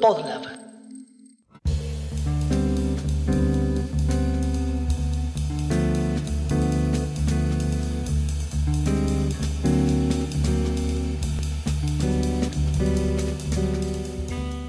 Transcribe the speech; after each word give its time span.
Podlab. 0.00 0.42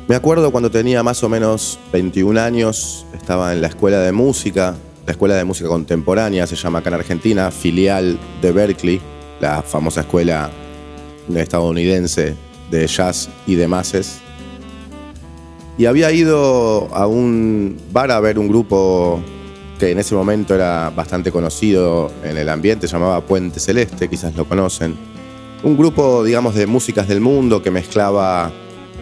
Me 0.08 0.16
acuerdo 0.16 0.52
cuando 0.52 0.70
tenía 0.72 1.04
más 1.04 1.24
o 1.24 1.30
menos 1.30 1.80
21 1.92 2.40
años, 2.40 3.06
estaba 3.14 3.52
en 3.54 3.62
la 3.62 3.68
escuela 3.68 4.00
de 4.00 4.12
música, 4.12 4.76
la 5.06 5.12
escuela 5.12 5.36
de 5.36 5.44
música 5.44 5.68
contemporánea 5.68 6.48
se 6.48 6.56
llama 6.56 6.80
acá 6.80 6.90
en 6.90 6.96
Argentina, 6.96 7.52
filial 7.52 8.18
de 8.42 8.52
Berkeley, 8.52 9.02
la 9.42 9.62
famosa 9.62 10.02
escuela 10.02 10.50
estadounidense 11.36 12.53
de 12.74 12.88
jazz 12.88 13.30
y 13.46 13.56
de 13.56 13.68
masses. 13.68 14.20
Y 15.78 15.86
había 15.86 16.12
ido 16.12 16.90
a 16.94 17.08
un 17.08 17.78
bar 17.92 18.12
a 18.12 18.20
ver 18.20 18.38
un 18.38 18.48
grupo 18.48 19.22
que 19.80 19.92
en 19.92 20.00
ese 20.00 20.16
momento 20.16 20.54
era 20.56 20.90
bastante 20.90 21.32
conocido 21.32 22.12
en 22.24 22.38
el 22.38 22.50
ambiente, 22.50 22.88
se 22.88 22.94
llamaba 22.94 23.22
Puente 23.22 23.60
Celeste, 23.60 24.10
quizás 24.10 24.36
lo 24.36 24.46
conocen. 24.46 24.96
Un 25.64 25.78
grupo, 25.78 26.24
digamos, 26.24 26.56
de 26.56 26.68
músicas 26.68 27.08
del 27.08 27.22
mundo 27.22 27.62
que 27.62 27.72
mezclaba 27.72 28.52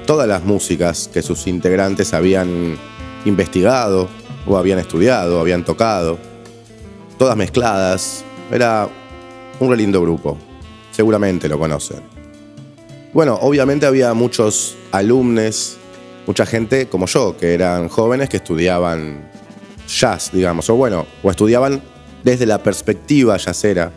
todas 0.06 0.28
las 0.28 0.44
músicas 0.44 1.10
que 1.12 1.22
sus 1.22 1.48
integrantes 1.48 2.14
habían 2.14 2.78
investigado 3.26 4.10
o 4.46 4.58
habían 4.58 4.80
estudiado, 4.80 5.38
o 5.38 5.42
habían 5.42 5.64
tocado, 5.64 6.18
todas 7.18 7.36
mezcladas. 7.38 8.24
Era 8.52 8.90
un 9.60 9.70
re 9.70 9.78
lindo 9.78 10.02
grupo, 10.02 10.38
seguramente 10.92 11.48
lo 11.48 11.58
conocen. 11.60 12.11
Bueno, 13.14 13.38
obviamente 13.42 13.86
había 13.86 14.14
muchos 14.14 14.78
alumnos, 14.94 15.78
mucha 16.26 16.46
gente 16.46 16.88
como 16.88 17.08
yo, 17.08 17.36
que 17.36 17.54
eran 17.54 17.90
jóvenes 17.90 18.30
que 18.30 18.38
estudiaban 18.38 19.30
jazz, 19.86 20.32
digamos, 20.32 20.70
o 20.70 20.76
bueno, 20.76 21.06
o 21.22 21.30
estudiaban 21.30 21.82
desde 22.24 22.46
la 22.46 22.64
perspectiva 22.64 23.38
jazzera 23.38 23.92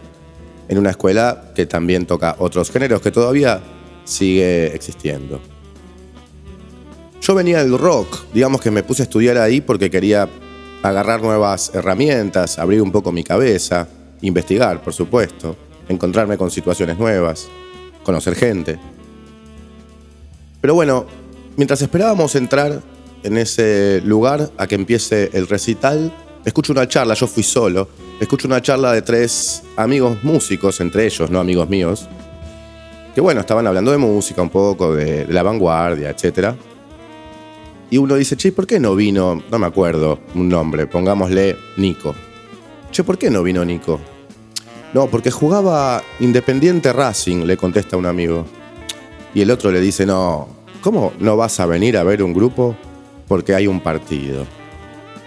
en 0.66 0.78
una 0.78 0.90
escuela 0.90 1.52
que 1.54 1.64
también 1.66 2.06
toca 2.06 2.34
otros 2.40 2.72
géneros, 2.72 3.00
que 3.00 3.12
todavía 3.12 3.60
sigue 4.04 4.74
existiendo. 4.74 5.40
Yo 7.20 7.36
venía 7.36 7.62
del 7.62 7.78
rock, 7.78 8.24
digamos 8.34 8.60
que 8.60 8.72
me 8.72 8.82
puse 8.82 9.02
a 9.02 9.04
estudiar 9.04 9.38
ahí 9.38 9.60
porque 9.60 9.90
quería 9.90 10.28
agarrar 10.82 11.22
nuevas 11.22 11.70
herramientas, 11.72 12.58
abrir 12.58 12.82
un 12.82 12.90
poco 12.90 13.12
mi 13.12 13.22
cabeza, 13.22 13.86
investigar, 14.22 14.82
por 14.82 14.92
supuesto, 14.92 15.56
encontrarme 15.88 16.36
con 16.36 16.50
situaciones 16.50 16.98
nuevas, 16.98 17.48
conocer 18.02 18.34
gente. 18.34 18.93
Pero 20.64 20.72
bueno, 20.72 21.04
mientras 21.58 21.82
esperábamos 21.82 22.34
entrar 22.36 22.80
en 23.22 23.36
ese 23.36 24.00
lugar 24.02 24.50
a 24.56 24.66
que 24.66 24.76
empiece 24.76 25.28
el 25.34 25.46
recital, 25.46 26.10
escucho 26.42 26.72
una 26.72 26.88
charla, 26.88 27.12
yo 27.12 27.26
fui 27.26 27.42
solo, 27.42 27.86
escucho 28.18 28.48
una 28.48 28.62
charla 28.62 28.90
de 28.92 29.02
tres 29.02 29.62
amigos 29.76 30.24
músicos, 30.24 30.80
entre 30.80 31.04
ellos, 31.04 31.28
no 31.28 31.38
amigos 31.38 31.68
míos, 31.68 32.08
que 33.14 33.20
bueno, 33.20 33.42
estaban 33.42 33.66
hablando 33.66 33.90
de 33.90 33.98
música 33.98 34.40
un 34.40 34.48
poco, 34.48 34.94
de, 34.94 35.26
la 35.28 35.42
vanguardia, 35.42 36.08
etcétera 36.08 36.56
y 37.90 37.98
uno 37.98 38.14
dice, 38.14 38.34
che, 38.34 38.50
¿por 38.50 38.66
qué 38.66 38.80
no 38.80 38.94
vino? 38.94 39.42
No 39.50 39.58
me 39.58 39.66
acuerdo 39.66 40.20
un 40.34 40.48
nombre, 40.48 40.86
pongámosle 40.86 41.58
Nico. 41.76 42.14
Che, 42.90 43.04
¿por 43.04 43.18
qué 43.18 43.28
no 43.28 43.42
vino 43.42 43.62
Nico? 43.66 44.00
No, 44.94 45.08
porque 45.08 45.30
jugaba 45.30 46.02
Independiente 46.20 46.90
Racing, 46.90 47.44
le 47.44 47.58
contesta 47.58 47.98
un 47.98 48.06
amigo. 48.06 48.46
Y 49.34 49.42
el 49.42 49.50
otro 49.50 49.72
le 49.72 49.80
dice, 49.80 50.06
no, 50.06 50.53
¿cómo 50.84 51.14
no 51.18 51.34
vas 51.38 51.60
a 51.60 51.66
venir 51.66 51.96
a 51.96 52.02
ver 52.02 52.22
un 52.22 52.34
grupo? 52.34 52.76
Porque 53.26 53.54
hay 53.54 53.66
un 53.66 53.80
partido. 53.80 54.44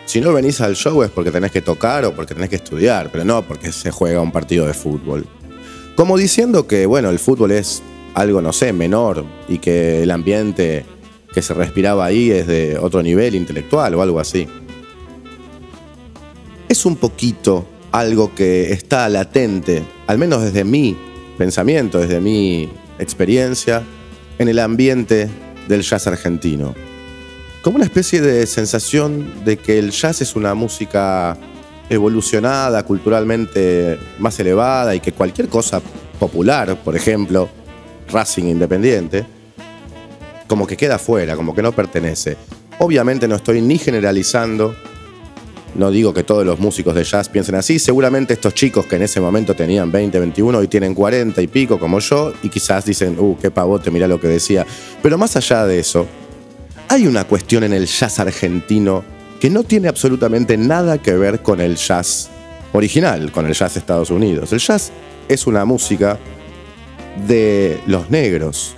Si 0.06 0.22
no 0.22 0.32
venís 0.32 0.62
al 0.62 0.76
show 0.76 1.02
es 1.02 1.10
porque 1.10 1.32
tenés 1.32 1.52
que 1.52 1.62
tocar 1.62 2.06
o 2.06 2.14
porque 2.16 2.36
tenés 2.36 2.52
que 2.52 2.58
estudiar, 2.58 3.10
pero 3.12 3.26
no 3.26 3.42
porque 3.42 3.72
se 3.72 3.90
juega 3.90 4.22
un 4.22 4.32
partido 4.32 4.68
de 4.68 4.76
fútbol. 4.76 5.26
Como 5.96 6.16
diciendo 6.16 6.68
que, 6.68 6.86
bueno, 6.86 7.10
el 7.10 7.18
fútbol 7.18 7.54
es 7.54 7.82
algo, 8.14 8.40
no 8.40 8.54
sé, 8.54 8.72
menor 8.72 9.26
y 9.50 9.58
que 9.58 10.04
el 10.04 10.12
ambiente 10.12 10.86
que 11.34 11.42
se 11.42 11.56
respiraba 11.56 12.06
ahí 12.06 12.30
es 12.30 12.46
de 12.46 12.78
otro 12.78 13.02
nivel 13.02 13.34
intelectual 13.34 13.96
o 13.96 14.04
algo 14.04 14.20
así. 14.20 14.48
Es 16.70 16.86
un 16.86 16.98
poquito 16.98 17.66
algo 17.92 18.36
que 18.36 18.74
está 18.74 19.10
latente, 19.10 19.82
al 20.06 20.20
menos 20.20 20.44
desde 20.44 20.64
mi 20.64 20.96
pensamiento, 21.36 21.98
desde 21.98 22.22
mi 22.22 22.70
experiencia, 23.00 23.84
en 24.38 24.50
el 24.50 24.60
ambiente 24.60 25.32
del 25.68 25.82
jazz 25.82 26.08
argentino. 26.08 26.76
Como 27.62 27.76
una 27.76 27.86
especie 27.86 28.22
de 28.22 28.46
sensación 28.46 29.44
de 29.44 29.58
que 29.58 29.80
el 29.80 29.92
jazz 29.92 30.22
es 30.22 30.36
una 30.36 30.54
música 30.54 31.38
evolucionada, 31.90 32.84
culturalmente 32.84 34.00
más 34.20 34.40
elevada 34.40 34.96
y 34.96 35.00
que 35.00 35.12
cualquier 35.12 35.48
cosa 35.48 35.82
popular, 36.20 36.78
por 36.84 36.96
ejemplo, 36.96 37.50
Racing 38.10 38.46
Independiente, 38.46 39.26
como 40.48 40.66
que 40.66 40.78
queda 40.78 40.98
fuera, 40.98 41.36
como 41.36 41.54
que 41.54 41.62
no 41.62 41.72
pertenece. 41.72 42.38
Obviamente 42.80 43.28
no 43.28 43.36
estoy 43.36 43.62
ni 43.62 43.78
generalizando, 43.78 44.76
no 45.76 45.92
digo 45.92 46.14
que 46.14 46.24
todos 46.24 46.46
los 46.46 46.60
músicos 46.60 46.96
de 46.96 47.04
jazz 47.04 47.30
piensen 47.30 47.56
así, 47.56 47.80
seguramente 47.80 48.34
estos 48.34 48.54
chicos 48.54 48.86
que 48.86 48.96
en 48.96 49.04
ese 49.04 49.20
momento 49.20 49.54
tenían 49.54 49.92
20, 49.92 50.20
21 50.20 50.64
y 50.64 50.68
tienen 50.68 50.94
40 50.94 51.42
y 51.42 51.48
pico 51.48 51.80
como 51.80 52.00
yo, 52.00 52.34
y 52.44 52.50
quizás 52.50 52.86
dicen, 52.86 53.18
uh, 53.20 53.38
qué 53.40 53.52
pavote, 53.52 53.92
mira 53.92 54.08
lo 54.08 54.20
que 54.20 54.28
decía. 54.28 54.66
Pero 55.02 55.18
más 55.18 55.36
allá 55.36 55.66
de 55.66 55.80
eso, 55.80 56.08
hay 56.88 57.06
una 57.08 57.26
cuestión 57.26 57.64
en 57.64 57.74
el 57.74 57.86
jazz 57.86 58.20
argentino 58.20 59.04
que 59.40 59.50
no 59.50 59.64
tiene 59.64 59.88
absolutamente 59.88 60.58
nada 60.58 60.98
que 60.98 61.14
ver 61.14 61.42
con 61.42 61.62
el 61.62 61.76
jazz 61.76 62.30
original, 62.74 63.32
con 63.32 63.46
el 63.46 63.54
jazz 63.54 63.76
de 63.76 63.80
Estados 63.80 64.10
Unidos. 64.10 64.54
El 64.54 64.60
jazz 64.60 64.92
es 65.28 65.48
una 65.48 65.66
música 65.66 66.18
de 67.28 67.80
los 67.88 68.10
negros, 68.10 68.76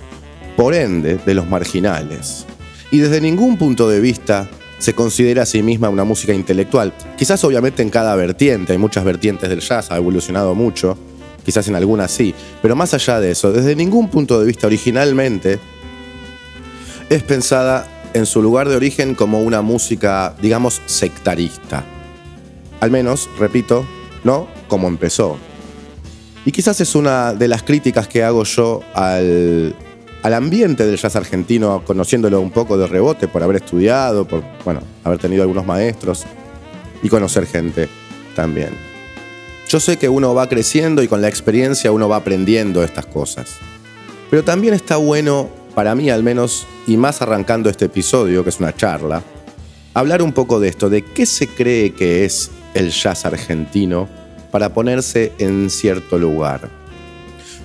por 0.56 0.74
ende 0.74 1.18
de 1.24 1.34
los 1.34 1.48
marginales. 1.48 2.46
Y 2.90 2.98
desde 2.98 3.20
ningún 3.20 3.56
punto 3.56 3.88
de 3.88 4.00
vista 4.00 4.48
se 4.80 4.94
considera 4.94 5.42
a 5.42 5.46
sí 5.46 5.62
misma 5.62 5.90
una 5.90 6.04
música 6.04 6.34
intelectual. 6.34 6.92
Quizás 7.16 7.44
obviamente 7.44 7.82
en 7.82 7.90
cada 7.90 8.16
vertiente, 8.16 8.72
hay 8.72 8.78
muchas 8.78 9.04
vertientes 9.04 9.48
del 9.48 9.60
jazz, 9.60 9.92
ha 9.92 9.96
evolucionado 9.96 10.54
mucho, 10.54 10.98
quizás 11.44 11.68
en 11.68 11.76
algunas 11.76 12.10
sí, 12.10 12.34
pero 12.62 12.74
más 12.74 12.94
allá 12.94 13.20
de 13.20 13.30
eso, 13.30 13.52
desde 13.52 13.76
ningún 13.76 14.08
punto 14.08 14.40
de 14.40 14.46
vista 14.46 14.66
originalmente 14.66 15.60
es 17.10 17.22
pensada 17.22 17.86
en 18.14 18.24
su 18.24 18.42
lugar 18.42 18.68
de 18.68 18.76
origen 18.76 19.14
como 19.14 19.42
una 19.42 19.60
música, 19.60 20.34
digamos, 20.40 20.80
sectarista. 20.86 21.84
Al 22.80 22.90
menos, 22.90 23.28
repito, 23.38 23.86
no 24.24 24.48
como 24.66 24.88
empezó. 24.88 25.36
Y 26.46 26.52
quizás 26.52 26.80
es 26.80 26.94
una 26.94 27.34
de 27.34 27.48
las 27.48 27.62
críticas 27.62 28.08
que 28.08 28.24
hago 28.24 28.44
yo 28.44 28.80
al 28.94 29.74
al 30.22 30.34
ambiente 30.34 30.86
del 30.86 30.98
jazz 30.98 31.16
argentino, 31.16 31.82
conociéndolo 31.86 32.40
un 32.40 32.50
poco 32.50 32.76
de 32.76 32.86
rebote 32.86 33.28
por 33.28 33.42
haber 33.42 33.56
estudiado, 33.56 34.26
por 34.26 34.42
bueno, 34.64 34.80
haber 35.04 35.18
tenido 35.18 35.42
algunos 35.42 35.64
maestros 35.66 36.24
y 37.02 37.08
conocer 37.08 37.46
gente 37.46 37.88
también. 38.36 38.70
Yo 39.68 39.80
sé 39.80 39.96
que 39.96 40.08
uno 40.08 40.34
va 40.34 40.48
creciendo 40.48 41.02
y 41.02 41.08
con 41.08 41.22
la 41.22 41.28
experiencia 41.28 41.92
uno 41.92 42.08
va 42.08 42.16
aprendiendo 42.16 42.82
estas 42.82 43.06
cosas. 43.06 43.58
Pero 44.28 44.44
también 44.44 44.74
está 44.74 44.96
bueno, 44.96 45.48
para 45.74 45.94
mí 45.94 46.10
al 46.10 46.22
menos, 46.22 46.66
y 46.86 46.96
más 46.96 47.22
arrancando 47.22 47.70
este 47.70 47.86
episodio, 47.86 48.42
que 48.42 48.50
es 48.50 48.60
una 48.60 48.74
charla, 48.74 49.22
hablar 49.94 50.22
un 50.22 50.32
poco 50.32 50.60
de 50.60 50.68
esto, 50.68 50.90
de 50.90 51.02
qué 51.02 51.24
se 51.24 51.48
cree 51.48 51.94
que 51.94 52.24
es 52.24 52.50
el 52.74 52.90
jazz 52.90 53.24
argentino 53.24 54.08
para 54.50 54.74
ponerse 54.74 55.32
en 55.38 55.70
cierto 55.70 56.18
lugar. 56.18 56.79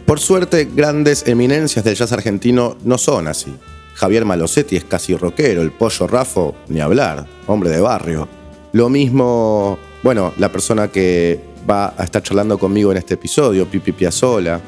Por 0.06 0.20
suerte, 0.20 0.70
grandes 0.72 1.28
eminencias 1.28 1.84
del 1.84 1.96
jazz 1.96 2.12
argentino 2.12 2.78
no 2.84 3.00
son 3.00 3.28
así. 3.28 3.56
Javier 3.96 4.24
Malosetti 4.24 4.76
es 4.76 4.84
casi 4.84 5.16
rockero, 5.16 5.64
el 5.64 5.72
pollo 5.72 6.06
Rafo, 6.06 6.54
ni 6.68 6.80
hablar, 6.80 7.26
hombre 7.48 7.72
de 7.72 7.80
barrio. 7.80 8.28
Lo 8.74 8.88
mismo, 8.90 9.80
bueno, 10.04 10.32
la 10.38 10.52
persona 10.52 10.90
que 10.90 11.40
va 11.68 11.96
a 11.98 12.04
estar 12.04 12.22
charlando 12.22 12.60
conmigo 12.60 12.92
en 12.92 13.00
este 13.00 13.16
episodio, 13.16 13.66
Pipi 13.66 13.94
Piazzola, 13.94 14.62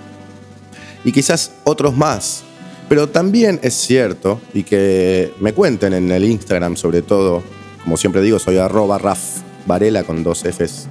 y 1.03 1.11
quizás 1.11 1.51
otros 1.65 1.95
más. 1.95 2.43
Pero 2.89 3.07
también 3.07 3.59
es 3.61 3.75
cierto, 3.75 4.41
y 4.55 4.63
que 4.63 5.33
me 5.39 5.53
cuenten 5.53 5.93
en 5.93 6.11
el 6.11 6.23
Instagram 6.23 6.75
sobre 6.75 7.03
todo, 7.03 7.43
como 7.83 7.95
siempre 7.95 8.21
digo, 8.21 8.39
soy 8.39 8.57
arroba 8.57 8.97
Raf 8.97 9.19
Varela 9.67 10.03
con 10.03 10.23
dos 10.23 10.43
Fs. 10.43 10.87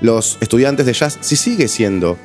Los 0.00 0.38
estudiantes 0.40 0.86
de 0.86 0.94
jazz, 0.94 1.18
si 1.20 1.36
sigue 1.36 1.68
siendo 1.68 2.16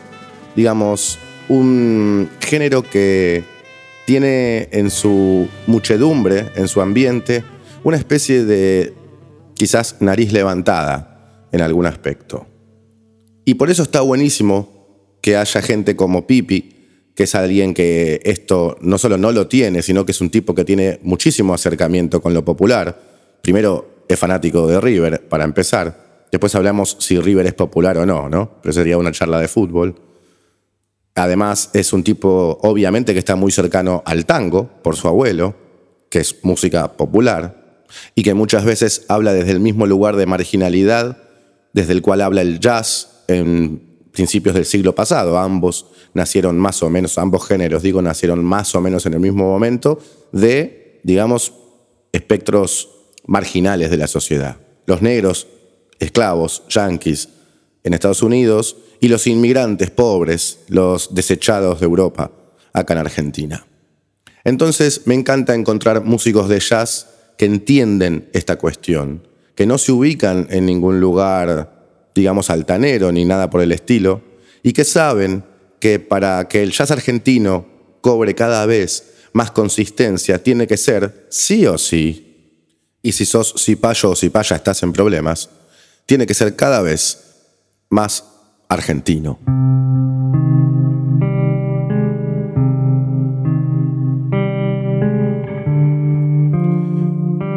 digamos, 0.57 1.17
un 1.47 2.29
género 2.41 2.83
que 2.83 3.45
tiene 4.05 4.67
en 4.73 4.89
su 4.89 5.47
muchedumbre, 5.67 6.47
en 6.55 6.67
su 6.67 6.81
ambiente, 6.81 7.45
una 7.85 7.95
especie 7.95 8.43
de 8.43 8.93
quizás 9.53 10.01
nariz 10.01 10.33
levantada 10.33 11.47
en 11.53 11.61
algún 11.61 11.85
aspecto. 11.85 12.45
Y 13.45 13.53
por 13.53 13.69
eso 13.69 13.83
está 13.83 14.01
buenísimo 14.01 15.15
que 15.21 15.37
haya 15.37 15.61
gente 15.61 15.95
como 15.95 16.27
Pipi 16.27 16.73
que 17.17 17.23
es 17.23 17.33
alguien 17.33 17.73
que 17.73 18.21
esto 18.25 18.77
no 18.79 18.99
solo 18.99 19.17
no 19.17 19.31
lo 19.31 19.47
tiene, 19.47 19.81
sino 19.81 20.05
que 20.05 20.11
es 20.11 20.21
un 20.21 20.29
tipo 20.29 20.53
que 20.53 20.63
tiene 20.63 20.99
muchísimo 21.01 21.51
acercamiento 21.51 22.21
con 22.21 22.35
lo 22.35 22.45
popular. 22.45 22.95
Primero, 23.41 24.03
es 24.07 24.19
fanático 24.19 24.67
de 24.67 24.79
River, 24.79 25.27
para 25.27 25.43
empezar. 25.43 26.27
Después 26.31 26.53
hablamos 26.53 26.95
si 26.99 27.19
River 27.19 27.47
es 27.47 27.55
popular 27.55 27.97
o 27.97 28.05
no, 28.05 28.29
¿no? 28.29 28.59
Pero 28.61 28.71
sería 28.71 28.99
una 28.99 29.11
charla 29.11 29.39
de 29.39 29.47
fútbol. 29.47 29.95
Además, 31.17 31.71
es 31.73 31.93
un 31.93 32.03
tipo, 32.03 32.59
obviamente, 32.61 33.13
que 33.13 33.19
está 33.19 33.35
muy 33.35 33.51
cercano 33.51 34.03
al 34.05 34.27
tango, 34.27 34.69
por 34.83 34.95
su 34.95 35.07
abuelo, 35.07 35.55
que 36.09 36.19
es 36.19 36.43
música 36.43 36.93
popular, 36.93 37.85
y 38.13 38.21
que 38.21 38.35
muchas 38.35 38.65
veces 38.65 39.05
habla 39.09 39.33
desde 39.33 39.51
el 39.51 39.59
mismo 39.59 39.87
lugar 39.87 40.15
de 40.15 40.27
marginalidad 40.27 41.17
desde 41.73 41.93
el 41.93 42.01
cual 42.01 42.21
habla 42.21 42.41
el 42.41 42.59
jazz 42.59 43.23
en 43.27 43.81
principios 44.11 44.55
del 44.55 44.65
siglo 44.65 44.93
pasado. 44.93 45.39
Ambos 45.39 45.87
nacieron 46.13 46.57
más 46.59 46.83
o 46.83 46.89
menos, 46.89 47.17
ambos 47.17 47.47
géneros, 47.47 47.81
digo, 47.81 48.01
nacieron 48.01 48.43
más 48.43 48.73
o 48.75 48.81
menos 48.81 49.05
en 49.07 49.13
el 49.13 49.19
mismo 49.19 49.43
momento 49.43 49.99
de, 50.31 51.01
digamos, 51.03 51.53
espectros 52.11 52.89
marginales 53.25 53.89
de 53.89 53.97
la 53.97 54.07
sociedad. 54.07 54.57
Los 54.85 55.01
negros, 55.01 55.47
esclavos, 55.99 56.63
yanquis 56.69 57.29
en 57.87 57.93
Estados 57.93 58.21
Unidos 58.21 58.77
y 58.99 59.07
los 59.07 59.27
inmigrantes 59.27 59.89
pobres, 59.91 60.59
los 60.67 61.13
desechados 61.15 61.79
de 61.79 61.85
Europa, 61.85 62.31
acá 62.73 62.93
en 62.93 62.99
Argentina. 62.99 63.65
Entonces 64.43 65.01
me 65.05 65.15
encanta 65.15 65.55
encontrar 65.55 66.03
músicos 66.03 66.47
de 66.49 66.59
jazz 66.59 67.07
que 67.37 67.45
entienden 67.45 68.29
esta 68.33 68.57
cuestión, 68.57 69.27
que 69.55 69.65
no 69.65 69.77
se 69.77 69.91
ubican 69.91 70.47
en 70.49 70.65
ningún 70.65 70.99
lugar 70.99 71.77
digamos, 72.17 72.49
altanero 72.49 73.11
ni 73.11 73.23
nada 73.23 73.49
por 73.49 73.61
el 73.61 73.71
estilo, 73.71 74.21
y 74.63 74.73
que 74.73 74.83
saben 74.83 75.43
que 75.79 75.99
para 75.99 76.47
que 76.47 76.63
el 76.63 76.71
jazz 76.71 76.91
argentino 76.91 77.65
cobre 78.01 78.35
cada 78.35 78.65
vez 78.65 79.13
más 79.33 79.51
consistencia, 79.51 80.41
tiene 80.41 80.67
que 80.67 80.77
ser 80.77 81.27
sí 81.29 81.65
o 81.67 81.77
sí, 81.77 82.23
y 83.03 83.11
si 83.11 83.25
sos 83.25 83.53
cipayo 83.57 84.09
o 84.09 84.15
cipaya 84.15 84.55
estás 84.55 84.81
en 84.83 84.91
problemas, 84.91 85.49
tiene 86.05 86.25
que 86.25 86.33
ser 86.33 86.55
cada 86.55 86.81
vez 86.81 87.26
más 87.89 88.23
argentino. 88.69 89.39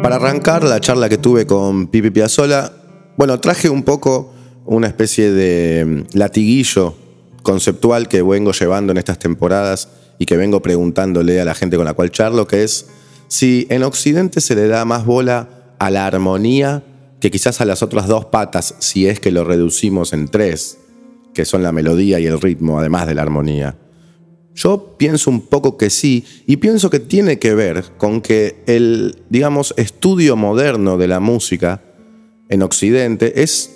Para 0.01 0.15
arrancar 0.15 0.63
la 0.63 0.79
charla 0.79 1.09
que 1.09 1.17
tuve 1.17 1.45
con 1.45 1.87
Pipi 1.87 2.09
Piazzola, 2.09 2.73
bueno, 3.17 3.39
traje 3.39 3.69
un 3.69 3.83
poco 3.83 4.33
una 4.65 4.87
especie 4.87 5.31
de 5.31 5.85
mm, 5.85 6.17
latiguillo 6.17 6.95
conceptual 7.43 8.07
que 8.07 8.21
vengo 8.21 8.51
llevando 8.51 8.91
en 8.91 8.97
estas 8.97 9.19
temporadas 9.19 9.89
y 10.17 10.25
que 10.25 10.37
vengo 10.37 10.61
preguntándole 10.61 11.41
a 11.41 11.45
la 11.45 11.55
gente 11.55 11.77
con 11.77 11.85
la 11.85 11.93
cual 11.93 12.11
charlo, 12.11 12.47
que 12.47 12.63
es 12.63 12.87
si 13.27 13.67
en 13.69 13.83
Occidente 13.83 14.41
se 14.41 14.55
le 14.55 14.67
da 14.67 14.85
más 14.85 15.05
bola 15.05 15.49
a 15.79 15.89
la 15.89 16.05
armonía 16.05 16.83
que 17.21 17.31
quizás 17.31 17.61
a 17.61 17.65
las 17.65 17.83
otras 17.83 18.07
dos 18.07 18.25
patas, 18.25 18.75
si 18.79 19.07
es 19.07 19.19
que 19.19 19.31
lo 19.31 19.45
reducimos 19.45 20.11
en 20.11 20.27
tres, 20.27 20.79
que 21.33 21.45
son 21.45 21.63
la 21.63 21.71
melodía 21.71 22.19
y 22.19 22.25
el 22.25 22.41
ritmo, 22.41 22.79
además 22.79 23.07
de 23.07 23.15
la 23.15 23.21
armonía. 23.21 23.77
Yo 24.53 24.97
pienso 24.97 25.29
un 25.29 25.41
poco 25.41 25.77
que 25.77 25.89
sí, 25.89 26.25
y 26.45 26.57
pienso 26.57 26.89
que 26.89 26.99
tiene 26.99 27.39
que 27.39 27.53
ver 27.53 27.85
con 27.97 28.21
que 28.21 28.63
el, 28.65 29.23
digamos, 29.29 29.73
estudio 29.77 30.35
moderno 30.35 30.97
de 30.97 31.07
la 31.07 31.19
música 31.19 31.81
en 32.49 32.63
Occidente 32.63 33.41
es 33.43 33.71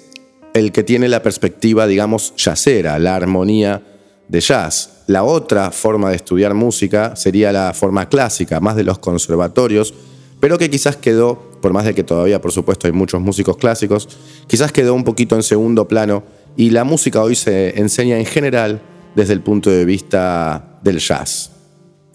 el 0.53 0.71
que 0.71 0.83
tiene 0.83 1.07
la 1.07 1.21
perspectiva, 1.21 1.87
digamos, 1.87 2.33
jazzera, 2.35 2.97
la 2.99 3.15
armonía 3.15 3.83
de 4.27 4.41
jazz. 4.41 5.03
La 5.07 5.23
otra 5.23 5.71
forma 5.71 6.09
de 6.09 6.15
estudiar 6.15 6.55
música 6.55 7.15
sería 7.15 7.51
la 7.51 7.73
forma 7.73 8.09
clásica, 8.09 8.59
más 8.59 8.75
de 8.75 8.83
los 8.83 8.97
conservatorios, 8.97 9.93
pero 10.39 10.57
que 10.57 10.69
quizás 10.69 10.97
quedó, 10.97 11.54
por 11.65 11.73
más 11.73 11.85
de 11.85 11.95
que 11.95 12.03
todavía 12.03 12.39
por 12.39 12.51
supuesto 12.51 12.85
hay 12.85 12.93
muchos 12.93 13.19
músicos 13.19 13.57
clásicos, 13.57 14.07
quizás 14.45 14.71
quedó 14.71 14.93
un 14.93 15.03
poquito 15.03 15.35
en 15.35 15.41
segundo 15.41 15.87
plano 15.87 16.21
y 16.55 16.69
la 16.69 16.83
música 16.83 17.23
hoy 17.23 17.33
se 17.33 17.79
enseña 17.79 18.19
en 18.19 18.25
general 18.27 18.83
desde 19.15 19.33
el 19.33 19.41
punto 19.41 19.71
de 19.71 19.83
vista 19.83 20.77
del 20.83 20.99
jazz. 20.99 21.49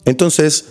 Entonces, 0.04 0.66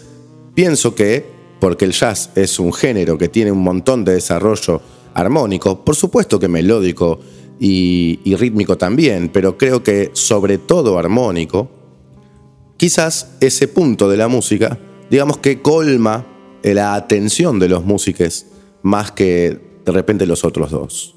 pienso 0.55 0.95
que, 0.95 1.25
porque 1.59 1.83
el 1.83 1.91
jazz 1.91 2.29
es 2.35 2.57
un 2.57 2.71
género 2.71 3.17
que 3.17 3.27
tiene 3.27 3.51
un 3.51 3.63
montón 3.63 4.05
de 4.05 4.13
desarrollo 4.13 4.79
armónico, 5.13 5.83
por 5.83 5.97
supuesto 5.97 6.39
que 6.39 6.47
melódico, 6.47 7.19
y, 7.59 8.33
rítmico 8.37 8.77
también, 8.77 9.27
pero 9.27 9.57
creo 9.57 9.83
que 9.83 10.11
sobre 10.13 10.57
todo 10.57 10.97
armónico, 10.97 11.69
quizás 12.77 13.31
ese 13.41 13.67
punto 13.67 14.07
de 14.07 14.15
la 14.15 14.29
música, 14.29 14.79
digamos 15.11 15.39
que 15.39 15.61
colma 15.61 16.25
la 16.63 16.95
atención 16.95 17.59
de 17.59 17.67
los 17.67 17.83
músicos 17.83 18.45
más 18.81 19.11
que 19.11 19.59
de 19.85 19.91
repente 19.91 20.25
los 20.25 20.43
otros 20.43 20.71
dos. 20.71 21.15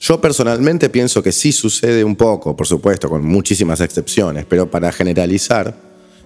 Yo 0.00 0.20
personalmente 0.20 0.90
pienso 0.90 1.22
que 1.22 1.32
sí 1.32 1.52
sucede 1.52 2.04
un 2.04 2.16
poco, 2.16 2.56
por 2.56 2.66
supuesto, 2.66 3.08
con 3.08 3.24
muchísimas 3.24 3.80
excepciones, 3.80 4.44
pero 4.46 4.70
para 4.70 4.92
generalizar, 4.92 5.74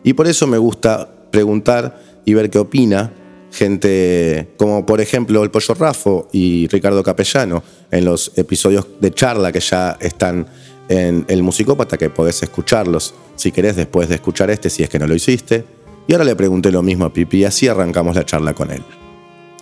y 0.03 0.15
por 0.15 0.26
eso 0.26 0.47
me 0.47 0.59
gusta 0.59 1.09
preguntar 1.31 2.03
y 2.25 2.35
ver 2.35 2.50
qué 2.50 2.59
opina 2.59 3.12
gente 3.50 4.49
como 4.56 4.85
por 4.85 5.00
ejemplo 5.00 5.43
el 5.43 5.50
Pollo 5.50 5.75
Rafo 5.75 6.29
y 6.32 6.67
Ricardo 6.69 7.03
Capellano 7.03 7.62
en 7.91 8.05
los 8.05 8.32
episodios 8.37 8.87
de 9.00 9.11
charla 9.12 9.53
que 9.53 9.61
ya 9.61 9.97
están 10.00 10.47
en 10.88 11.25
El 11.29 11.43
Musicópata, 11.43 11.99
que 11.99 12.11
podés 12.11 12.43
escucharlos 12.43 13.14
si 13.37 13.53
querés 13.53 13.76
después 13.76 14.09
de 14.09 14.17
escuchar 14.17 14.50
este, 14.50 14.71
si 14.71 14.82
es 14.82 14.88
que 14.88 14.99
no 14.99 15.06
lo 15.06 15.14
hiciste. 15.14 15.64
Y 16.06 16.14
ahora 16.14 16.25
le 16.25 16.35
pregunté 16.35 16.73
lo 16.73 16.82
mismo 16.82 17.05
a 17.05 17.12
Pipi 17.12 17.38
y 17.38 17.44
así 17.44 17.69
arrancamos 17.69 18.17
la 18.17 18.25
charla 18.25 18.55
con 18.55 18.71
él. 18.71 18.82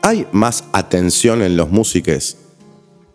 ¿Hay 0.08 0.25
más 0.31 0.69
atención 0.73 1.43
en 1.43 1.56
los 1.56 1.69
músicos, 1.69 2.37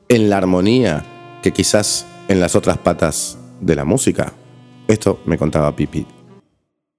en 0.09 0.29
la 0.29 0.39
armonía, 0.39 1.39
que 1.41 1.53
quizás 1.53 2.05
en 2.27 2.41
las 2.41 2.53
otras 2.53 2.79
patas 2.79 3.37
de 3.61 3.77
la 3.77 3.85
música? 3.85 4.33
Esto 4.89 5.21
me 5.25 5.37
contaba 5.37 5.73
Pipi. 5.73 6.05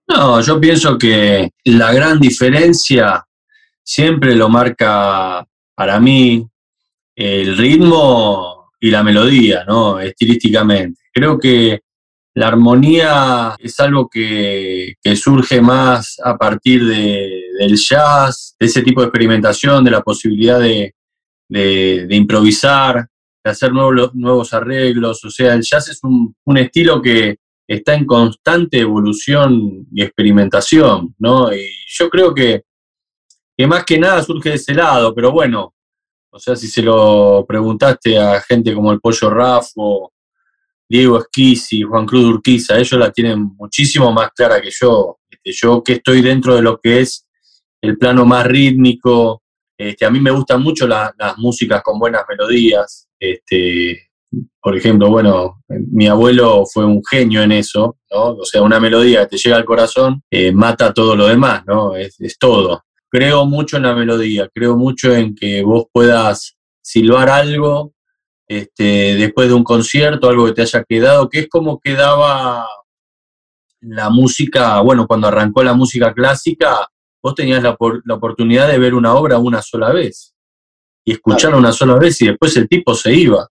No, 0.09 0.41
yo 0.41 0.59
pienso 0.59 0.97
que 0.97 1.51
la 1.65 1.93
gran 1.93 2.19
diferencia 2.19 3.23
siempre 3.83 4.35
lo 4.35 4.49
marca 4.49 5.47
para 5.75 6.01
mí 6.01 6.43
el 7.15 7.59
ritmo 7.59 8.71
y 8.81 8.91
la 8.91 9.03
melodía, 9.03 9.63
¿no? 9.69 10.01
Estilísticamente. 10.01 11.03
Creo 11.13 11.39
que 11.39 11.83
la 12.35 12.49
armonía 12.49 13.57
es 13.59 13.79
algo 13.81 14.09
que, 14.09 14.95
surge 15.15 15.61
más 15.61 16.17
a 16.25 16.37
partir 16.37 16.85
del 16.87 17.77
jazz, 17.77 18.57
de 18.59 18.67
ese 18.67 18.83
tipo 18.83 19.01
de 19.01 19.09
experimentación, 19.09 19.85
de 19.85 19.91
la 19.91 20.03
posibilidad 20.03 20.59
de, 20.59 20.95
improvisar, 22.11 23.07
de 23.45 23.51
hacer 23.51 23.73
nuevos, 23.73 24.15
nuevos, 24.15 24.55
arreglos. 24.55 25.25
O 25.25 25.31
sea, 25.31 25.55
el 25.55 25.63
jazz 25.63 25.89
es 25.89 26.01
un, 26.03 26.35
estilo 26.57 27.03
que 27.03 27.37
está 27.69 27.95
en 27.95 28.07
constante 28.07 28.79
evolución 28.79 29.87
y 29.93 30.03
experimentación, 30.03 31.15
¿no? 31.19 31.55
Y 31.55 31.67
yo 31.87 32.09
creo 32.09 32.35
que 32.35 32.63
que 33.57 33.67
más 33.67 33.85
que 33.85 33.99
nada 33.99 34.23
surge 34.23 34.51
de 34.51 34.55
ese 34.57 34.75
lado, 34.75 35.15
pero 35.15 35.31
bueno, 35.31 35.75
o 36.31 36.39
sea, 36.39 36.57
si 36.57 36.67
se 36.69 36.83
lo 36.83 37.45
preguntaste 37.47 38.19
a 38.19 38.41
gente 38.41 38.75
como 38.75 38.93
el 38.93 39.01
Pollo 39.01 39.31
Rafo, 39.31 40.13
Diego 40.93 41.19
Esquisi, 41.19 41.83
Juan 41.83 42.05
Cruz 42.05 42.25
Urquiza, 42.25 42.79
ellos 42.79 43.01
la 43.01 43.11
tienen 43.11 43.55
muchísimo 43.57 44.13
más 44.13 44.31
clara 44.33 44.61
que 44.61 44.71
yo. 44.71 45.19
Este, 45.31 45.53
yo 45.53 45.83
que 45.83 45.95
estoy 45.95 46.21
dentro 46.21 46.55
de 46.55 46.63
lo 46.63 46.79
que 46.79 47.01
es 47.01 47.27
el 47.81 47.97
plano 47.97 48.27
más 48.27 48.47
rítmico, 48.47 49.43
este, 49.77 50.05
a 50.05 50.11
mí 50.11 50.21
me 50.21 50.31
gustan 50.31 50.63
mucho 50.63 50.87
las 50.87 51.39
músicas 51.39 51.83
con 51.83 51.99
buenas 51.99 52.23
melodías. 52.29 53.09
Este, 53.19 54.11
por 54.61 54.77
ejemplo, 54.77 55.09
bueno, 55.09 55.63
mi 55.69 56.07
abuelo 56.09 56.65
fue 56.67 56.85
un 56.85 57.03
genio 57.05 57.43
en 57.43 57.53
eso, 57.53 57.97
¿no? 58.11 58.35
O 58.35 58.45
sea, 58.45 58.63
una 58.63 58.79
melodía 58.79 59.23
que 59.23 59.37
te 59.37 59.39
llega 59.39 59.57
al 59.57 59.65
corazón, 59.65 60.23
eh, 60.31 60.53
mata 60.53 60.93
todo 60.93 61.17
lo 61.17 61.27
demás, 61.27 61.65
¿no? 61.67 61.97
es 61.97 62.39
todo 62.39 62.83
creo 63.13 63.45
mucho 63.45 63.77
en 63.77 63.83
la 63.83 63.95
melodía, 63.95 64.49
creo 64.55 64.75
mucho 64.75 65.15
en 65.15 65.35
que 65.35 65.63
vos 65.63 65.85
puedas 65.93 66.57
silbar 66.81 67.29
algo 67.29 67.93
este, 68.59 69.15
después 69.17 69.49
de 69.49 69.55
un 69.55 69.65
concierto, 69.65 70.29
algo 70.29 70.47
que 70.47 70.53
te 70.53 70.63
haya 70.63 70.85
quedado, 70.85 71.29
que 71.29 71.41
es 71.41 71.49
como 71.49 71.81
quedaba 71.81 72.67
la 73.81 74.11
música, 74.11 74.81
bueno, 74.81 75.07
cuando 75.07 75.29
arrancó 75.29 75.63
la 75.63 75.75
música 75.75 76.13
clásica, 76.13 76.89
vos 77.23 77.35
tenías 77.35 77.63
la, 77.63 77.77
oportunidad 78.11 78.69
de 78.69 78.79
ver 78.79 78.95
una 78.95 79.15
obra 79.15 79.39
una 79.39 79.63
sola 79.63 79.91
vez 79.91 80.35
y 81.05 81.13
escucharla 81.13 81.57
una 81.57 81.73
sola 81.73 81.97
vez 81.97 82.21
y 82.21 82.27
después 82.27 82.57
el 82.57 82.69
tipo 82.69 82.95
se 82.95 83.15
iba. 83.15 83.49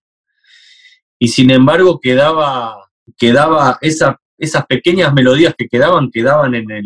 Y 1.20 1.28
sin 1.28 1.52
embargo 1.52 2.00
quedaba, 2.00 2.90
quedaba 3.18 3.78
esa 3.82 4.22
esas 4.42 4.66
pequeñas 4.66 5.14
melodías 5.14 5.54
que 5.56 5.68
quedaban, 5.68 6.10
quedaban 6.10 6.56
en 6.56 6.72
el, 6.72 6.84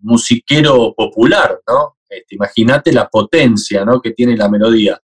musiquero 0.00 0.94
popular, 0.96 1.60
¿no? 1.68 1.98
Este, 2.08 2.34
Imagínate 2.34 2.92
la 2.92 3.08
potencia 3.08 3.84
¿no? 3.84 4.00
que 4.00 4.12
tiene 4.12 4.36
la 4.36 4.48
melodía. 4.48 4.98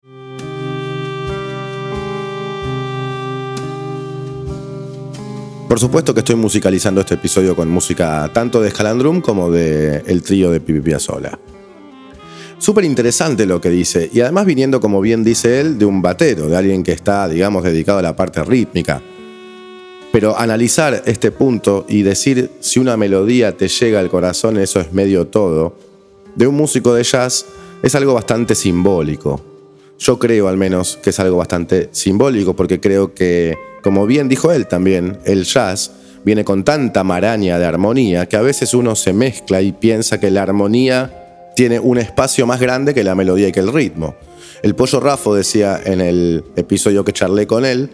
Por 5.75 5.81
supuesto 5.81 6.15
que 6.15 6.21
estoy 6.21 6.37
musicalizando 6.37 7.01
este 7.01 7.15
episodio 7.15 7.57
con 7.57 7.69
música 7.69 8.31
tanto 8.33 8.61
de 8.61 8.71
Scalandrum 8.71 9.21
como 9.21 9.51
de 9.51 10.05
el 10.07 10.23
trío 10.23 10.53
de 10.53 10.61
Pipi 10.61 10.79
Piazzolla. 10.79 11.37
Súper 12.59 12.85
interesante 12.85 13.45
lo 13.45 13.61
que 13.61 13.71
dice, 13.71 14.09
y 14.13 14.21
además 14.21 14.47
viniendo, 14.47 14.79
como 14.79 15.01
bien 15.01 15.25
dice 15.25 15.61
él, 15.61 15.77
de 15.77 15.85
un 15.85 16.01
batero, 16.01 16.47
de 16.49 16.57
alguien 16.57 16.85
que 16.85 16.93
está, 16.93 17.27
digamos, 17.27 17.65
dedicado 17.65 17.99
a 17.99 18.03
la 18.03 18.15
parte 18.15 18.45
rítmica. 18.45 19.03
Pero 20.13 20.39
analizar 20.39 21.03
este 21.07 21.33
punto 21.33 21.87
y 21.89 22.03
decir 22.03 22.53
si 22.61 22.79
una 22.79 22.97
melodía 22.97 23.57
te 23.57 23.67
llega 23.67 23.99
al 23.99 24.11
corazón, 24.11 24.59
eso 24.59 24.79
es 24.79 24.93
medio 24.93 25.27
todo, 25.27 25.75
de 26.37 26.47
un 26.47 26.55
músico 26.55 26.95
de 26.95 27.03
jazz 27.03 27.47
es 27.83 27.97
algo 27.97 28.15
bastante 28.15 28.55
simbólico. 28.55 29.45
Yo 29.99 30.21
creo 30.21 30.47
al 30.47 30.57
menos 30.57 31.01
que 31.03 31.11
es 31.11 31.19
algo 31.19 31.39
bastante 31.39 31.89
simbólico 31.91 32.55
porque 32.55 32.79
creo 32.79 33.13
que 33.13 33.57
como 33.85 34.07
bien 34.07 34.31
dijo 34.31 34.51
él 34.51 34.67
también, 34.67 35.19
el 35.27 35.45
jazz 35.45 35.91
viene 36.25 36.43
con 36.43 36.65
tanta 36.65 37.05
maraña 37.05 37.59
de 37.59 37.67
armonía 37.67 38.25
que 38.27 38.37
a 38.37 38.41
veces 38.41 38.73
uno 38.73 38.97
se 38.97 39.13
mezcla 39.13 39.61
y 39.61 39.73
piensa 39.73 40.19
que 40.19 40.31
la 40.31 40.43
armonía 40.43 41.53
tiene 41.55 41.79
un 41.79 41.99
espacio 41.99 42.47
más 42.47 42.61
grande 42.61 42.95
que 42.95 43.05
la 43.05 43.15
melodía 43.15 43.49
y 43.49 43.53
que 43.53 43.61
el 43.61 43.71
ritmo. 43.71 44.15
El 44.63 44.75
pollo 44.75 45.01
Rafo 45.01 45.35
decía 45.35 45.79
en 45.85 46.01
el 46.01 46.45
episodio 46.57 47.05
que 47.05 47.13
charlé 47.13 47.47
con 47.47 47.67
él 47.67 47.91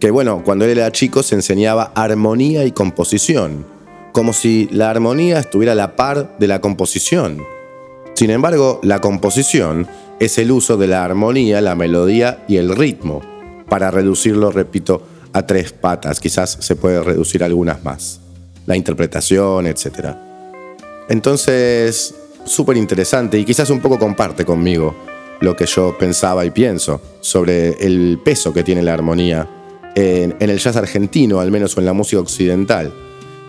que 0.00 0.10
bueno, 0.10 0.42
cuando 0.42 0.64
él 0.64 0.70
era 0.70 0.90
chico 0.92 1.22
se 1.22 1.34
enseñaba 1.34 1.92
armonía 1.94 2.64
y 2.64 2.72
composición, 2.72 3.66
como 4.12 4.32
si 4.32 4.66
la 4.72 4.88
armonía 4.88 5.40
estuviera 5.40 5.72
a 5.72 5.76
la 5.76 5.94
par 5.94 6.38
de 6.38 6.46
la 6.46 6.62
composición. 6.62 7.44
Sin 8.14 8.30
embargo, 8.30 8.80
la 8.82 9.02
composición 9.02 9.86
es 10.20 10.38
el 10.38 10.52
uso 10.52 10.78
de 10.78 10.86
la 10.86 11.04
armonía, 11.04 11.60
la 11.60 11.74
melodía 11.74 12.44
y 12.48 12.56
el 12.56 12.74
ritmo, 12.74 13.20
para 13.68 13.90
reducirlo, 13.90 14.50
repito, 14.50 15.02
a 15.32 15.46
tres 15.46 15.72
patas, 15.72 16.20
quizás 16.20 16.58
se 16.60 16.76
puede 16.76 17.02
reducir 17.02 17.44
algunas 17.44 17.82
más, 17.84 18.20
la 18.66 18.76
interpretación, 18.76 19.66
etc. 19.66 20.14
Entonces, 21.08 22.14
súper 22.44 22.76
interesante 22.76 23.38
y 23.38 23.44
quizás 23.44 23.70
un 23.70 23.80
poco 23.80 23.98
comparte 23.98 24.44
conmigo 24.44 24.94
lo 25.40 25.54
que 25.54 25.66
yo 25.66 25.96
pensaba 25.96 26.44
y 26.44 26.50
pienso 26.50 27.00
sobre 27.20 27.70
el 27.84 28.20
peso 28.24 28.52
que 28.52 28.64
tiene 28.64 28.82
la 28.82 28.94
armonía 28.94 29.48
en, 29.94 30.34
el 30.38 30.58
jazz 30.58 30.76
argentino, 30.76 31.40
al 31.40 31.50
menos 31.50 31.76
en 31.76 31.84
la 31.84 31.92
música 31.92 32.20
occidental. 32.20 32.92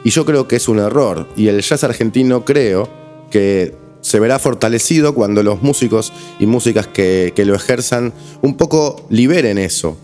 Y 0.03 0.11
yo 0.11 0.25
creo 0.25 0.47
que 0.47 0.55
es 0.55 0.67
un 0.67 0.79
error, 0.79 1.27
y 1.35 1.47
el 1.47 1.61
jazz 1.61 1.83
argentino 1.83 2.45
creo 2.45 2.89
que 3.31 3.75
se 4.01 4.19
verá 4.19 4.39
fortalecido 4.39 5.13
cuando 5.13 5.43
los 5.43 5.61
músicos 5.61 6.13
y 6.39 6.45
músicas 6.45 6.87
que, 6.87 7.33
que 7.35 7.45
lo 7.45 7.53
ejerzan 7.55 8.13
un 8.41 8.55
poco 8.55 9.05
liberen 9.09 9.57
eso, 9.57 9.97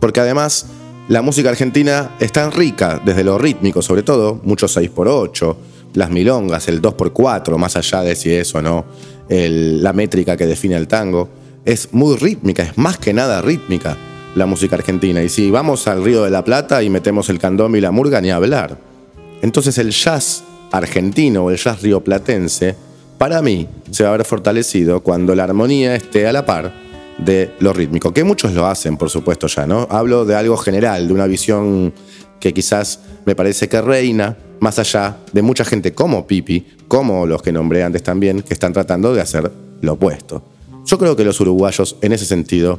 porque 0.00 0.20
además 0.20 0.66
la 1.08 1.20
música 1.20 1.50
argentina 1.50 2.16
es 2.18 2.32
tan 2.32 2.50
rica, 2.50 3.00
desde 3.04 3.24
lo 3.24 3.36
rítmico 3.36 3.82
sobre 3.82 4.02
todo, 4.02 4.40
muchos 4.42 4.74
6x8, 4.76 5.56
las 5.94 6.10
milongas, 6.10 6.66
el 6.68 6.80
2x4, 6.80 7.56
más 7.58 7.76
allá 7.76 8.00
de 8.00 8.16
si 8.16 8.32
es 8.32 8.54
o 8.54 8.62
no 8.62 8.84
la 9.28 9.92
métrica 9.92 10.36
que 10.36 10.46
define 10.46 10.76
el 10.76 10.88
tango, 10.88 11.28
es 11.64 11.92
muy 11.92 12.16
rítmica, 12.16 12.62
es 12.62 12.78
más 12.78 12.98
que 12.98 13.12
nada 13.12 13.42
rítmica 13.42 13.96
la 14.34 14.46
música 14.46 14.76
argentina. 14.76 15.22
Y 15.22 15.28
si 15.28 15.50
vamos 15.50 15.86
al 15.88 16.04
Río 16.04 16.24
de 16.24 16.30
la 16.30 16.44
Plata 16.44 16.82
y 16.82 16.90
metemos 16.90 17.28
el 17.28 17.38
candombe 17.38 17.78
y 17.78 17.80
la 17.80 17.90
murga, 17.90 18.20
ni 18.20 18.30
hablar. 18.30 18.76
Entonces 19.42 19.78
el 19.78 19.90
jazz 19.90 20.42
argentino 20.72 21.44
o 21.44 21.50
el 21.50 21.56
jazz 21.56 21.82
rioplatense, 21.82 22.74
para 23.18 23.40
mí, 23.42 23.68
se 23.90 24.04
va 24.04 24.10
a 24.10 24.16
ver 24.16 24.26
fortalecido 24.26 25.02
cuando 25.02 25.34
la 25.34 25.44
armonía 25.44 25.94
esté 25.94 26.26
a 26.26 26.32
la 26.32 26.44
par 26.44 26.83
de 27.18 27.54
lo 27.60 27.72
rítmico, 27.72 28.12
que 28.12 28.24
muchos 28.24 28.52
lo 28.52 28.66
hacen, 28.66 28.96
por 28.96 29.10
supuesto, 29.10 29.46
ya, 29.46 29.66
¿no? 29.66 29.86
Hablo 29.90 30.24
de 30.24 30.34
algo 30.34 30.56
general, 30.56 31.06
de 31.06 31.14
una 31.14 31.26
visión 31.26 31.92
que 32.40 32.52
quizás 32.52 33.00
me 33.24 33.34
parece 33.34 33.68
que 33.68 33.80
reina, 33.80 34.36
más 34.60 34.78
allá 34.78 35.18
de 35.32 35.42
mucha 35.42 35.64
gente 35.64 35.94
como 35.94 36.26
Pipi, 36.26 36.66
como 36.88 37.26
los 37.26 37.42
que 37.42 37.52
nombré 37.52 37.82
antes 37.82 38.02
también, 38.02 38.42
que 38.42 38.54
están 38.54 38.72
tratando 38.72 39.14
de 39.14 39.20
hacer 39.20 39.50
lo 39.80 39.92
opuesto. 39.92 40.42
Yo 40.86 40.98
creo 40.98 41.16
que 41.16 41.24
los 41.24 41.40
uruguayos, 41.40 41.96
en 42.02 42.12
ese 42.12 42.26
sentido, 42.26 42.78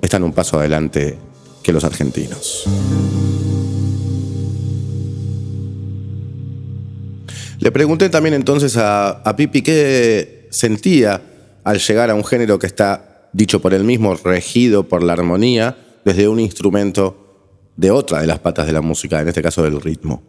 están 0.00 0.24
un 0.24 0.32
paso 0.32 0.58
adelante 0.58 1.16
que 1.62 1.72
los 1.72 1.84
argentinos. 1.84 2.64
Le 7.60 7.70
pregunté 7.70 8.10
también 8.10 8.34
entonces 8.34 8.76
a, 8.76 9.10
a 9.10 9.36
Pipi 9.36 9.62
qué 9.62 10.48
sentía 10.50 11.22
al 11.62 11.78
llegar 11.78 12.10
a 12.10 12.14
un 12.14 12.24
género 12.24 12.58
que 12.58 12.66
está 12.66 13.13
dicho 13.34 13.60
por 13.60 13.74
él 13.74 13.84
mismo, 13.84 14.14
regido 14.14 14.88
por 14.88 15.02
la 15.02 15.12
armonía, 15.12 15.76
desde 16.04 16.28
un 16.28 16.40
instrumento 16.40 17.72
de 17.76 17.90
otra 17.90 18.20
de 18.20 18.26
las 18.28 18.38
patas 18.38 18.66
de 18.66 18.72
la 18.72 18.80
música, 18.80 19.20
en 19.20 19.28
este 19.28 19.42
caso 19.42 19.62
del 19.62 19.80
ritmo. 19.80 20.22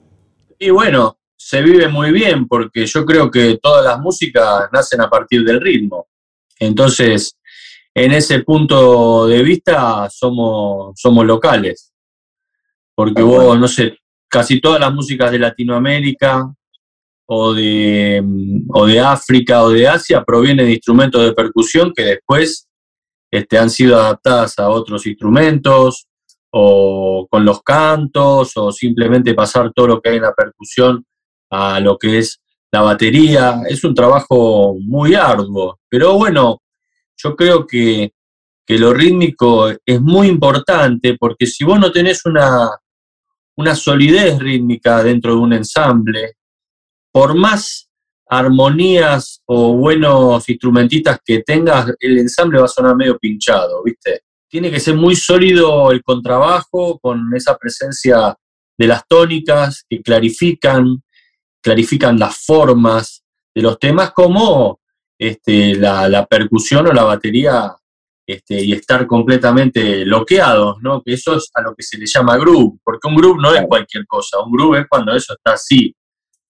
Y 0.57 0.71
bueno, 0.71 1.19
se 1.38 1.62
vive 1.62 1.88
muy 1.88 2.12
bien 2.12 2.47
porque 2.47 2.85
yo 2.88 3.05
creo 3.05 3.29
que 3.29 3.59
todas 3.62 3.85
las 3.85 4.00
músicas 4.00 4.67
nacen 4.74 5.01
a 5.01 5.09
partir 5.09 5.43
del 5.43 5.62
ritmo. 5.62 6.07
Entonces, 6.59 7.38
en 7.93 8.12
ese 8.12 8.39
punto 8.39 9.27
de 9.27 9.43
vista 9.43 10.09
somos, 10.09 11.00
somos 11.00 11.25
locales. 11.25 11.93
Porque 12.95 13.21
ah, 13.21 13.25
vos, 13.25 13.59
no 13.59 13.67
sé, 13.67 14.00
casi 14.27 14.59
todas 14.59 14.79
las 14.79 14.93
músicas 14.93 15.31
de 15.31 15.39
Latinoamérica 15.39 16.51
o 17.27 17.53
de, 17.53 18.24
o 18.69 18.85
de 18.88 19.00
África 19.00 19.62
o 19.63 19.69
de 19.69 19.88
Asia 19.88 20.24
provienen 20.24 20.65
de 20.65 20.74
instrumentos 20.74 21.24
de 21.24 21.33
percusión 21.33 21.93
que 21.95 22.03
después 22.03 22.67
este, 23.38 23.58
han 23.58 23.70
sido 23.70 23.98
adaptadas 23.98 24.58
a 24.60 24.70
otros 24.70 25.06
instrumentos 25.06 26.08
o 26.51 27.27
con 27.30 27.44
los 27.44 27.62
cantos 27.62 28.54
o 28.56 28.72
simplemente 28.72 29.34
pasar 29.34 29.72
todo 29.74 29.88
lo 29.88 30.01
que 30.01 30.10
hay 30.10 30.15
en 30.18 30.24
la 30.24 30.34
percusión 30.34 31.06
a 31.50 31.80
lo 31.80 31.98
que 31.98 32.20
es 32.20 32.42
la 32.72 32.82
batería. 32.82 33.62
Es 33.68 33.84
un 33.84 33.94
trabajo 33.94 34.75
muy 34.80 35.15
arduo, 35.15 35.80
pero 35.89 36.13
bueno, 36.13 36.62
yo 37.18 37.36
creo 37.36 37.65
que, 37.65 38.13
que 38.65 38.77
lo 38.77 38.94
rítmico 38.94 39.70
es 39.86 40.01
muy 40.01 40.27
importante 40.27 41.18
porque 41.20 41.46
si 41.46 41.63
vos 41.63 41.80
no 41.80 41.92
tenés 41.92 42.25
una, 42.25 42.70
una 43.58 43.75
solidez 43.75 44.39
rítmica 44.39 45.04
dentro 45.04 45.34
de 45.34 45.39
un 45.39 45.54
ensamble, 45.54 46.34
por 47.12 47.36
más 47.36 47.85
armonías 48.27 49.41
o 49.46 49.74
buenos 49.75 50.48
instrumentistas 50.50 51.20
que 51.24 51.44
tengas, 51.44 51.91
el 52.00 52.17
ensamble 52.17 52.60
va 52.60 52.65
a 52.65 52.70
sonar 52.70 52.96
medio 52.96 53.17
pinchado, 53.17 53.84
¿viste? 53.84 54.22
Tiene 54.50 54.72
que 54.72 54.79
ser 54.79 54.96
muy 54.96 55.15
sólido 55.15 55.91
el 55.91 56.01
contrabajo 56.01 57.00
con 57.00 57.29
esa 57.36 57.58
presencia 57.58 58.36
de 58.77 58.88
las 58.88 59.08
tónicas 59.08 59.86
que 59.89 60.01
clarifican, 60.01 61.03
clarifican 61.62 62.20
las 62.20 62.38
formas 62.46 63.24
de 63.53 63.62
los 63.62 63.79
temas 63.79 64.12
como 64.12 64.79
este, 65.17 65.75
la, 65.75 66.25
percusión 66.25 66.88
o 66.88 66.94
la 66.94 67.03
batería 67.03 67.74
este, 68.27 68.63
y 68.63 68.74
estar 68.74 69.08
completamente 69.08 70.03
bloqueados, 70.03 70.77
¿no? 70.82 71.01
Que 71.01 71.13
eso 71.13 71.36
es 71.36 71.50
a 71.53 71.62
lo 71.62 71.74
que 71.75 71.84
se 71.84 71.98
le 71.98 72.05
llama 72.05 72.38
groove, 72.38 72.79
porque 72.84 73.08
un 73.08 73.15
groove 73.15 73.41
no 73.41 73.53
es 73.53 73.65
cualquier 73.67 74.05
cosa, 74.08 74.41
un 74.41 74.51
groove 74.51 74.79
es 74.79 74.88
cuando 74.89 75.15
eso 75.15 75.34
está 75.34 75.53
así, 75.53 75.96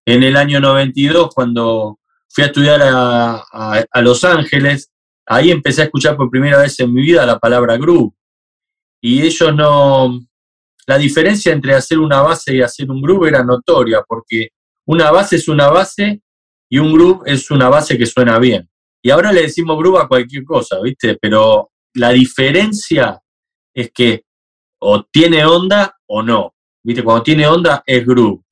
en 0.05 0.23
el 0.23 0.37
año 0.37 0.59
92, 0.59 1.29
cuando 1.33 1.99
fui 2.29 2.43
a 2.43 2.47
estudiar 2.47 2.81
a, 2.83 4.01
Los 4.01 4.23
Ángeles, 4.23 4.91
ahí 5.25 5.51
empecé 5.51 5.81
a 5.81 5.85
escuchar 5.85 6.15
por 6.15 6.29
primera 6.29 6.59
vez 6.59 6.79
en 6.79 6.93
mi 6.93 7.01
vida 7.01 7.25
la 7.25 7.39
palabra 7.39 7.77
groove. 7.77 8.13
Y 9.01 9.21
ellos 9.21 9.53
no... 9.55 10.19
La 10.87 10.99
diferencia 10.99 11.51
entre 11.51 11.73
hacer 11.73 11.97
una 11.97 12.21
base 12.21 12.55
y 12.55 12.61
hacer 12.61 12.91
un 12.91 13.01
groove 13.01 13.27
era 13.27 13.43
notoria, 13.43 14.03
porque 14.07 14.49
una 14.85 15.09
base 15.09 15.37
es 15.37 15.47
una 15.47 15.69
base 15.69 16.21
y 16.69 16.77
un 16.77 16.93
groove 16.93 17.23
es 17.25 17.49
una 17.49 17.69
base 17.69 17.97
que 17.97 18.05
suena 18.05 18.37
bien. 18.37 18.69
Y 19.01 19.09
ahora 19.09 19.31
le 19.31 19.43
decimos 19.43 19.77
groove 19.79 19.99
a 19.99 20.07
cualquier 20.07 20.43
cosa, 20.43 20.79
¿viste? 20.81 21.17
Pero 21.19 21.71
la 21.95 22.09
diferencia 22.09 23.19
es 23.73 23.91
que 23.91 24.25
o 24.79 25.03
tiene 25.05 25.43
onda 25.45 25.97
o 26.07 26.21
no. 26.21 26.53
¿Viste? 26.83 27.03
Cuando 27.03 27.23
tiene 27.23 27.47
onda 27.47 27.83
es 27.85 28.05
groove. 28.05 28.44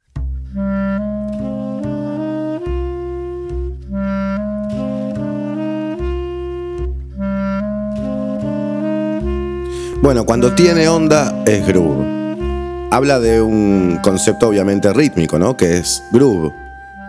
Bueno, 10.03 10.25
cuando 10.25 10.53
tiene 10.53 10.89
onda 10.89 11.45
es 11.45 11.65
groove. 11.65 12.05
Habla 12.91 13.21
de 13.21 13.41
un 13.41 13.99
concepto 14.03 14.49
obviamente 14.49 14.91
rítmico, 14.91 15.39
¿no? 15.39 15.55
Que 15.55 15.77
es 15.77 16.03
groove, 16.11 16.51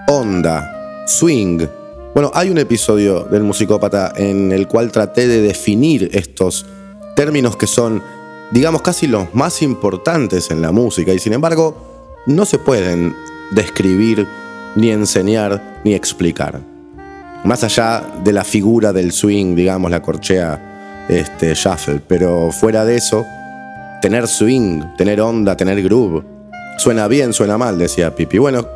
onda, 0.06 1.02
swing. 1.04 1.66
Bueno, 2.14 2.30
hay 2.34 2.50
un 2.50 2.58
episodio 2.58 3.24
del 3.24 3.42
Musicópata 3.42 4.12
en 4.14 4.52
el 4.52 4.68
cual 4.68 4.92
traté 4.92 5.26
de 5.26 5.40
definir 5.40 6.08
estos 6.12 6.66
términos 7.16 7.56
que 7.56 7.66
son, 7.66 8.00
digamos, 8.52 8.80
casi 8.80 9.08
los 9.08 9.34
más 9.34 9.60
importantes 9.62 10.52
en 10.52 10.62
la 10.62 10.70
música 10.70 11.12
y 11.12 11.18
sin 11.18 11.32
embargo 11.32 12.22
no 12.28 12.44
se 12.44 12.60
pueden 12.60 13.16
describir, 13.50 14.24
ni 14.76 14.90
enseñar, 14.90 15.80
ni 15.84 15.94
explicar. 15.94 16.60
Más 17.42 17.64
allá 17.64 18.04
de 18.22 18.32
la 18.32 18.44
figura 18.44 18.92
del 18.92 19.10
swing, 19.10 19.56
digamos, 19.56 19.90
la 19.90 20.00
corchea 20.00 20.73
este, 21.08 21.54
shuffle, 21.54 22.00
pero 22.06 22.50
fuera 22.50 22.84
de 22.84 22.96
eso, 22.96 23.24
tener 24.00 24.26
swing, 24.28 24.82
tener 24.96 25.20
onda, 25.20 25.56
tener 25.56 25.82
groove, 25.82 26.24
Suena 26.76 27.06
bien, 27.08 27.32
suena 27.32 27.56
mal, 27.56 27.78
decía 27.78 28.14
Pipi. 28.14 28.38
Bueno, 28.38 28.66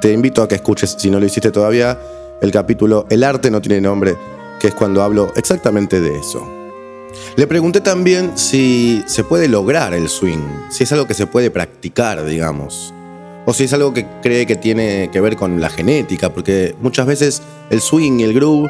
te 0.00 0.12
invito 0.12 0.42
a 0.42 0.48
que 0.48 0.56
escuches, 0.56 0.96
si 0.98 1.10
no 1.10 1.20
lo 1.20 1.26
hiciste 1.26 1.50
todavía, 1.50 1.98
el 2.42 2.50
capítulo 2.50 3.06
El 3.08 3.24
arte 3.24 3.50
no 3.50 3.60
tiene 3.60 3.80
nombre, 3.80 4.16
que 4.60 4.68
es 4.68 4.74
cuando 4.74 5.02
hablo 5.02 5.32
exactamente 5.36 6.00
de 6.00 6.18
eso. 6.18 6.46
Le 7.36 7.46
pregunté 7.46 7.80
también 7.80 8.36
si 8.36 9.02
se 9.06 9.24
puede 9.24 9.48
lograr 9.48 9.94
el 9.94 10.08
swing, 10.08 10.42
si 10.70 10.84
es 10.84 10.92
algo 10.92 11.06
que 11.06 11.14
se 11.14 11.26
puede 11.26 11.50
practicar, 11.50 12.24
digamos, 12.26 12.92
o 13.46 13.54
si 13.54 13.64
es 13.64 13.72
algo 13.72 13.94
que 13.94 14.06
cree 14.22 14.44
que 14.44 14.56
tiene 14.56 15.08
que 15.12 15.20
ver 15.20 15.36
con 15.36 15.60
la 15.60 15.70
genética, 15.70 16.34
porque 16.34 16.74
muchas 16.80 17.06
veces 17.06 17.42
el 17.70 17.80
swing 17.80 18.18
y 18.20 18.24
el 18.24 18.34
groove 18.34 18.68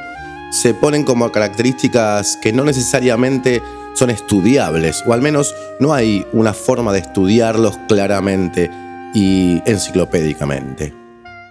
se 0.50 0.74
ponen 0.74 1.04
como 1.04 1.30
características 1.32 2.36
que 2.36 2.52
no 2.52 2.64
necesariamente 2.64 3.62
son 3.94 4.10
estudiables, 4.10 5.02
o 5.06 5.12
al 5.12 5.22
menos 5.22 5.54
no 5.80 5.94
hay 5.94 6.26
una 6.32 6.52
forma 6.52 6.92
de 6.92 7.00
estudiarlos 7.00 7.78
claramente 7.88 8.70
y 9.14 9.62
enciclopédicamente. 9.64 10.92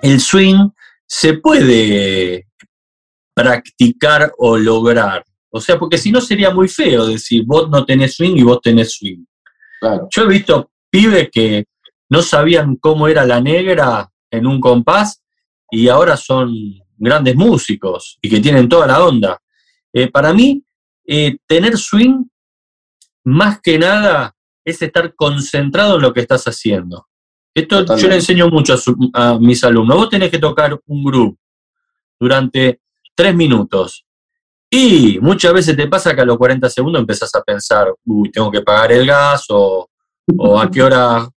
El 0.02 0.20
swing 0.20 0.70
se 1.08 1.34
puede 1.36 2.48
practicar 3.34 4.32
o 4.38 4.58
lograr. 4.58 5.26
O 5.50 5.60
sea, 5.60 5.80
porque 5.80 5.98
si 5.98 6.12
no 6.12 6.22
sería 6.22 6.52
muy 6.52 6.68
feo 6.68 7.08
decir 7.08 7.44
vos 7.46 7.70
no 7.70 7.86
tenés 7.86 8.16
swing 8.16 8.36
y 8.36 8.44
vos 8.44 8.60
tenés 8.62 8.94
swing. 8.94 9.24
Yo 10.10 10.24
he 10.24 10.28
visto 10.28 10.72
pibes 10.90 11.30
que 11.32 11.66
no 12.10 12.22
sabían 12.22 12.76
cómo 12.76 13.08
era 13.08 13.26
la 13.26 13.42
negra 13.42 14.10
en 14.32 14.48
un 14.48 14.60
compás 14.60 15.22
y 15.72 15.88
ahora 15.88 16.18
son 16.18 16.54
grandes 16.98 17.36
músicos 17.36 18.18
y 18.22 18.30
que 18.30 18.40
tienen 18.40 18.70
toda 18.70 18.88
la 18.88 19.04
onda. 19.04 19.40
Eh, 19.94 20.10
para 20.10 20.34
mí, 20.34 20.64
eh, 21.06 21.38
tener 21.48 21.78
swing, 21.78 22.26
más 23.24 23.62
que 23.62 23.78
nada, 23.80 24.36
es 24.64 24.82
estar 24.82 25.14
concentrado 25.16 25.96
en 25.96 26.02
lo 26.02 26.14
que 26.14 26.22
estás 26.22 26.46
haciendo. 26.46 27.08
Esto 27.54 27.96
yo 27.96 28.10
le 28.10 28.16
enseño 28.16 28.50
mucho 28.50 28.76
a, 29.14 29.40
mis 29.40 29.64
alumnos. 29.64 29.96
Vos 29.96 30.10
tenés 30.10 30.30
que 30.30 30.40
tocar 30.40 30.78
un 30.88 31.04
grupo 31.04 31.40
durante 32.20 32.82
tres 33.16 33.34
minutos. 33.34 34.06
Y 34.70 35.20
muchas 35.22 35.54
veces 35.54 35.78
te 35.78 35.88
pasa 35.88 36.14
que 36.14 36.22
a 36.22 36.26
los 36.26 36.38
40 36.38 36.70
segundos 36.70 37.00
empezás 37.00 37.34
a 37.34 37.42
pensar, 37.42 37.94
uy, 38.04 38.30
tengo 38.30 38.52
que 38.52 38.62
pagar 38.62 38.92
el 38.92 39.06
gas 39.06 39.46
o, 39.50 39.88
a 40.60 40.70
qué 40.70 40.84
hora, 40.84 41.30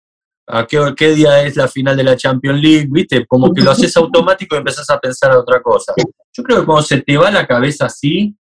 a 0.49 0.67
qué, 0.67 1.15
día 1.15 1.43
es 1.43 1.57
la 1.57 1.69
final 1.69 1.97
de 1.97 2.05
la 2.05 2.17
Champions 2.17 2.61
League, 2.61 2.89
¿viste? 2.91 3.27
Como 3.27 3.53
que 3.53 3.61
lo 3.61 3.71
haces 3.71 3.97
automático 3.97 4.55
y 4.55 4.59
empezás 4.59 4.89
a 4.91 4.99
pensar 4.99 5.31
a 5.31 5.39
otra 5.39 5.63
cosa. 5.63 5.93
Yo 6.33 6.43
creo 6.43 6.61
que 6.61 6.67
cuando 6.67 6.83
se 6.83 7.03
te 7.03 7.17
va 7.17 7.31
la 7.31 7.47
cabeza 7.47 7.87
así, 7.87 8.35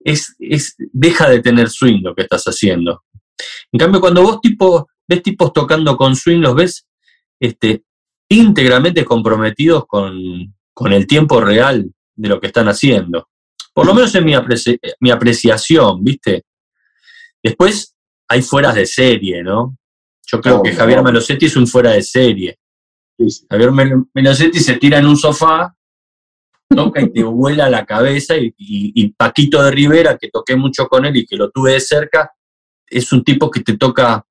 es, 0.00 0.36
es, 0.38 0.74
deja 0.78 1.28
de 1.28 1.40
tener 1.40 1.70
swing 1.70 2.02
lo 2.02 2.14
que 2.14 2.22
estás 2.22 2.44
haciendo. 2.44 3.04
En 3.72 3.78
cambio, 3.78 4.00
cuando 4.00 4.22
vos 4.22 4.40
ves 5.08 5.22
tipos 5.22 5.52
tocando 5.52 5.96
con 5.96 6.14
swing, 6.14 6.40
los 6.40 6.54
ves 6.54 6.86
este, 7.40 7.82
íntegramente 8.28 9.04
comprometidos 9.04 9.86
con, 9.86 10.12
el 10.90 11.06
tiempo 11.06 11.40
real 11.40 11.90
de 12.14 12.28
lo 12.28 12.40
que 12.40 12.48
están 12.48 12.68
haciendo. 12.68 13.28
Por 13.72 13.86
lo 13.86 13.94
menos 13.94 14.14
en 14.14 14.24
mi, 14.24 14.34
mi 15.00 15.10
apreciación, 15.10 16.04
¿viste? 16.04 16.44
Después 17.42 17.96
hay 18.28 18.42
fueras 18.42 18.74
de 18.74 18.86
serie, 18.86 19.42
¿no? 19.42 19.76
Yo 20.26 20.40
creo 20.40 20.62
que 20.62 20.72
Javier 20.72 21.02
Melosetti 21.02 21.46
es 21.46 21.56
un 21.56 21.66
fuera 21.66 21.92
de 21.92 22.02
serie. 22.02 22.58
Javier 23.48 23.70
Melosetti 24.14 24.58
se 24.58 24.76
tira 24.76 24.98
en 24.98 25.06
un 25.06 25.16
sofá, 25.16 25.74
toca 26.68 27.00
y 27.00 27.12
te 27.12 27.22
vuela 27.22 27.68
la 27.68 27.84
cabeza 27.84 28.36
y, 28.36 28.54
y, 28.56 29.08
Paquito 29.12 29.62
de 29.62 29.70
Rivera, 29.70 30.16
que 30.18 30.30
toqué 30.30 30.56
mucho 30.56 30.88
con 30.88 31.04
él 31.04 31.16
y 31.16 31.26
que 31.26 31.36
lo 31.36 31.50
tuve 31.50 31.72
de 31.72 31.80
cerca, 31.80 32.32
es 32.86 33.12
un 33.12 33.22
tipo 33.22 33.50
que 33.50 33.60
te 33.60 33.76
toca 33.76 34.24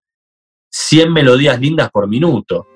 100 0.72 1.14
melodías 1.14 1.60
lindas 1.60 1.90
por 1.92 2.08
minuto. 2.08 2.68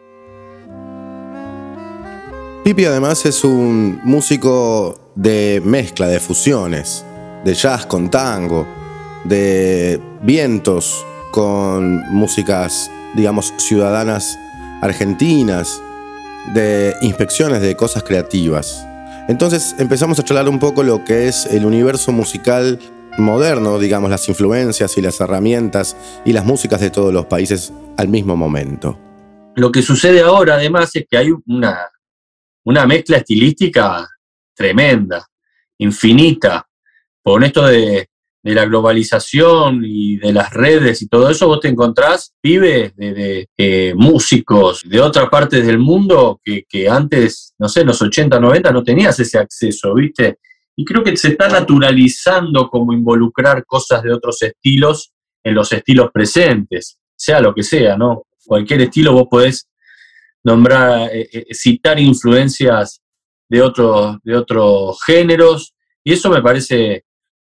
Pipi 2.63 2.85
además 2.85 3.25
es 3.25 3.43
un 3.43 4.01
músico 4.03 5.11
de 5.15 5.61
mezcla, 5.63 6.07
de 6.07 6.19
fusiones, 6.19 7.05
de 7.43 7.53
jazz 7.53 7.85
con 7.85 8.11
tango, 8.11 8.67
de 9.23 10.01
vientos 10.21 11.05
con 11.31 12.01
músicas, 12.13 12.91
digamos, 13.17 13.53
ciudadanas 13.57 14.39
argentinas, 14.81 15.81
de 16.53 16.95
inspecciones 17.01 17.61
de 17.61 17.75
cosas 17.75 18.03
creativas. 18.03 18.87
Entonces 19.27 19.75
empezamos 19.77 20.17
a 20.19 20.23
charlar 20.23 20.47
un 20.47 20.59
poco 20.59 20.83
lo 20.83 21.03
que 21.03 21.27
es 21.27 21.45
el 21.47 21.65
universo 21.65 22.13
musical 22.13 22.79
moderno, 23.17 23.79
digamos, 23.79 24.09
las 24.09 24.29
influencias 24.29 24.97
y 24.97 25.01
las 25.01 25.19
herramientas 25.19 25.97
y 26.23 26.31
las 26.31 26.45
músicas 26.45 26.79
de 26.79 26.89
todos 26.89 27.13
los 27.13 27.25
países 27.25 27.73
al 27.97 28.07
mismo 28.07 28.37
momento. 28.37 28.97
Lo 29.55 29.71
que 29.71 29.81
sucede 29.81 30.21
ahora 30.21 30.53
además 30.53 30.95
es 30.95 31.05
que 31.09 31.17
hay 31.17 31.31
una 31.47 31.89
una 32.67 32.85
mezcla 32.85 33.15
estilística 33.15 34.05
tremenda, 34.53 35.25
infinita. 35.77 36.67
Con 37.23 37.45
esto 37.45 37.65
de, 37.65 38.09
la 38.53 38.65
globalización 38.65 39.83
y 39.85 40.17
de 40.17 40.33
las 40.33 40.53
redes 40.53 41.01
y 41.01 41.07
todo 41.07 41.29
eso, 41.29 41.47
vos 41.47 41.59
te 41.59 41.67
encontrás 41.67 42.33
pibes 42.41 42.95
de, 42.95 43.47
eh, 43.57 43.93
músicos 43.95 44.81
de 44.85 45.01
otras 45.01 45.29
partes 45.29 45.65
del 45.65 45.79
mundo 45.79 46.39
que, 46.43 46.63
que, 46.67 46.87
antes, 46.87 47.53
no 47.57 47.67
sé, 47.67 47.81
en 47.81 47.87
los 47.87 48.01
80, 48.01 48.39
90 48.39 48.71
no 48.71 48.83
tenías 48.83 49.19
ese 49.19 49.37
acceso, 49.37 49.93
¿viste? 49.93 50.39
Y 50.75 50.85
creo 50.85 51.03
que 51.03 51.17
se 51.17 51.29
está 51.29 51.49
naturalizando 51.49 52.69
como 52.69 52.93
involucrar 52.93 53.65
cosas 53.65 54.03
de 54.03 54.13
otros 54.13 54.41
estilos 54.43 55.11
en 55.43 55.55
los 55.55 55.71
estilos 55.71 56.11
presentes, 56.13 56.99
sea 57.15 57.41
lo 57.41 57.53
que 57.53 57.63
sea, 57.63 57.97
¿no? 57.97 58.23
Cualquier 58.45 58.81
estilo 58.81 59.13
vos 59.13 59.27
podés 59.29 59.67
nombrar, 60.43 61.09
eh, 61.11 61.27
eh, 61.31 61.45
citar 61.51 61.99
influencias 61.99 63.01
de 63.49 63.61
otros, 63.61 64.17
de 64.23 64.35
otros 64.35 64.99
géneros, 65.05 65.73
y 66.03 66.13
eso 66.13 66.29
me 66.29 66.41
parece 66.41 67.03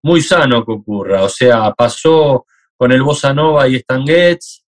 muy 0.03 0.21
sano 0.21 0.63
que 0.65 0.73
ocurra. 0.73 1.23
O 1.23 1.29
sea, 1.29 1.73
pasó 1.73 2.45
con 2.77 2.91
el 2.91 3.01
Bossa 3.01 3.33
Nova 3.33 3.67
y 3.67 3.77
Stan 3.77 4.05
Getz, 4.05 4.63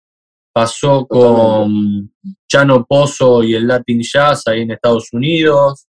pasó 0.54 1.08
con 1.08 2.12
Chano 2.48 2.86
Pozo 2.86 3.42
y 3.42 3.56
el 3.56 3.68
Latin 3.68 4.02
Jazz 4.02 4.48
ahí 4.48 4.62
en 4.62 4.72
Estados 4.72 5.12
Unidos, 5.14 5.88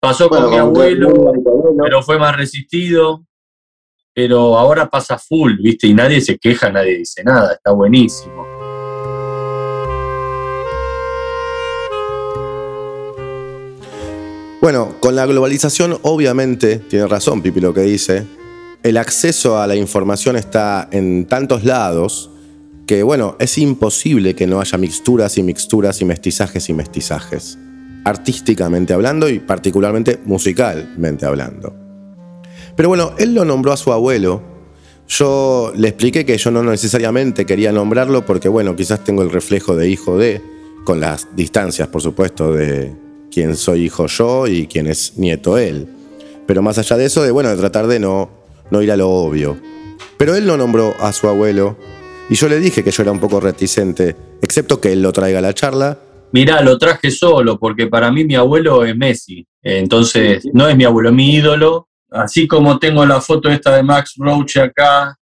pasó 0.00 0.28
con 0.28 0.48
mi 0.48 0.56
abuelo, 0.56 1.32
pero 1.82 2.02
fue 2.02 2.18
más 2.18 2.36
resistido, 2.36 3.24
pero 4.14 4.56
ahora 4.56 4.88
pasa 4.88 5.18
full, 5.18 5.56
¿viste? 5.60 5.88
Y 5.88 5.94
nadie 5.94 6.20
se 6.20 6.38
queja, 6.38 6.70
nadie 6.70 6.98
dice 6.98 7.24
nada, 7.24 7.54
está 7.54 7.72
buenísimo. 7.72 8.46
Bueno, 14.60 14.94
con 15.00 15.16
la 15.16 15.24
globalización 15.26 15.98
obviamente, 16.02 16.78
tiene 16.78 17.08
razón 17.08 17.40
Pipi 17.42 17.60
lo 17.60 17.72
que 17.72 17.80
dice, 17.80 18.26
el 18.82 18.96
acceso 18.96 19.60
a 19.60 19.66
la 19.66 19.76
información 19.76 20.36
está 20.36 20.88
en 20.90 21.26
tantos 21.26 21.64
lados 21.64 22.30
que 22.86 23.02
bueno, 23.02 23.36
es 23.38 23.56
imposible 23.58 24.34
que 24.34 24.46
no 24.46 24.60
haya 24.60 24.76
mixturas 24.76 25.38
y 25.38 25.42
mixturas 25.42 26.00
y 26.00 26.04
mestizajes 26.04 26.68
y 26.68 26.72
mestizajes, 26.72 27.56
artísticamente 28.04 28.92
hablando 28.92 29.28
y 29.28 29.38
particularmente 29.38 30.18
musicalmente 30.24 31.24
hablando. 31.24 31.72
Pero 32.74 32.88
bueno, 32.88 33.12
él 33.18 33.34
lo 33.34 33.44
nombró 33.44 33.72
a 33.72 33.76
su 33.76 33.92
abuelo. 33.92 34.42
Yo 35.06 35.72
le 35.76 35.88
expliqué 35.88 36.24
que 36.24 36.36
yo 36.36 36.50
no 36.50 36.62
necesariamente 36.62 37.46
quería 37.46 37.70
nombrarlo 37.70 38.26
porque 38.26 38.48
bueno, 38.48 38.74
quizás 38.74 39.04
tengo 39.04 39.22
el 39.22 39.30
reflejo 39.30 39.76
de 39.76 39.88
hijo 39.88 40.16
de, 40.16 40.42
con 40.84 40.98
las 40.98 41.28
distancias 41.36 41.88
por 41.88 42.02
supuesto 42.02 42.52
de, 42.52 42.92
quién 43.30 43.56
soy 43.56 43.84
hijo 43.84 44.06
yo 44.06 44.46
y 44.46 44.66
quién 44.66 44.86
es 44.86 45.16
nieto 45.16 45.58
él. 45.58 45.86
Pero 46.46 46.62
más 46.62 46.78
allá 46.78 46.96
de 46.96 47.06
eso, 47.06 47.22
de 47.22 47.30
bueno, 47.30 47.50
de 47.50 47.56
tratar 47.56 47.86
de 47.86 48.00
no, 48.00 48.30
no 48.70 48.82
ir 48.82 48.92
a 48.92 48.96
lo 48.96 49.08
obvio. 49.08 49.56
Pero 50.16 50.34
él 50.34 50.46
no 50.46 50.56
nombró 50.56 50.94
a 51.00 51.12
su 51.12 51.28
abuelo 51.28 51.76
y 52.28 52.34
yo 52.34 52.48
le 52.48 52.58
dije 52.58 52.84
que 52.84 52.90
yo 52.90 53.02
era 53.02 53.12
un 53.12 53.20
poco 53.20 53.40
reticente, 53.40 54.16
excepto 54.40 54.80
que 54.80 54.92
él 54.92 55.02
lo 55.02 55.12
traiga 55.12 55.38
a 55.38 55.42
la 55.42 55.54
charla. 55.54 55.98
Mirá, 56.32 56.60
lo 56.60 56.78
traje 56.78 57.10
solo, 57.10 57.58
porque 57.58 57.88
para 57.88 58.12
mí 58.12 58.24
mi 58.24 58.36
abuelo 58.36 58.84
es 58.84 58.96
Messi. 58.96 59.44
Entonces, 59.62 60.44
no 60.52 60.68
es 60.68 60.76
mi 60.76 60.84
abuelo, 60.84 61.12
mi 61.12 61.34
ídolo. 61.34 61.88
Así 62.10 62.46
como 62.46 62.78
tengo 62.78 63.04
la 63.04 63.20
foto 63.20 63.48
esta 63.48 63.74
de 63.74 63.82
Max 63.82 64.14
Roach 64.16 64.58
acá 64.58 65.16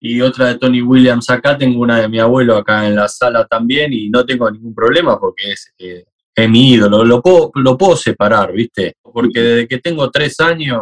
y 0.00 0.20
otra 0.20 0.48
de 0.48 0.58
Tony 0.58 0.82
Williams 0.82 1.28
acá, 1.30 1.56
tengo 1.56 1.80
una 1.80 2.00
de 2.00 2.08
mi 2.08 2.18
abuelo 2.18 2.56
acá 2.56 2.86
en 2.86 2.96
la 2.96 3.08
sala 3.08 3.46
también 3.46 3.92
y 3.92 4.08
no 4.08 4.24
tengo 4.24 4.50
ningún 4.50 4.74
problema 4.74 5.18
porque 5.18 5.52
es 5.52 5.72
eh, 5.78 6.04
es 6.34 6.50
mi 6.50 6.72
ídolo, 6.72 7.04
lo 7.04 7.22
puedo, 7.22 7.52
lo 7.54 7.78
puedo 7.78 7.96
separar, 7.96 8.52
¿viste? 8.52 8.96
Porque 9.02 9.40
desde 9.40 9.68
que 9.68 9.78
tengo 9.78 10.10
tres 10.10 10.40
años, 10.40 10.80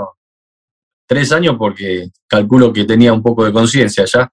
tres 1.13 1.31
años 1.33 1.57
porque 1.59 2.09
calculo 2.27 2.73
que 2.73 2.85
tenía 2.85 3.13
un 3.13 3.23
poco 3.23 3.45
de 3.45 3.53
conciencia 3.53 4.05
ya, 4.05 4.33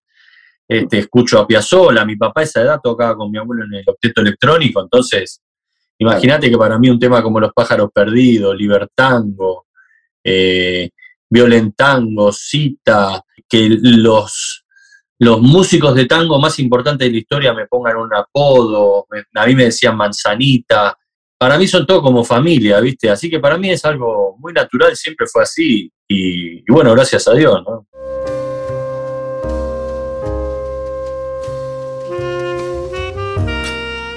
este, 0.68 1.00
escucho 1.00 1.40
a 1.40 1.48
Piazzolla, 1.48 2.06
mi 2.06 2.16
papá 2.16 2.42
a 2.42 2.44
esa 2.44 2.62
edad 2.62 2.80
tocaba 2.82 3.16
con 3.18 3.30
mi 3.30 3.38
abuelo 3.38 3.66
en 3.66 3.76
el 3.76 3.84
octeto 3.86 4.22
electrónico, 4.22 4.82
entonces 4.82 5.42
imagínate 5.98 6.50
que 6.50 6.58
para 6.58 6.80
mí 6.80 6.90
un 6.90 7.00
tema 7.00 7.22
como 7.22 7.40
Los 7.40 7.52
pájaros 7.54 7.90
perdidos, 7.94 8.56
Libertango, 8.56 9.66
eh, 10.24 10.90
Violentango, 11.30 12.32
Cita, 12.32 13.22
que 13.48 13.68
los 13.70 14.64
los 15.22 15.42
músicos 15.42 15.96
de 15.96 16.06
tango 16.06 16.40
más 16.40 16.60
importantes 16.60 17.08
de 17.08 17.12
la 17.12 17.18
historia 17.18 17.54
me 17.54 17.68
pongan 17.68 17.98
un 17.98 18.14
apodo, 18.14 19.06
a 19.36 19.46
mí 19.46 19.54
me 19.54 19.66
decían 19.66 19.98
manzanita, 19.98 20.98
para 21.40 21.58
mí 21.58 21.68
son 21.68 21.88
todos 21.88 22.04
como 22.04 22.26
familia, 22.26 22.82
¿viste? 22.82 23.10
Así 23.10 23.30
que 23.30 23.40
para 23.40 23.58
mí 23.58 23.72
es 23.72 23.86
algo 23.86 24.36
muy 24.40 24.52
natural, 24.52 24.94
siempre 24.98 25.26
fue 25.26 25.42
así, 25.42 25.90
y, 26.06 26.58
y 26.58 26.66
bueno, 26.68 26.92
gracias 26.92 27.30
a 27.30 27.34
Dios, 27.34 27.64
¿no? 27.66 27.88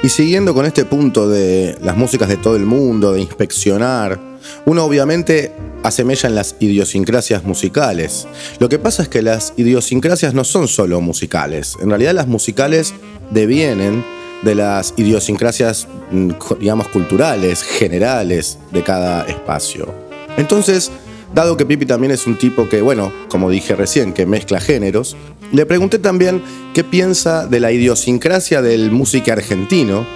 Y 0.02 0.08
siguiendo 0.08 0.52
con 0.52 0.66
este 0.66 0.84
punto 0.84 1.28
de 1.28 1.78
las 1.80 1.96
músicas 1.96 2.28
de 2.28 2.38
todo 2.38 2.56
el 2.56 2.66
mundo, 2.66 3.12
de 3.12 3.20
inspeccionar, 3.20 4.18
uno 4.66 4.84
obviamente 4.84 5.52
asemella 5.84 6.28
en 6.28 6.34
las 6.34 6.56
idiosincrasias 6.58 7.44
musicales. 7.44 8.26
Lo 8.58 8.68
que 8.68 8.80
pasa 8.80 9.04
es 9.04 9.08
que 9.08 9.22
las 9.22 9.54
idiosincrasias 9.56 10.34
no 10.34 10.42
son 10.42 10.66
solo 10.66 11.00
musicales. 11.00 11.76
En 11.80 11.90
realidad 11.90 12.14
las 12.14 12.26
musicales 12.26 12.92
devienen 13.30 14.04
de 14.42 14.54
las 14.54 14.94
idiosincrasias, 14.96 15.86
mm, 16.10 16.30
digamos, 16.60 16.88
culturales, 16.88 17.62
generales 17.62 18.58
de 18.70 18.82
cada 18.82 19.24
espacio. 19.24 19.94
Entonces, 20.36 20.90
dado 21.34 21.56
que 21.56 21.66
Pipi 21.66 21.86
también 21.86 22.12
es 22.12 22.26
un 22.26 22.36
tipo 22.36 22.68
que, 22.68 22.82
bueno, 22.82 23.12
como 23.28 23.50
dije 23.50 23.74
recién, 23.74 24.12
que 24.12 24.26
mezcla 24.26 24.60
géneros, 24.60 25.16
le 25.52 25.66
pregunté 25.66 25.98
también 25.98 26.42
qué 26.74 26.84
piensa 26.84 27.46
de 27.46 27.60
la 27.60 27.72
idiosincrasia 27.72 28.62
del 28.62 28.90
música 28.90 29.34
argentino 29.34 30.06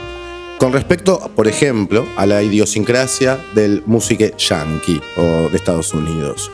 con 0.58 0.72
respecto, 0.72 1.30
por 1.36 1.48
ejemplo, 1.48 2.06
a 2.16 2.24
la 2.24 2.42
idiosincrasia 2.42 3.38
del 3.54 3.82
música 3.84 4.34
yankee 4.36 5.00
o 5.18 5.50
de 5.50 5.56
Estados 5.56 5.92
Unidos. 5.92 6.50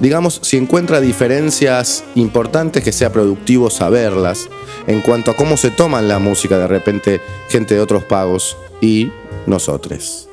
Digamos, 0.00 0.40
si 0.42 0.56
encuentra 0.56 1.00
diferencias 1.00 2.04
importantes 2.14 2.82
que 2.82 2.92
sea 2.92 3.12
productivo 3.12 3.68
saberlas 3.68 4.48
en 4.88 5.02
cuanto 5.02 5.30
a 5.30 5.36
cómo 5.36 5.58
se 5.58 5.70
toman 5.70 6.08
la 6.08 6.18
música 6.18 6.58
de 6.58 6.66
repente 6.66 7.20
gente 7.50 7.74
de 7.74 7.80
otros 7.80 8.04
pagos 8.04 8.56
y 8.80 9.12
nosotros. 9.46 10.28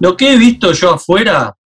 Lo 0.00 0.16
que 0.16 0.32
he 0.32 0.36
visto 0.36 0.72
yo 0.72 0.94
afuera 0.94 1.56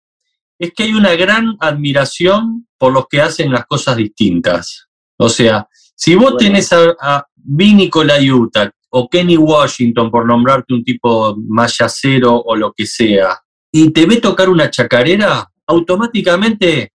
es 0.59 0.71
que 0.73 0.83
hay 0.83 0.93
una 0.93 1.15
gran 1.15 1.57
admiración 1.59 2.67
por 2.77 2.93
los 2.93 3.07
que 3.09 3.21
hacen 3.21 3.51
las 3.51 3.65
cosas 3.65 3.97
distintas. 3.97 4.87
O 5.17 5.29
sea, 5.29 5.67
si 5.95 6.13
vos 6.13 6.37
tenés 6.37 6.71
a, 6.71 6.95
a 7.01 7.25
Vinny 7.35 7.89
Colaiuta 7.89 8.71
o 8.91 9.09
Kenny 9.09 9.37
Washington, 9.37 10.11
por 10.11 10.27
nombrarte 10.27 10.75
un 10.75 10.83
tipo 10.83 11.35
más 11.47 11.75
yacero 11.79 12.35
o 12.35 12.55
lo 12.55 12.71
que 12.71 12.85
sea, 12.85 13.39
y 13.71 13.89
te 13.89 14.05
ve 14.05 14.17
tocar 14.17 14.47
una 14.47 14.69
chacarera, 14.69 15.49
automáticamente 15.65 16.93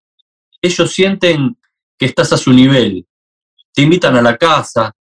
ellos 0.63 0.93
sienten 0.93 1.57
que 1.99 2.07
estás 2.07 2.33
a 2.33 2.37
su 2.37 2.53
nivel. 2.53 3.05
Te 3.75 3.83
invitan 3.83 4.15
a 4.17 4.23
la 4.23 4.37
casa, 4.37 4.95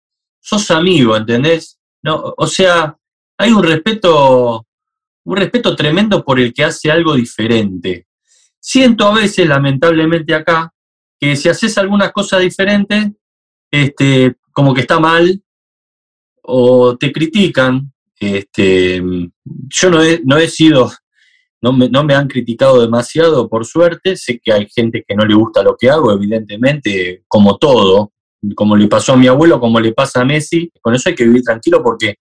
sos 0.43 0.69
amigo, 0.71 1.15
¿entendés? 1.15 1.79
No, 2.03 2.33
o 2.37 2.47
sea, 2.47 2.97
hay 3.37 3.51
un 3.51 3.63
respeto, 3.63 4.67
un 5.23 5.37
respeto 5.37 5.75
tremendo 5.75 6.23
por 6.23 6.39
el 6.39 6.53
que 6.53 6.65
hace 6.65 6.91
algo 6.91 7.15
diferente. 7.15 8.07
Siento 8.59 9.07
a 9.07 9.15
veces, 9.15 9.47
lamentablemente 9.47 10.35
acá, 10.35 10.73
que 11.17 11.37
si 11.37 11.47
haces 11.47 11.77
algunas 11.77 12.11
cosas 12.11 12.41
diferentes, 12.41 13.11
este, 13.71 14.35
como 14.51 14.73
que 14.73 14.81
está 14.81 14.99
mal 14.99 15.41
o 16.43 16.97
te 16.97 17.11
critican. 17.11 17.91
Este, 18.19 19.01
yo 19.43 19.89
no 19.89 20.03
he, 20.03 20.21
no 20.25 20.37
he 20.37 20.47
sido, 20.49 20.91
no 21.61 21.71
me, 21.71 21.89
no 21.89 22.03
me 22.03 22.15
han 22.15 22.27
criticado 22.27 22.81
demasiado, 22.81 23.47
por 23.47 23.65
suerte. 23.65 24.17
Sé 24.17 24.39
que 24.43 24.51
hay 24.51 24.67
gente 24.67 25.05
que 25.07 25.15
no 25.15 25.25
le 25.25 25.35
gusta 25.35 25.63
lo 25.63 25.77
que 25.77 25.89
hago, 25.89 26.11
evidentemente, 26.11 27.23
como 27.29 27.57
todo, 27.57 28.12
como 28.55 28.75
le 28.75 28.87
pasó 28.87 29.13
a 29.13 29.17
mi 29.17 29.27
abuelo, 29.27 29.59
como 29.59 29.79
le 29.79 29.93
pasa 29.93 30.21
a 30.21 30.25
Messi. 30.25 30.71
Con 30.81 30.93
eso 30.95 31.09
hay 31.09 31.15
que 31.15 31.25
vivir 31.25 31.43
tranquilo 31.43 31.81
porque 31.83 32.15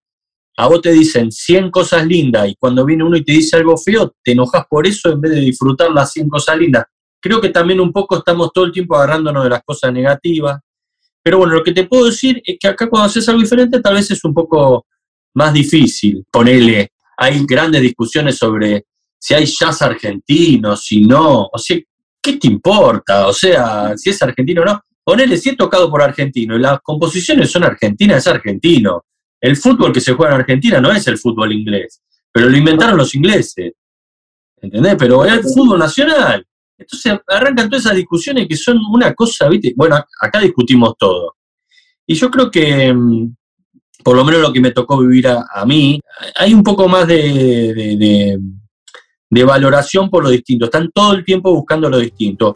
a 0.57 0.69
vos 0.69 0.81
te 0.81 0.93
dicen 0.93 1.33
100 1.33 1.71
cosas 1.71 2.07
lindas 2.07 2.49
y 2.49 2.57
cuando 2.57 2.85
viene 2.85 3.05
uno 3.05 3.17
y 3.17 3.25
te 3.25 3.33
dice 3.33 3.57
algo 3.57 3.77
feo, 3.77 4.13
te 4.23 4.33
enojas 4.33 4.65
por 4.69 4.87
eso 4.87 5.11
en 5.11 5.21
vez 5.21 5.33
de 5.33 5.41
disfrutar 5.41 5.91
las 5.91 6.13
100 6.13 6.29
cosas 6.29 6.59
lindas 6.59 6.85
creo 7.23 7.41
que 7.41 7.51
también 7.51 7.81
un 7.81 7.93
poco 7.93 8.19
estamos 8.19 8.53
todo 8.53 8.65
el 8.65 8.73
tiempo 8.73 8.97
agarrándonos 8.97 9.45
de 9.45 9.51
las 9.51 9.63
cosas 9.63 9.93
negativas. 9.93 10.61
Pero 11.23 11.39
bueno, 11.39 11.55
lo 11.55 11.63
que 11.63 11.73
te 11.73 11.87
puedo 11.87 12.07
decir 12.07 12.43
es 12.45 12.57
que 12.59 12.69
acá 12.69 12.91
cuando 12.91 13.07
haces 13.07 13.29
algo 13.29 13.41
diferente 13.41 13.81
tal 13.81 13.95
vez 13.95 14.11
es 14.11 14.25
un 14.25 14.35
poco 14.35 14.87
más 15.35 15.55
difícil 15.55 16.27
ponerle. 16.31 16.91
Hay 17.17 17.47
grandes 17.47 17.81
discusiones 17.81 18.37
sobre 18.37 18.87
si 19.19 19.35
hay 19.35 19.47
jazz 19.47 19.81
argentino, 19.83 20.77
si 20.77 21.03
no. 21.03 21.49
O 21.53 21.59
sea, 21.59 21.79
¿qué 22.21 22.37
te 22.39 22.49
importa? 22.49 23.29
O 23.29 23.33
sea, 23.33 23.97
si 23.97 24.11
es 24.11 24.21
argentino 24.21 24.63
o 24.63 24.65
no. 24.65 24.81
Ponele, 25.05 25.37
si 25.37 25.51
es 25.51 25.57
tocado 25.57 25.91
por 25.91 26.03
argentino 26.03 26.57
y 26.57 26.61
las 26.61 26.81
composiciones 26.81 27.51
son 27.51 27.65
argentinas, 27.65 28.19
es 28.19 28.27
argentino. 28.27 29.05
El 29.41 29.57
fútbol 29.57 29.93
que 29.93 30.01
se 30.01 30.13
juega 30.13 30.35
en 30.35 30.41
Argentina 30.41 30.81
no 30.81 30.93
es 30.93 31.07
el 31.09 31.19
fútbol 31.19 31.53
inglés, 31.53 32.01
pero 32.31 32.49
lo 32.49 32.57
inventaron 32.57 32.97
los 32.97 33.15
ingleses. 33.15 33.73
¿Entendés? 34.61 34.95
Pero 34.97 35.25
es 35.25 35.33
el 35.33 35.43
fútbol 35.43 35.81
nacional. 35.81 36.47
Entonces 36.79 37.19
arrancan 37.27 37.69
todas 37.69 37.85
esas 37.85 37.97
discusiones 37.97 38.47
que 38.49 38.57
son 38.57 38.79
una 38.91 39.13
cosa, 39.15 39.49
¿viste? 39.49 39.73
Bueno, 39.77 39.97
acá 40.21 40.41
discutimos 40.41 40.95
todo. 40.97 41.37
Y 42.07 42.15
yo 42.15 42.31
creo 42.31 42.51
que, 42.51 42.93
mm, 42.93 43.35
por 44.05 44.17
lo 44.17 44.25
menos 44.25 44.41
lo 44.41 44.53
que 44.53 44.61
me 44.61 44.73
tocó 44.73 44.99
vivir 44.99 45.29
a, 45.29 45.65
mí, 45.67 46.01
hay 46.37 46.55
un 46.55 46.63
poco 46.63 46.89
más 46.89 47.07
de, 47.07 48.39
de, 49.31 49.45
valoración 49.45 50.11
por 50.11 50.23
lo 50.25 50.31
distinto. 50.31 50.67
Están 50.67 50.91
todo 50.93 51.15
el 51.15 51.25
tiempo 51.25 51.53
buscando 51.53 51.89
lo 51.89 51.99
distinto. 51.99 52.55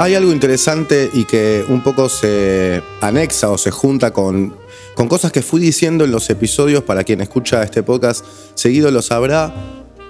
Hay 0.00 0.14
algo 0.14 0.32
interesante 0.32 1.10
y 1.12 1.26
que 1.26 1.62
un 1.68 1.82
poco 1.82 2.08
se 2.08 2.80
anexa 3.02 3.50
o 3.50 3.58
se 3.58 3.70
junta 3.70 4.14
con, 4.14 4.56
con 4.94 5.08
cosas 5.08 5.30
que 5.30 5.42
fui 5.42 5.60
diciendo 5.60 6.06
en 6.06 6.10
los 6.10 6.30
episodios, 6.30 6.84
para 6.84 7.04
quien 7.04 7.20
escucha 7.20 7.62
este 7.62 7.82
podcast 7.82 8.24
seguido 8.54 8.90
lo 8.90 9.02
sabrá, 9.02 9.52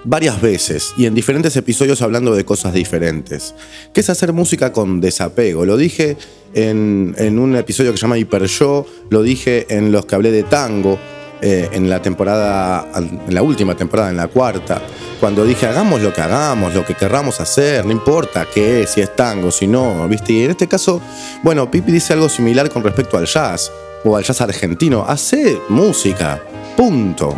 varias 0.05 0.41
veces 0.41 0.93
y 0.95 1.07
en 1.07 1.13
diferentes 1.13 1.57
episodios 1.57 2.01
hablando 2.01 2.33
de 2.33 2.45
cosas 2.45 2.73
diferentes, 2.73 3.53
que 3.93 3.99
es 3.99 4.09
hacer 4.09 4.31
música 4.31 4.71
con 4.71 5.01
desapego. 5.01 5.65
Lo 5.65 5.75
dije 5.75 6.15
en, 6.53 7.37
un 7.37 7.57
episodio 7.57 7.91
que 7.91 7.97
se 7.97 8.03
llama 8.03 8.17
Hiper 8.17 8.45
Yo, 8.45 8.85
lo 9.09 9.21
dije 9.23 9.65
en 9.75 9.91
los 9.91 10.05
que 10.05 10.15
hablé 10.15 10.31
de 10.31 10.43
tango, 10.43 10.97
eh, 11.41 11.69
en 11.71 11.89
la 11.89 12.01
temporada, 12.01 12.87
en 12.95 13.33
la 13.33 13.41
última 13.41 13.75
temporada, 13.75 14.09
en 14.09 14.17
la 14.17 14.27
cuarta, 14.27 14.81
cuando 15.19 15.45
dije 15.45 15.67
hagamos 15.67 16.01
lo 16.01 16.13
que 16.13 16.21
hagamos, 16.21 16.73
lo 16.73 16.85
que 16.85 16.95
querramos 16.95 17.39
hacer, 17.39 17.85
no 17.85 17.91
importa 17.91 18.47
qué 18.51 18.83
es, 18.83 18.91
si 18.91 19.01
es 19.01 19.15
tango, 19.15 19.51
si 19.51 19.67
no, 19.67 20.07
¿viste? 20.07 20.33
Y 20.33 20.43
en 20.43 20.51
este 20.51 20.67
caso, 20.67 21.01
bueno, 21.43 21.69
Pipi 21.69 21.91
dice 21.91 22.13
algo 22.13 22.27
similar 22.27 22.69
con 22.69 22.83
respecto 22.83 23.17
al 23.17 23.25
jazz 23.25 23.71
o 24.03 24.15
al 24.15 24.23
jazz 24.23 24.41
argentino. 24.41 25.05
Hace 25.07 25.59
música, 25.69 26.41
punto. 26.75 27.35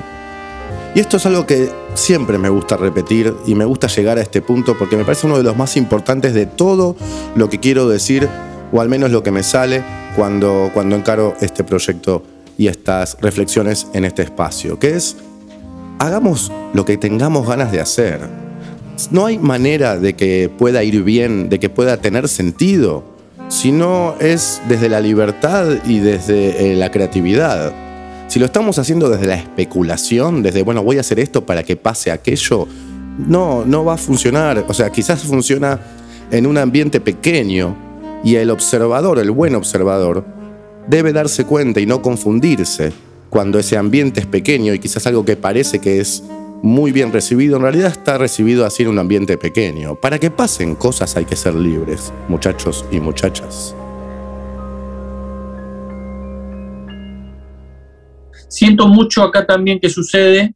Y 0.95 0.99
esto 0.99 1.17
es 1.17 1.25
algo 1.25 1.45
que 1.45 1.69
siempre 1.93 2.37
me 2.37 2.49
gusta 2.49 2.77
repetir 2.77 3.33
y 3.45 3.55
me 3.55 3.65
gusta 3.65 3.87
llegar 3.87 4.17
a 4.17 4.21
este 4.21 4.41
punto 4.41 4.77
porque 4.77 4.95
me 4.95 5.03
parece 5.03 5.27
uno 5.27 5.37
de 5.37 5.43
los 5.43 5.57
más 5.57 5.75
importantes 5.75 6.33
de 6.33 6.45
todo 6.45 6.95
lo 7.35 7.49
que 7.49 7.59
quiero 7.59 7.89
decir, 7.89 8.29
o 8.71 8.79
al 8.79 8.89
menos 8.89 9.11
lo 9.11 9.23
que 9.23 9.31
me 9.31 9.43
sale 9.43 9.83
cuando, 10.15 10.71
cuando 10.73 10.95
encaro 10.95 11.35
este 11.41 11.63
proyecto 11.63 12.23
y 12.57 12.67
estas 12.67 13.17
reflexiones 13.21 13.87
en 13.93 14.05
este 14.05 14.21
espacio, 14.21 14.79
que 14.79 14.95
es, 14.95 15.17
hagamos 15.99 16.51
lo 16.73 16.85
que 16.85 16.97
tengamos 16.97 17.47
ganas 17.47 17.71
de 17.71 17.79
hacer. 17.79 18.19
No 19.11 19.25
hay 19.25 19.39
manera 19.39 19.97
de 19.97 20.13
que 20.13 20.51
pueda 20.55 20.83
ir 20.83 21.03
bien, 21.03 21.49
de 21.49 21.59
que 21.59 21.69
pueda 21.69 21.97
tener 21.97 22.27
sentido, 22.27 23.03
si 23.49 23.71
no 23.71 24.15
es 24.19 24.61
desde 24.67 24.89
la 24.89 24.99
libertad 24.99 25.67
y 25.85 25.99
desde 25.99 26.71
eh, 26.71 26.75
la 26.75 26.91
creatividad. 26.91 27.73
Si 28.27 28.39
lo 28.39 28.45
estamos 28.45 28.79
haciendo 28.79 29.09
desde 29.09 29.27
la 29.27 29.35
especulación, 29.35 30.41
desde, 30.41 30.63
bueno, 30.63 30.83
voy 30.83 30.97
a 30.97 31.01
hacer 31.01 31.19
esto 31.19 31.45
para 31.45 31.63
que 31.63 31.75
pase 31.75 32.11
aquello, 32.11 32.67
no, 33.17 33.63
no 33.65 33.85
va 33.85 33.93
a 33.93 33.97
funcionar. 33.97 34.65
O 34.67 34.73
sea, 34.73 34.89
quizás 34.89 35.21
funciona 35.21 35.79
en 36.31 36.47
un 36.47 36.57
ambiente 36.57 36.99
pequeño 36.99 37.75
y 38.23 38.35
el 38.35 38.49
observador, 38.49 39.19
el 39.19 39.31
buen 39.31 39.55
observador, 39.55 40.25
debe 40.87 41.13
darse 41.13 41.45
cuenta 41.45 41.79
y 41.79 41.85
no 41.85 42.01
confundirse 42.01 42.91
cuando 43.29 43.59
ese 43.59 43.77
ambiente 43.77 44.19
es 44.19 44.27
pequeño 44.27 44.73
y 44.73 44.79
quizás 44.79 45.07
algo 45.07 45.25
que 45.25 45.35
parece 45.35 45.79
que 45.79 45.99
es 45.99 46.23
muy 46.61 46.91
bien 46.93 47.11
recibido, 47.11 47.57
en 47.57 47.63
realidad 47.63 47.91
está 47.91 48.17
recibido 48.17 48.65
así 48.65 48.83
en 48.83 48.89
un 48.89 48.99
ambiente 48.99 49.37
pequeño. 49.37 49.95
Para 49.99 50.17
que 50.17 50.31
pasen 50.31 50.75
cosas 50.75 51.17
hay 51.17 51.25
que 51.25 51.35
ser 51.35 51.55
libres, 51.55 52.13
muchachos 52.29 52.85
y 52.89 52.99
muchachas. 52.99 53.75
Siento 58.47 58.87
mucho 58.87 59.23
acá 59.23 59.45
también 59.45 59.79
que 59.79 59.89
sucede, 59.89 60.53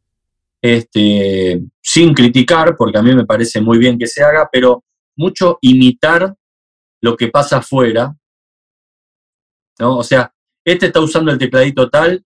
este, 0.62 1.60
sin 1.82 2.14
criticar, 2.14 2.76
porque 2.76 2.98
a 2.98 3.02
mí 3.02 3.14
me 3.14 3.26
parece 3.26 3.60
muy 3.60 3.76
bien 3.76 3.98
que 3.98 4.06
se 4.06 4.22
haga, 4.22 4.48
pero 4.50 4.84
mucho 5.16 5.58
imitar 5.60 6.34
lo 7.02 7.16
que 7.16 7.28
pasa 7.28 7.58
afuera. 7.58 8.14
¿No? 9.78 9.98
O 9.98 10.02
sea, 10.02 10.32
este 10.64 10.86
está 10.86 11.00
usando 11.00 11.30
el 11.30 11.38
tecladito 11.38 11.88
tal, 11.88 12.24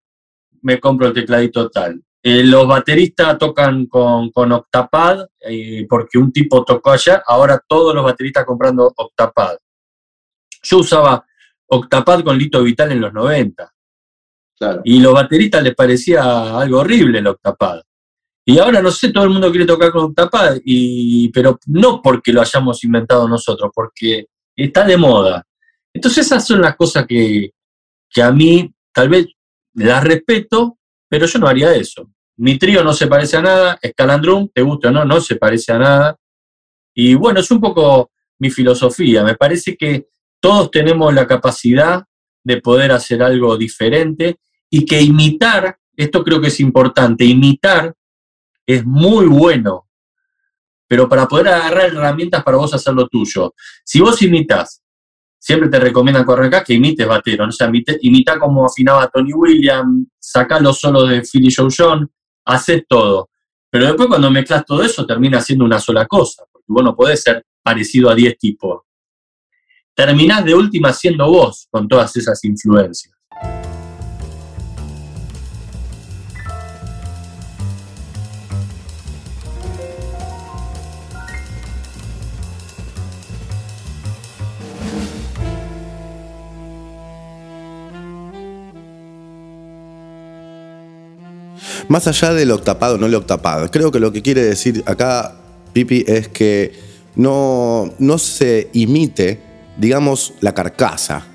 me 0.63 0.81
compro 0.81 1.09
el 1.09 1.13
tecladito 1.13 1.71
tal. 1.71 2.03
Eh, 2.25 2.45
los 2.45 2.67
bateristas 2.69 3.37
tocan 3.37 3.87
con, 3.87 4.31
con 4.31 4.53
Octapad, 4.53 5.27
eh, 5.41 5.87
porque 5.89 6.19
un 6.19 6.33
tipo 6.33 6.65
tocó 6.65 6.93
allá, 6.93 7.23
ahora 7.27 7.61
todos 7.67 7.95
los 7.95 8.05
bateristas 8.05 8.45
comprando 8.45 8.93
Octapad. 8.97 9.57
Yo 10.63 10.79
usaba 10.79 11.25
octapad 11.67 12.23
con 12.23 12.39
Lito 12.39 12.63
Vital 12.63 12.93
en 12.93 13.01
los 13.01 13.13
90. 13.13 13.73
Y 14.85 15.01
los 15.01 15.13
bateristas 15.13 15.63
les 15.63 15.75
parecía 15.75 16.59
algo 16.59 16.81
horrible 16.81 17.19
el 17.19 17.27
octapad. 17.27 17.81
Y 18.45 18.59
ahora 18.59 18.81
no 18.83 18.91
sé, 18.91 19.13
todo 19.13 19.25
el 19.25 19.31
mundo 19.31 19.51
quiere 19.51 19.67
tocar 19.67 19.91
con 19.91 20.05
octapad, 20.05 20.59
y, 20.65 21.29
pero 21.31 21.59
no 21.67 22.01
porque 22.03 22.33
lo 22.33 22.41
hayamos 22.41 22.83
inventado 22.85 23.29
nosotros, 23.29 23.71
porque 23.75 24.27
está 24.55 24.85
de 24.85 24.97
moda. 24.97 25.45
Entonces 25.95 26.27
esas 26.27 26.47
son 26.47 26.61
las 26.61 26.77
cosas 26.77 27.07
que, 27.07 27.51
que 28.11 28.23
a 28.23 28.31
mí 28.31 28.73
tal 28.93 29.09
vez 29.09 29.27
las 29.75 30.05
respeto, 30.05 30.79
pero 31.09 31.27
yo 31.27 31.39
no 31.39 31.49
haría 31.49 31.75
eso. 31.75 32.11
Mi 32.37 32.59
trío 32.59 32.83
no 32.83 32.93
se 32.93 33.07
parece 33.07 33.37
a 33.37 33.43
nada, 33.43 33.79
Scalandrum, 33.87 34.49
te 34.53 34.63
gusta 34.63 34.89
o 34.89 34.93
no, 34.93 35.05
no 35.05 35.21
se 35.21 35.37
parece 35.37 35.73
a 35.73 35.79
nada. 35.79 36.17
Y 36.95 37.15
bueno, 37.15 37.41
es 37.41 37.51
un 37.51 37.61
poco 37.61 38.11
mi 38.39 38.51
filosofía. 38.51 39.23
Me 39.23 39.37
parece 39.37 39.77
que 39.77 40.09
todos 40.41 40.71
tenemos 40.71 41.13
la 41.15 41.27
capacidad 41.27 42.05
de 42.43 42.61
poder 42.61 42.93
hacer 42.93 43.23
algo 43.23 43.57
diferente 43.57 44.39
y 44.69 44.85
que 44.85 45.01
imitar, 45.01 45.79
esto 45.97 46.25
creo 46.25 46.41
que 46.41 46.49
es 46.49 46.59
importante, 46.61 47.25
imitar 47.25 47.95
es 48.67 48.85
muy 48.85 49.27
bueno, 49.27 49.89
pero 50.89 51.09
para 51.09 51.29
poder 51.29 51.49
agarrar 51.49 51.87
herramientas 51.87 52.43
para 52.43 52.57
vos 52.57 52.75
hacer 52.75 52.95
lo 52.95 53.07
tuyo. 53.09 53.55
Si 53.85 54.01
vos 54.01 54.21
imitas, 54.23 54.82
siempre 55.43 55.69
te 55.69 55.81
recomiendan 55.81 56.25
correr 56.25 56.47
acá 56.47 56.63
que 56.63 56.75
imites 56.75 57.05
batero, 57.05 57.45
o 57.47 57.51
sea, 57.51 57.69
imita, 58.01 58.39
como 58.39 58.65
afinaba 58.65 59.09
Tony 59.09 59.33
Williams, 59.33 60.07
saca 60.17 60.61
los 60.61 60.79
solos 60.79 61.11
de 61.11 61.23
Philly 61.23 61.53
Joe 61.53 61.69
John, 61.77 62.09
haces 62.45 62.85
todo. 62.89 63.29
Pero 63.69 63.87
después 63.87 64.07
cuando 64.07 64.31
mezclas 64.31 64.65
todo 64.65 64.85
eso 64.85 65.05
termina 65.05 65.41
siendo 65.41 65.65
una 65.65 65.81
sola 65.81 66.07
cosa, 66.07 66.45
porque 66.53 66.67
vos 66.69 66.85
no 66.85 66.95
podés 66.95 67.25
ser 67.25 67.45
parecido 67.61 68.09
a 68.09 68.15
10 68.15 68.39
tipos. 68.39 68.83
Terminás 69.93 70.45
de 70.45 70.55
última 70.55 70.93
siendo 70.93 71.29
vos 71.29 71.67
con 71.73 71.89
todas 71.89 72.17
esas 72.17 72.43
influencias. 72.45 73.13
Más 91.93 92.07
allá 92.07 92.33
del 92.33 92.51
octapado, 92.53 92.97
no 92.97 93.05
el 93.05 93.15
octapado, 93.15 93.71
creo 93.71 93.93
que 93.93 94.01
lo 94.01 94.13
que 94.13 94.23
quiere 94.23 94.43
decir 94.43 94.83
acá 94.87 95.37
Pipi 95.75 96.07
es 96.09 96.27
que 96.29 96.73
no, 97.17 97.93
no 97.99 98.17
se 98.17 98.71
imite, 98.73 99.43
digamos, 99.77 100.33
la 100.41 100.55
carcasa, 100.55 101.27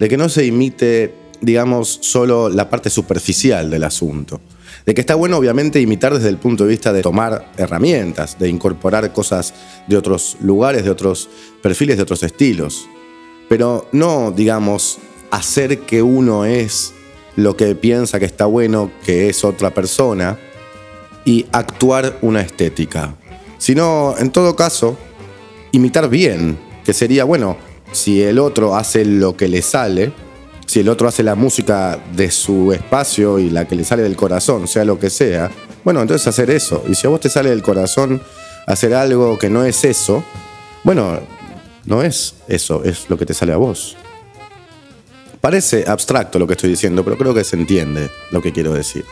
de 0.00 0.08
que 0.08 0.16
no 0.16 0.30
se 0.30 0.46
imite, 0.46 1.14
digamos, 1.42 1.98
solo 2.00 2.48
la 2.48 2.70
parte 2.70 2.88
superficial 2.88 3.68
del 3.68 3.84
asunto. 3.84 4.40
De 4.86 4.94
que 4.94 5.02
está 5.02 5.16
bueno, 5.16 5.36
obviamente, 5.36 5.82
imitar 5.82 6.14
desde 6.14 6.30
el 6.30 6.38
punto 6.38 6.64
de 6.64 6.70
vista 6.70 6.94
de 6.94 7.02
tomar 7.02 7.52
herramientas, 7.58 8.38
de 8.38 8.48
incorporar 8.48 9.12
cosas 9.12 9.52
de 9.86 9.98
otros 9.98 10.38
lugares, 10.40 10.84
de 10.84 10.90
otros 10.92 11.28
perfiles, 11.62 11.98
de 11.98 12.04
otros 12.04 12.22
estilos. 12.22 12.88
Pero 13.50 13.86
no, 13.92 14.32
digamos, 14.34 14.96
hacer 15.30 15.80
que 15.80 16.00
uno 16.00 16.46
es 16.46 16.94
lo 17.36 17.56
que 17.56 17.74
piensa 17.74 18.18
que 18.18 18.24
está 18.24 18.46
bueno, 18.46 18.90
que 19.04 19.28
es 19.28 19.44
otra 19.44 19.72
persona, 19.72 20.38
y 21.24 21.46
actuar 21.52 22.18
una 22.22 22.40
estética. 22.40 23.14
Sino, 23.58 24.14
en 24.18 24.30
todo 24.30 24.56
caso, 24.56 24.96
imitar 25.72 26.08
bien, 26.08 26.58
que 26.84 26.92
sería, 26.92 27.24
bueno, 27.24 27.56
si 27.92 28.22
el 28.22 28.38
otro 28.38 28.76
hace 28.76 29.04
lo 29.04 29.36
que 29.36 29.48
le 29.48 29.62
sale, 29.62 30.12
si 30.66 30.80
el 30.80 30.88
otro 30.88 31.08
hace 31.08 31.22
la 31.22 31.34
música 31.34 31.98
de 32.14 32.30
su 32.30 32.72
espacio 32.72 33.38
y 33.38 33.50
la 33.50 33.66
que 33.66 33.76
le 33.76 33.84
sale 33.84 34.02
del 34.02 34.16
corazón, 34.16 34.66
sea 34.66 34.84
lo 34.84 34.98
que 34.98 35.10
sea, 35.10 35.50
bueno, 35.84 36.02
entonces 36.02 36.26
hacer 36.26 36.50
eso. 36.50 36.82
Y 36.88 36.94
si 36.94 37.06
a 37.06 37.10
vos 37.10 37.20
te 37.20 37.28
sale 37.28 37.50
del 37.50 37.62
corazón 37.62 38.20
hacer 38.66 38.94
algo 38.94 39.38
que 39.38 39.48
no 39.48 39.64
es 39.64 39.84
eso, 39.84 40.24
bueno, 40.82 41.20
no 41.84 42.02
es 42.02 42.34
eso, 42.48 42.82
es 42.84 43.08
lo 43.08 43.16
que 43.16 43.26
te 43.26 43.34
sale 43.34 43.52
a 43.52 43.56
vos. 43.56 43.96
Parece 45.46 45.84
abstracto 45.86 46.40
lo 46.40 46.46
que 46.48 46.54
estoy 46.54 46.70
diciendo, 46.70 47.04
pero 47.04 47.16
creo 47.16 47.32
que 47.32 47.44
se 47.44 47.54
entiende 47.54 48.10
lo 48.32 48.42
que 48.42 48.50
quiero 48.50 48.72
decir. 48.72 49.04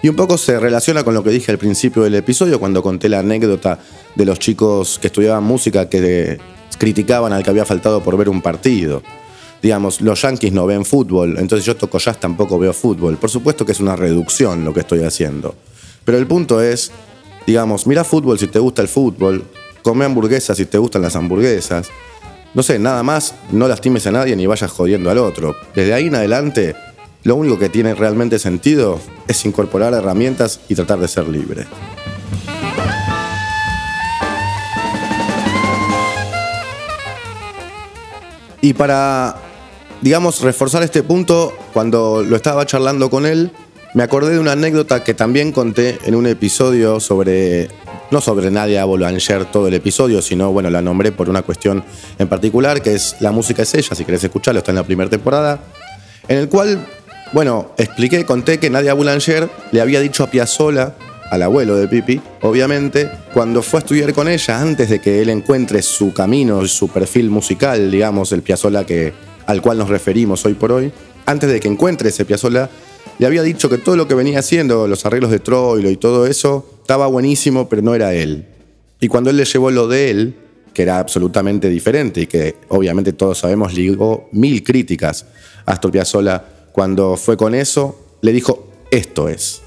Y 0.00 0.08
un 0.08 0.16
poco 0.16 0.38
se 0.38 0.58
relaciona 0.58 1.04
con 1.04 1.12
lo 1.12 1.22
que 1.22 1.28
dije 1.28 1.52
al 1.52 1.58
principio 1.58 2.04
del 2.04 2.14
episodio 2.14 2.58
cuando 2.58 2.82
conté 2.82 3.10
la 3.10 3.18
anécdota 3.18 3.78
de 4.14 4.24
los 4.24 4.38
chicos 4.38 4.98
que 4.98 5.08
estudiaban 5.08 5.44
música 5.44 5.90
que 5.90 6.38
criticaban 6.78 7.34
al 7.34 7.42
que 7.42 7.50
había 7.50 7.66
faltado 7.66 8.02
por 8.02 8.16
ver 8.16 8.30
un 8.30 8.40
partido. 8.40 9.02
Digamos, 9.60 10.00
los 10.00 10.22
yankees 10.22 10.54
no 10.54 10.64
ven 10.64 10.86
fútbol, 10.86 11.36
entonces 11.36 11.66
yo 11.66 11.76
toco 11.76 11.98
jazz 11.98 12.18
tampoco 12.18 12.58
veo 12.58 12.72
fútbol. 12.72 13.18
Por 13.18 13.28
supuesto 13.28 13.66
que 13.66 13.72
es 13.72 13.80
una 13.80 13.94
reducción 13.94 14.64
lo 14.64 14.72
que 14.72 14.80
estoy 14.80 15.02
haciendo. 15.02 15.54
Pero 16.06 16.16
el 16.16 16.26
punto 16.26 16.62
es, 16.62 16.92
digamos, 17.46 17.86
mira 17.86 18.04
fútbol 18.04 18.38
si 18.38 18.46
te 18.46 18.58
gusta 18.58 18.80
el 18.80 18.88
fútbol, 18.88 19.44
come 19.82 20.06
hamburguesas 20.06 20.56
si 20.56 20.64
te 20.64 20.78
gustan 20.78 21.02
las 21.02 21.14
hamburguesas, 21.14 21.90
no 22.54 22.62
sé, 22.62 22.78
nada 22.78 23.02
más, 23.02 23.34
no 23.50 23.66
lastimes 23.66 24.06
a 24.06 24.12
nadie 24.12 24.36
ni 24.36 24.46
vayas 24.46 24.70
jodiendo 24.70 25.10
al 25.10 25.18
otro. 25.18 25.56
Desde 25.74 25.92
ahí 25.92 26.06
en 26.06 26.14
adelante, 26.14 26.76
lo 27.24 27.34
único 27.34 27.58
que 27.58 27.68
tiene 27.68 27.94
realmente 27.94 28.38
sentido 28.38 29.00
es 29.26 29.44
incorporar 29.44 29.92
herramientas 29.92 30.60
y 30.68 30.76
tratar 30.76 31.00
de 31.00 31.08
ser 31.08 31.26
libre. 31.26 31.66
Y 38.60 38.72
para, 38.72 39.36
digamos, 40.00 40.40
reforzar 40.40 40.82
este 40.84 41.02
punto, 41.02 41.52
cuando 41.72 42.22
lo 42.22 42.36
estaba 42.36 42.64
charlando 42.64 43.10
con 43.10 43.26
él, 43.26 43.50
me 43.94 44.02
acordé 44.02 44.32
de 44.32 44.38
una 44.38 44.52
anécdota 44.52 45.04
que 45.04 45.12
también 45.12 45.52
conté 45.52 45.98
en 46.04 46.14
un 46.14 46.26
episodio 46.26 46.98
sobre 46.98 47.68
no 48.10 48.20
sobre 48.20 48.50
Nadia 48.50 48.84
Boulanger 48.84 49.44
todo 49.46 49.68
el 49.68 49.74
episodio, 49.74 50.22
sino, 50.22 50.52
bueno, 50.52 50.70
la 50.70 50.82
nombré 50.82 51.12
por 51.12 51.28
una 51.28 51.42
cuestión 51.42 51.84
en 52.18 52.28
particular, 52.28 52.82
que 52.82 52.94
es 52.94 53.16
La 53.20 53.32
música 53.32 53.62
es 53.62 53.74
ella, 53.74 53.94
si 53.94 54.04
querés 54.04 54.24
escucharlo, 54.24 54.58
está 54.58 54.72
en 54.72 54.76
la 54.76 54.84
primera 54.84 55.10
temporada, 55.10 55.60
en 56.28 56.38
el 56.38 56.48
cual, 56.48 56.86
bueno, 57.32 57.72
expliqué, 57.76 58.24
conté 58.24 58.58
que 58.58 58.70
Nadia 58.70 58.94
Boulanger 58.94 59.48
le 59.72 59.80
había 59.80 60.00
dicho 60.00 60.24
a 60.24 60.30
Piazzolla, 60.30 60.94
al 61.30 61.42
abuelo 61.42 61.76
de 61.76 61.88
Pipi, 61.88 62.20
obviamente, 62.42 63.10
cuando 63.32 63.62
fue 63.62 63.78
a 63.78 63.82
estudiar 63.82 64.12
con 64.12 64.28
ella, 64.28 64.60
antes 64.60 64.90
de 64.90 65.00
que 65.00 65.22
él 65.22 65.30
encuentre 65.30 65.82
su 65.82 66.12
camino, 66.12 66.66
su 66.68 66.88
perfil 66.88 67.30
musical, 67.30 67.90
digamos, 67.90 68.30
el 68.32 68.42
Piazzolla 68.42 68.84
que, 68.84 69.12
al 69.46 69.60
cual 69.60 69.78
nos 69.78 69.88
referimos 69.88 70.44
hoy 70.44 70.54
por 70.54 70.70
hoy, 70.70 70.92
antes 71.26 71.50
de 71.50 71.60
que 71.60 71.68
encuentre 71.68 72.10
ese 72.10 72.24
Piazzolla, 72.24 72.68
le 73.18 73.26
había 73.26 73.42
dicho 73.42 73.68
que 73.68 73.78
todo 73.78 73.96
lo 73.96 74.06
que 74.06 74.14
venía 74.14 74.40
haciendo, 74.40 74.86
los 74.86 75.06
arreglos 75.06 75.30
de 75.30 75.38
Troilo 75.38 75.90
y 75.90 75.96
todo 75.96 76.26
eso, 76.26 76.73
estaba 76.84 77.06
buenísimo, 77.06 77.66
pero 77.66 77.80
no 77.80 77.94
era 77.94 78.12
él. 78.12 78.44
Y 79.00 79.08
cuando 79.08 79.30
él 79.30 79.38
le 79.38 79.46
llevó 79.46 79.70
lo 79.70 79.88
de 79.88 80.10
él, 80.10 80.34
que 80.74 80.82
era 80.82 80.98
absolutamente 80.98 81.70
diferente 81.70 82.20
y 82.20 82.26
que 82.26 82.56
obviamente 82.68 83.14
todos 83.14 83.38
sabemos 83.38 83.72
ligó 83.72 84.28
mil 84.32 84.62
críticas 84.62 85.24
a 85.64 85.72
Astor 85.72 85.92
Piazzolla 85.92 86.44
cuando 86.72 87.16
fue 87.16 87.38
con 87.38 87.54
eso, 87.54 88.18
le 88.20 88.32
dijo, 88.32 88.68
esto 88.90 89.30
es. 89.30 89.62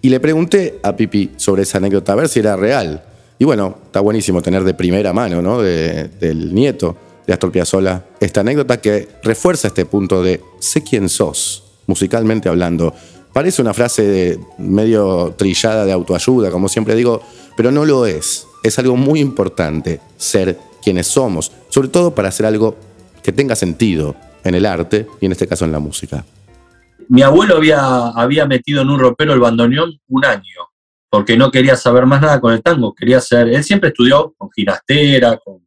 Y 0.00 0.10
le 0.10 0.20
pregunté 0.20 0.78
a 0.84 0.94
Pipi 0.94 1.32
sobre 1.36 1.62
esa 1.62 1.78
anécdota, 1.78 2.12
a 2.12 2.16
ver 2.16 2.28
si 2.28 2.38
era 2.38 2.54
real. 2.54 3.02
Y 3.36 3.44
bueno, 3.44 3.78
está 3.86 3.98
buenísimo 3.98 4.40
tener 4.40 4.62
de 4.62 4.74
primera 4.74 5.12
mano, 5.12 5.42
¿no? 5.42 5.60
del 5.60 6.54
nieto 6.54 6.96
de 7.26 7.32
Astor 7.32 7.50
Piazzolla, 7.50 8.04
esta 8.20 8.42
anécdota 8.42 8.80
que 8.80 9.08
refuerza 9.24 9.66
este 9.66 9.86
punto 9.86 10.22
de 10.22 10.40
sé 10.60 10.84
quién 10.84 11.08
sos 11.08 11.64
musicalmente 11.88 12.48
hablando. 12.48 12.94
Parece 13.32 13.62
una 13.62 13.74
frase 13.74 14.40
medio 14.58 15.34
trillada 15.36 15.84
de 15.84 15.92
autoayuda, 15.92 16.50
como 16.50 16.68
siempre 16.68 16.96
digo, 16.96 17.22
pero 17.56 17.70
no 17.70 17.84
lo 17.84 18.06
es. 18.06 18.46
Es 18.62 18.78
algo 18.78 18.96
muy 18.96 19.20
importante 19.20 20.00
ser 20.16 20.58
quienes 20.82 21.06
somos, 21.06 21.52
sobre 21.68 21.88
todo 21.88 22.14
para 22.14 22.28
hacer 22.28 22.46
algo 22.46 22.76
que 23.22 23.32
tenga 23.32 23.54
sentido 23.54 24.16
en 24.44 24.54
el 24.54 24.66
arte 24.66 25.06
y 25.20 25.26
en 25.26 25.32
este 25.32 25.46
caso 25.46 25.64
en 25.64 25.72
la 25.72 25.78
música. 25.78 26.24
Mi 27.08 27.22
abuelo 27.22 27.56
había, 27.56 28.08
había 28.08 28.46
metido 28.46 28.82
en 28.82 28.90
un 28.90 28.98
ropero 28.98 29.32
el 29.32 29.40
bandoneón 29.40 29.98
un 30.08 30.24
año, 30.24 30.68
porque 31.08 31.36
no 31.36 31.50
quería 31.50 31.76
saber 31.76 32.06
más 32.06 32.22
nada 32.22 32.40
con 32.40 32.52
el 32.52 32.62
tango, 32.62 32.94
quería 32.94 33.20
ser, 33.20 33.48
él 33.48 33.64
siempre 33.64 33.90
estudió 33.90 34.34
con 34.36 34.50
ginastera, 34.50 35.38
con 35.38 35.66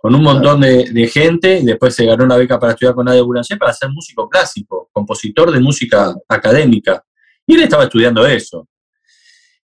con 0.00 0.14
un 0.14 0.22
montón 0.22 0.60
de, 0.60 1.10
gente, 1.12 1.60
y 1.60 1.64
después 1.64 1.94
se 1.94 2.04
ganó 2.04 2.24
una 2.24 2.36
beca 2.36 2.58
para 2.58 2.72
estudiar 2.72 2.94
con 2.94 3.06
Nadia 3.06 3.22
Boulanger 3.22 3.58
para 3.58 3.72
ser 3.72 3.90
músico 3.90 4.28
clásico, 4.28 4.88
compositor 4.92 5.50
de 5.50 5.60
música 5.60 6.14
académica. 6.28 7.02
Y 7.46 7.54
él 7.54 7.62
estaba 7.62 7.84
estudiando 7.84 8.26
eso. 8.26 8.68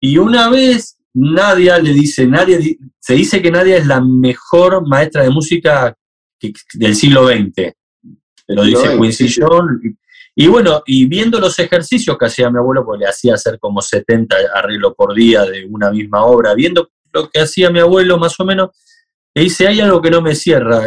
Y 0.01 0.19
una 0.19 0.49
vez 0.49 0.99
Nadia 1.15 1.79
le 1.79 1.93
dice, 1.93 2.27
Nadia, 2.27 2.59
se 2.99 3.15
dice 3.15 3.41
que 3.41 3.51
Nadia 3.51 3.77
es 3.77 3.87
la 3.87 4.01
mejor 4.01 4.87
maestra 4.87 5.23
de 5.23 5.31
música 5.31 5.97
del 6.75 6.95
siglo 6.95 7.29
XX. 7.29 7.73
Lo 8.49 8.65
dice 8.65 8.99
Quincy 8.99 9.41
Jones. 9.41 9.95
Y 10.37 10.49
bueno, 10.49 10.83
y 10.85 11.07
viendo 11.07 11.39
los 11.39 11.59
ejercicios 11.59 12.19
que 12.19 12.27
hacía 12.27 12.51
mi 12.51 12.59
abuelo, 12.59 12.85
pues 12.85 12.99
le 12.99 13.07
hacía 13.07 13.35
hacer 13.35 13.59
como 13.61 13.81
70 13.81 14.37
arreglos 14.53 14.95
por 14.97 15.15
día 15.15 15.45
de 15.45 15.65
una 15.67 15.91
misma 15.91 16.25
obra, 16.25 16.55
viendo 16.55 16.91
lo 17.13 17.31
que 17.31 17.41
hacía 17.41 17.71
mi 17.71 17.79
abuelo 17.79 18.19
más 18.19 18.39
o 18.41 18.45
menos, 18.45 18.71
y 19.35 19.41
dice, 19.45 19.67
hay 19.67 19.81
algo 19.81 20.01
que 20.01 20.11
no 20.11 20.23
me 20.23 20.35
cierra. 20.35 20.85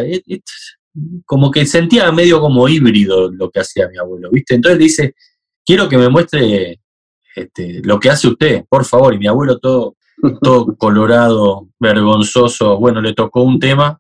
como 1.26 1.52
que 1.52 1.66
sentía 1.66 2.12
medio 2.12 2.40
como 2.40 2.68
híbrido 2.68 3.32
lo 3.32 3.50
que 3.50 3.60
hacía 3.60 3.90
mi 3.90 3.98
abuelo, 3.98 4.30
¿viste? 4.32 4.56
Entonces 4.56 4.78
le 4.78 4.84
dice, 4.84 5.16
quiero 5.66 5.90
que 5.90 5.98
me 5.98 6.10
muestre 6.10 6.80
este, 7.36 7.82
lo 7.84 8.00
que 8.00 8.10
hace 8.10 8.30
usted, 8.30 8.66
por 8.68 8.86
favor. 8.86 9.14
Y 9.14 9.20
mi 9.20 9.28
abuelo 9.28 9.60
todo, 9.60 9.96
todo 10.42 10.76
colorado, 10.78 11.68
vergonzoso, 11.80 12.78
bueno, 12.78 13.02
le 13.02 13.14
tocó 13.14 13.42
un 13.42 13.60
tema 13.60 14.00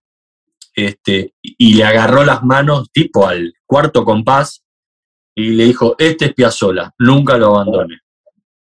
este, 0.73 1.33
y 1.41 1.73
le 1.73 1.83
agarró 1.83 2.23
las 2.23 2.43
manos 2.43 2.89
tipo 2.91 3.27
al 3.27 3.53
cuarto 3.65 4.05
compás 4.05 4.63
y 5.35 5.49
le 5.49 5.65
dijo, 5.65 5.95
este 5.99 6.25
es 6.25 6.33
Piazzola, 6.33 6.93
nunca 6.97 7.37
lo 7.37 7.47
abandone. 7.47 7.99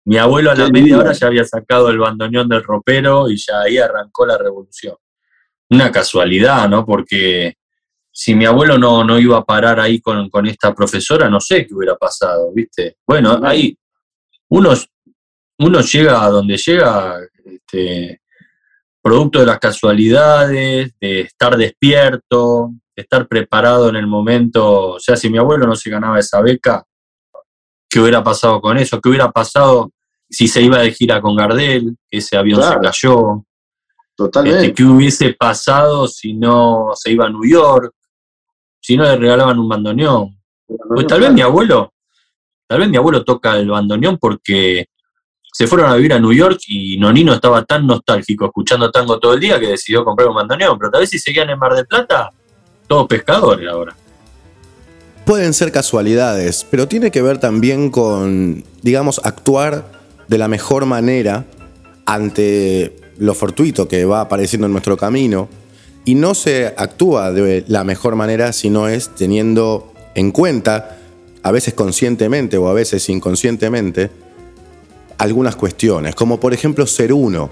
Mi 0.06 0.18
abuelo 0.18 0.50
a 0.50 0.54
la 0.54 0.68
media 0.68 0.98
hora 0.98 1.12
ya 1.12 1.28
había 1.28 1.44
sacado 1.44 1.88
el 1.88 1.98
bandoneón 1.98 2.48
del 2.48 2.62
ropero 2.62 3.30
y 3.30 3.36
ya 3.36 3.60
ahí 3.60 3.78
arrancó 3.78 4.26
la 4.26 4.36
revolución. 4.36 4.96
Una 5.74 5.90
casualidad, 5.90 6.68
¿no? 6.68 6.86
Porque 6.86 7.54
si 8.12 8.34
mi 8.34 8.46
abuelo 8.46 8.78
no, 8.78 9.02
no 9.02 9.18
iba 9.18 9.38
a 9.38 9.44
parar 9.44 9.80
ahí 9.80 10.00
con, 10.00 10.30
con 10.30 10.46
esta 10.46 10.72
profesora, 10.72 11.28
no 11.28 11.40
sé 11.40 11.66
qué 11.66 11.74
hubiera 11.74 11.96
pasado, 11.96 12.52
¿viste? 12.54 12.98
Bueno, 13.06 13.40
ahí 13.42 13.76
uno, 14.50 14.70
uno 15.58 15.80
llega 15.80 16.24
a 16.24 16.30
donde 16.30 16.56
llega 16.56 17.18
este, 17.44 18.20
producto 19.02 19.40
de 19.40 19.46
las 19.46 19.58
casualidades, 19.58 20.94
de 21.00 21.20
estar 21.22 21.56
despierto, 21.56 22.70
de 22.94 23.02
estar 23.02 23.26
preparado 23.26 23.88
en 23.88 23.96
el 23.96 24.06
momento. 24.06 24.92
O 24.92 25.00
sea, 25.00 25.16
si 25.16 25.28
mi 25.28 25.38
abuelo 25.38 25.66
no 25.66 25.74
se 25.74 25.90
ganaba 25.90 26.18
esa 26.20 26.40
beca, 26.40 26.84
¿qué 27.90 28.00
hubiera 28.00 28.22
pasado 28.22 28.60
con 28.60 28.78
eso? 28.78 29.00
¿Qué 29.00 29.08
hubiera 29.08 29.30
pasado 29.30 29.90
si 30.30 30.48
se 30.48 30.62
iba 30.62 30.78
de 30.78 30.92
gira 30.92 31.20
con 31.20 31.36
Gardel? 31.36 31.96
Que 32.08 32.18
ese 32.18 32.36
avión 32.36 32.62
se 32.62 32.78
cayó. 32.80 33.44
Totalmente. 34.16 34.60
Este, 34.60 34.74
¿Qué 34.74 34.84
hubiese 34.84 35.34
pasado 35.34 36.06
si 36.08 36.34
no 36.34 36.90
se 36.94 37.12
iba 37.12 37.26
a 37.26 37.30
New 37.30 37.44
York? 37.44 37.92
Si 38.80 38.96
no 38.96 39.04
le 39.04 39.16
regalaban 39.16 39.58
un 39.58 39.68
bandoneón. 39.68 40.38
Pues 40.66 41.06
tal 41.06 41.20
vez 41.20 41.32
mi 41.32 41.40
abuelo 41.40 41.94
Tal 42.66 42.80
vez 42.80 42.88
mi 42.88 42.96
abuelo 42.96 43.24
toca 43.24 43.56
el 43.56 43.68
bandoneón 43.68 44.18
porque 44.18 44.86
se 45.52 45.66
fueron 45.66 45.90
a 45.90 45.94
vivir 45.94 46.14
a 46.14 46.18
New 46.18 46.32
York 46.32 46.58
y 46.66 46.96
Nonino 46.98 47.34
estaba 47.34 47.64
tan 47.64 47.86
nostálgico 47.86 48.46
escuchando 48.46 48.90
tango 48.90 49.20
todo 49.20 49.34
el 49.34 49.40
día 49.40 49.60
que 49.60 49.68
decidió 49.68 50.04
comprar 50.04 50.28
un 50.28 50.34
bandoneón. 50.34 50.78
Pero 50.78 50.90
tal 50.90 51.00
vez 51.02 51.10
si 51.10 51.18
seguían 51.18 51.50
en 51.50 51.58
Mar 51.58 51.74
del 51.74 51.86
Plata, 51.86 52.32
todos 52.88 53.06
pescadores 53.06 53.68
ahora. 53.68 53.94
Pueden 55.26 55.54
ser 55.54 55.72
casualidades, 55.72 56.66
pero 56.70 56.88
tiene 56.88 57.10
que 57.10 57.22
ver 57.22 57.38
también 57.38 57.90
con, 57.90 58.64
digamos, 58.82 59.20
actuar 59.24 59.84
de 60.26 60.38
la 60.38 60.48
mejor 60.48 60.86
manera 60.86 61.44
ante 62.06 62.96
lo 63.18 63.34
fortuito 63.34 63.88
que 63.88 64.04
va 64.04 64.22
apareciendo 64.22 64.66
en 64.66 64.72
nuestro 64.72 64.96
camino. 64.96 65.48
Y 66.04 66.14
no 66.16 66.34
se 66.34 66.74
actúa 66.76 67.32
de 67.32 67.64
la 67.66 67.84
mejor 67.84 68.14
manera 68.14 68.52
si 68.52 68.68
no 68.70 68.88
es 68.88 69.14
teniendo 69.14 69.92
en 70.14 70.32
cuenta 70.32 70.98
a 71.42 71.50
veces 71.50 71.74
conscientemente 71.74 72.56
o 72.56 72.68
a 72.68 72.72
veces 72.72 73.08
inconscientemente, 73.08 74.10
algunas 75.18 75.56
cuestiones, 75.56 76.14
como 76.14 76.40
por 76.40 76.54
ejemplo 76.54 76.86
ser 76.86 77.12
uno. 77.12 77.50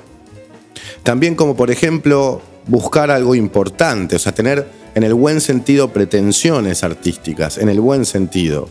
También 1.02 1.34
como 1.34 1.56
por 1.56 1.70
ejemplo 1.70 2.40
buscar 2.66 3.10
algo 3.10 3.34
importante, 3.34 4.16
o 4.16 4.18
sea, 4.18 4.32
tener 4.32 4.66
en 4.94 5.02
el 5.02 5.14
buen 5.14 5.40
sentido 5.40 5.92
pretensiones 5.92 6.84
artísticas, 6.84 7.58
en 7.58 7.68
el 7.68 7.80
buen 7.80 8.04
sentido. 8.04 8.68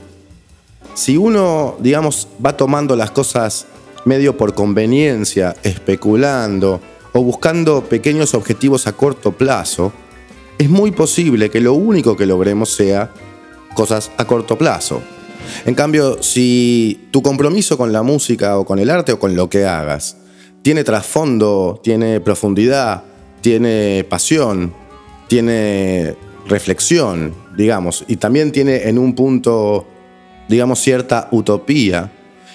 Si 0.94 1.18
uno, 1.18 1.76
digamos, 1.80 2.28
va 2.44 2.58
tomando 2.58 2.96
las 2.96 3.12
cosas 3.12 3.66
medio 4.06 4.38
por 4.38 4.54
conveniencia, 4.54 5.56
especulando 5.64 6.80
o 7.14 7.22
buscando 7.24 7.84
pequeños 7.84 8.34
objetivos 8.34 8.88
a 8.88 8.94
corto 8.94 9.32
plazo, 9.32 9.92
es 10.58 10.70
muy 10.70 10.92
posible 10.92 11.50
que 11.50 11.60
lo 11.60 11.74
único 11.74 12.16
que 12.16 12.26
logremos 12.26 12.74
sea 12.74 13.12
cosas 13.74 14.12
a 14.18 14.26
corto 14.26 14.58
plazo. 14.58 15.02
En 15.66 15.76
cambio, 15.76 16.22
si 16.22 17.08
tu 17.12 17.22
compromiso 17.22 17.78
con 17.78 17.92
la 17.92 18.04
música 18.04 18.58
o 18.58 18.66
con 18.66 18.80
el 18.80 18.90
arte 18.90 19.14
o 19.14 19.20
con 19.20 19.36
lo 19.36 19.50
que 19.50 19.66
hagas 19.66 20.18
tiene 20.62 20.84
trasfondo, 20.84 21.80
tiene 21.84 22.20
profundidad, 22.20 23.04
tiene 23.42 24.06
pasión, 24.08 24.74
tiene 25.28 26.16
reflexión, 26.48 27.34
digamos, 27.58 28.06
y 28.08 28.18
también 28.18 28.52
tiene 28.52 28.88
en 28.88 29.00
un 29.00 29.16
punto, 29.16 29.88
digamos, 30.48 30.80
cierta 30.80 31.28
utopía, 31.32 32.12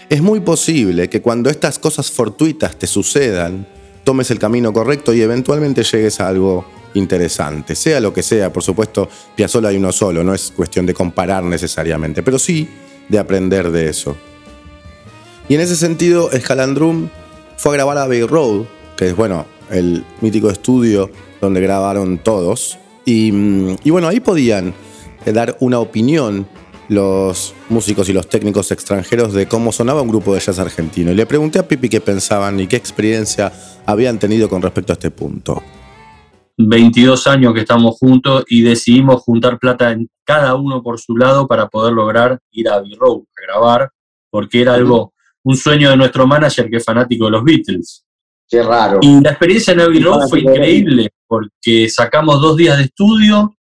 es 0.09 0.23
muy 0.23 0.40
posible 0.40 1.09
que 1.09 1.21
cuando 1.21 1.51
estas 1.51 1.79
cosas 1.79 2.11
fortuitas 2.11 2.77
te 2.77 2.87
sucedan, 2.87 3.66
tomes 4.05 4.31
el 4.31 4.38
camino 4.38 4.73
correcto 4.73 5.12
y 5.12 5.21
eventualmente 5.21 5.83
llegues 5.83 6.21
a 6.21 6.29
algo 6.29 6.64
interesante. 6.95 7.75
Sea 7.75 8.01
lo 8.01 8.12
que 8.12 8.23
sea, 8.23 8.53
por 8.53 8.62
supuesto, 8.62 9.09
Piazzolla 9.35 9.69
hay 9.69 9.77
uno 9.77 9.92
solo, 9.92 10.23
no 10.23 10.33
es 10.33 10.53
cuestión 10.55 10.87
de 10.87 10.95
comparar 10.95 11.42
necesariamente, 11.42 12.23
pero 12.23 12.38
sí 12.38 12.69
de 13.09 13.19
aprender 13.19 13.71
de 13.71 13.88
eso. 13.88 14.16
Y 15.49 15.55
en 15.55 15.61
ese 15.61 15.77
sentido, 15.77 16.31
Scalandrum 16.33 17.09
fue 17.57 17.73
a 17.73 17.75
grabar 17.75 17.99
a 17.99 18.07
Bay 18.07 18.23
Road, 18.23 18.64
que 18.97 19.09
es, 19.09 19.16
bueno, 19.16 19.47
el 19.71 20.05
mítico 20.21 20.51
estudio 20.51 21.11
donde 21.40 21.61
grabaron 21.61 22.19
todos. 22.19 22.79
Y, 23.05 23.31
mm, 23.33 23.77
y 23.85 23.90
bueno, 23.90 24.09
ahí 24.09 24.21
podían 24.21 24.75
eh, 25.25 25.33
dar 25.33 25.57
una 25.61 25.79
opinión 25.79 26.49
los 26.88 27.55
músicos 27.68 28.09
y 28.09 28.12
los 28.12 28.29
técnicos 28.29 28.70
extranjeros 28.70 29.33
de 29.33 29.46
cómo 29.46 29.72
sonaba 29.72 30.03
un 30.03 30.09
grupo 30.09 30.35
de 30.35 30.40
jazz 30.40 30.59
argentino. 30.59 31.12
Y 31.12 31.14
le 31.14 31.27
pregunté 31.27 31.59
a 31.59 31.66
Pipi 31.66 31.88
qué 31.88 32.01
pensaban 32.01 32.59
y 32.61 32.66
qué 32.66 32.77
experiencia 32.77 33.53
habían 33.85 34.18
tenido 34.18 34.49
con 34.49 34.62
respecto 34.62 34.92
a 34.92 34.94
este 34.94 35.11
punto. 35.11 35.62
22 36.59 37.27
años 37.27 37.53
que 37.53 37.61
estamos 37.61 37.96
juntos 37.99 38.44
y 38.49 38.62
decidimos 38.62 39.22
juntar 39.22 39.59
plata 39.59 39.90
en 39.92 40.09
cada 40.25 40.55
uno 40.55 40.83
por 40.83 40.99
su 40.99 41.16
lado 41.16 41.46
para 41.46 41.68
poder 41.68 41.92
lograr 41.92 42.38
ir 42.51 42.68
a 42.68 42.77
Abbey 42.77 42.94
Road 42.94 43.20
a 43.20 43.46
grabar, 43.46 43.90
porque 44.31 44.62
era 44.62 44.75
algo, 44.75 45.12
un 45.44 45.57
sueño 45.57 45.90
de 45.90 45.96
nuestro 45.96 46.27
manager 46.27 46.70
que 46.70 46.79
es 46.79 46.85
fanático 46.85 47.27
de 47.27 47.31
los 47.33 47.44
Beatles. 47.44 48.05
Qué 48.49 48.62
raro. 48.62 49.01
Y 49.03 49.20
la 49.20 49.31
experiencia 49.31 49.75
en 49.75 49.81
Abbey 49.81 50.01
Road 50.01 50.29
fue 50.29 50.40
increíble, 50.40 51.11
porque 51.27 51.88
sacamos 51.90 52.40
dos 52.40 52.57
días 52.57 52.79
de 52.79 52.85
estudio 52.85 53.55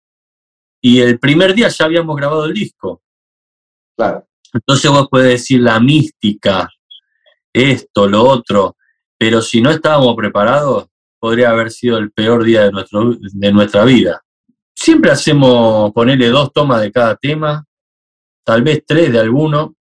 y 0.81 0.99
el 0.99 1.19
primer 1.19 1.53
día 1.53 1.67
ya 1.67 1.85
habíamos 1.85 2.15
grabado 2.15 2.45
el 2.45 2.53
disco. 2.53 3.01
Claro. 3.97 4.27
Entonces 4.53 4.89
vos 4.89 5.07
podés 5.09 5.29
decir 5.29 5.61
la 5.61 5.79
mística, 5.79 6.69
esto, 7.53 8.07
lo 8.07 8.23
otro, 8.23 8.77
pero 9.17 9.41
si 9.41 9.61
no 9.61 9.71
estábamos 9.71 10.15
preparados, 10.15 10.87
podría 11.19 11.49
haber 11.49 11.71
sido 11.71 11.97
el 11.97 12.11
peor 12.11 12.43
día 12.43 12.63
de, 12.63 12.71
nuestro, 12.71 13.15
de 13.19 13.51
nuestra 13.51 13.83
vida. 13.85 14.21
Siempre 14.73 15.11
hacemos 15.11 15.91
ponerle 15.93 16.29
dos 16.29 16.51
tomas 16.53 16.81
de 16.81 16.91
cada 16.91 17.15
tema, 17.15 17.65
tal 18.43 18.61
vez 18.61 18.83
tres 18.85 19.11
de 19.11 19.19
alguno, 19.19 19.75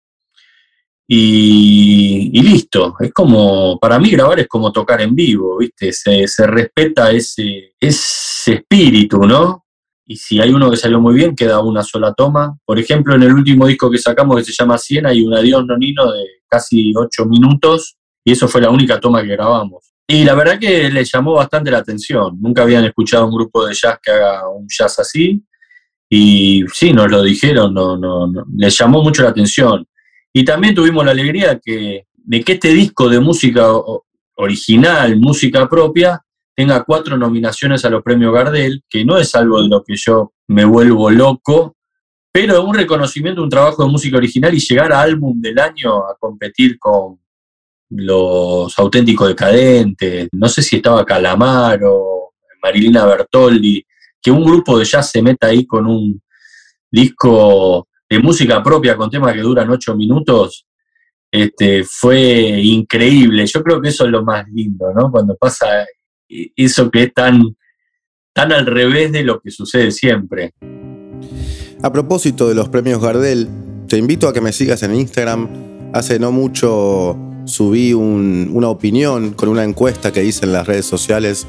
y, 1.12 2.40
listo. 2.40 2.94
Es 3.00 3.12
como, 3.12 3.78
para 3.80 3.98
mí 3.98 4.10
grabar 4.10 4.38
es 4.38 4.46
como 4.46 4.70
tocar 4.70 5.00
en 5.00 5.14
vivo, 5.14 5.58
¿viste? 5.58 5.92
Se, 5.92 6.28
se 6.28 6.46
respeta 6.46 7.10
ese, 7.10 7.74
ese 7.80 8.54
espíritu, 8.54 9.24
¿no? 9.24 9.64
Y 10.10 10.16
si 10.16 10.40
hay 10.40 10.50
uno 10.50 10.68
que 10.68 10.76
salió 10.76 11.00
muy 11.00 11.14
bien, 11.14 11.36
queda 11.36 11.60
una 11.60 11.84
sola 11.84 12.12
toma. 12.12 12.58
Por 12.64 12.80
ejemplo, 12.80 13.14
en 13.14 13.22
el 13.22 13.32
último 13.32 13.68
disco 13.68 13.88
que 13.88 13.98
sacamos, 13.98 14.38
que 14.38 14.42
se 14.42 14.52
llama 14.52 14.76
Siena, 14.76 15.10
hay 15.10 15.22
un 15.22 15.32
adiós 15.32 15.64
nonino 15.64 16.10
de 16.10 16.24
casi 16.48 16.92
ocho 16.96 17.26
minutos, 17.26 17.96
y 18.24 18.32
eso 18.32 18.48
fue 18.48 18.60
la 18.60 18.70
única 18.70 18.98
toma 18.98 19.22
que 19.22 19.28
grabamos. 19.28 19.92
Y 20.08 20.24
la 20.24 20.34
verdad 20.34 20.58
que 20.58 20.90
le 20.90 21.04
llamó 21.04 21.34
bastante 21.34 21.70
la 21.70 21.78
atención. 21.78 22.36
Nunca 22.40 22.62
habían 22.62 22.84
escuchado 22.86 23.24
un 23.26 23.36
grupo 23.36 23.64
de 23.64 23.72
jazz 23.72 24.00
que 24.02 24.10
haga 24.10 24.48
un 24.48 24.66
jazz 24.66 24.98
así. 24.98 25.44
Y 26.08 26.64
sí, 26.74 26.92
nos 26.92 27.08
lo 27.08 27.22
dijeron, 27.22 27.72
no, 27.72 27.96
no, 27.96 28.26
no, 28.26 28.44
les 28.56 28.76
llamó 28.76 29.04
mucho 29.04 29.22
la 29.22 29.28
atención. 29.28 29.86
Y 30.32 30.44
también 30.44 30.74
tuvimos 30.74 31.04
la 31.04 31.12
alegría 31.12 31.60
que, 31.64 32.06
de 32.16 32.42
que 32.42 32.54
este 32.54 32.70
disco 32.70 33.08
de 33.08 33.20
música 33.20 33.68
original, 34.34 35.20
música 35.20 35.68
propia, 35.68 36.20
tenga 36.60 36.84
cuatro 36.84 37.16
nominaciones 37.16 37.86
a 37.86 37.88
los 37.88 38.02
premios 38.02 38.34
Gardel, 38.34 38.84
que 38.86 39.02
no 39.02 39.16
es 39.16 39.34
algo 39.34 39.62
de 39.62 39.68
lo 39.70 39.82
que 39.82 39.94
yo 39.96 40.34
me 40.48 40.66
vuelvo 40.66 41.10
loco, 41.10 41.74
pero 42.30 42.62
un 42.62 42.74
reconocimiento, 42.74 43.42
un 43.42 43.48
trabajo 43.48 43.82
de 43.82 43.90
música 43.90 44.18
original 44.18 44.52
y 44.52 44.60
llegar 44.60 44.92
a 44.92 45.00
álbum 45.00 45.40
del 45.40 45.58
año 45.58 46.04
a 46.04 46.14
competir 46.20 46.78
con 46.78 47.18
los 47.88 48.78
auténticos 48.78 49.28
decadentes, 49.28 50.28
no 50.32 50.50
sé 50.50 50.60
si 50.60 50.76
estaba 50.76 51.06
Calamaro, 51.06 52.34
Marilina 52.62 53.06
Bertoldi, 53.06 53.82
que 54.20 54.30
un 54.30 54.44
grupo 54.44 54.78
de 54.78 54.84
jazz 54.84 55.10
se 55.10 55.22
meta 55.22 55.46
ahí 55.46 55.64
con 55.64 55.86
un 55.86 56.20
disco 56.90 57.88
de 58.06 58.18
música 58.18 58.62
propia 58.62 58.98
con 58.98 59.08
temas 59.08 59.32
que 59.32 59.40
duran 59.40 59.70
ocho 59.70 59.96
minutos, 59.96 60.66
este, 61.32 61.84
fue 61.84 62.60
increíble. 62.62 63.46
Yo 63.46 63.62
creo 63.62 63.80
que 63.80 63.88
eso 63.88 64.04
es 64.04 64.10
lo 64.10 64.22
más 64.22 64.46
lindo, 64.50 64.92
¿no? 64.92 65.10
Cuando 65.10 65.34
pasa 65.36 65.86
eso 66.56 66.90
que 66.90 67.04
es 67.04 67.14
tan, 67.14 67.56
tan 68.32 68.52
al 68.52 68.66
revés 68.66 69.12
de 69.12 69.22
lo 69.22 69.40
que 69.40 69.50
sucede 69.50 69.90
siempre. 69.90 70.54
A 71.82 71.92
propósito 71.92 72.48
de 72.48 72.54
los 72.54 72.68
premios 72.68 73.00
Gardel, 73.00 73.48
te 73.88 73.96
invito 73.96 74.28
a 74.28 74.32
que 74.32 74.40
me 74.40 74.52
sigas 74.52 74.82
en 74.82 74.94
Instagram. 74.94 75.48
Hace 75.92 76.18
no 76.18 76.30
mucho 76.30 77.18
subí 77.46 77.92
una 77.92 78.68
opinión 78.68 79.32
con 79.32 79.48
una 79.48 79.64
encuesta 79.64 80.12
que 80.12 80.24
hice 80.24 80.44
en 80.44 80.52
las 80.52 80.66
redes 80.66 80.86
sociales 80.86 81.46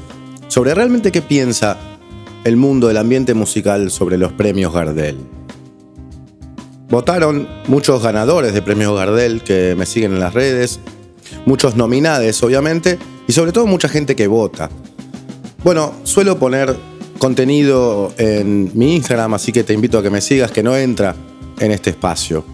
sobre 0.48 0.74
realmente 0.74 1.12
qué 1.12 1.22
piensa 1.22 1.78
el 2.44 2.56
mundo 2.56 2.88
del 2.88 2.96
ambiente 2.96 3.34
musical 3.34 3.90
sobre 3.90 4.18
los 4.18 4.32
premios 4.32 4.72
Gardel. 4.72 5.16
Votaron 6.88 7.48
muchos 7.68 8.02
ganadores 8.02 8.52
de 8.52 8.60
premios 8.62 8.94
Gardel 8.96 9.42
que 9.42 9.74
me 9.76 9.86
siguen 9.86 10.14
en 10.14 10.20
las 10.20 10.34
redes, 10.34 10.80
muchos 11.46 11.76
nominades 11.76 12.42
obviamente, 12.42 12.98
y 13.26 13.32
sobre 13.32 13.52
todo 13.52 13.66
mucha 13.66 13.88
gente 13.88 14.16
que 14.16 14.26
vota. 14.26 14.70
Bueno, 15.64 15.92
suelo 16.04 16.38
poner 16.38 16.76
contenido 17.18 18.12
en 18.18 18.70
mi 18.74 18.96
Instagram, 18.96 19.34
así 19.34 19.52
que 19.52 19.62
te 19.62 19.72
invito 19.72 19.98
a 19.98 20.02
que 20.02 20.10
me 20.10 20.20
sigas, 20.20 20.50
que 20.50 20.62
no 20.62 20.76
entra 20.76 21.14
en 21.60 21.70
este 21.70 21.90
espacio. 21.90 22.44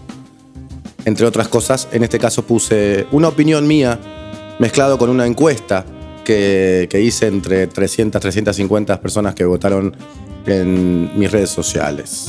Entre 1.05 1.25
otras 1.25 1.47
cosas, 1.47 1.87
en 1.91 2.03
este 2.03 2.19
caso 2.19 2.43
puse 2.43 3.07
una 3.11 3.29
opinión 3.29 3.65
mía 3.65 3.99
mezclado 4.59 4.97
con 4.97 5.09
una 5.09 5.25
encuesta 5.25 5.85
que, 6.23 7.01
hice 7.01 7.25
entre 7.25 7.65
300, 7.65 8.21
350 8.21 9.01
personas 9.01 9.33
que 9.33 9.45
votaron 9.45 9.95
en 10.45 11.17
mis 11.17 11.31
redes 11.31 11.49
sociales. 11.49 12.27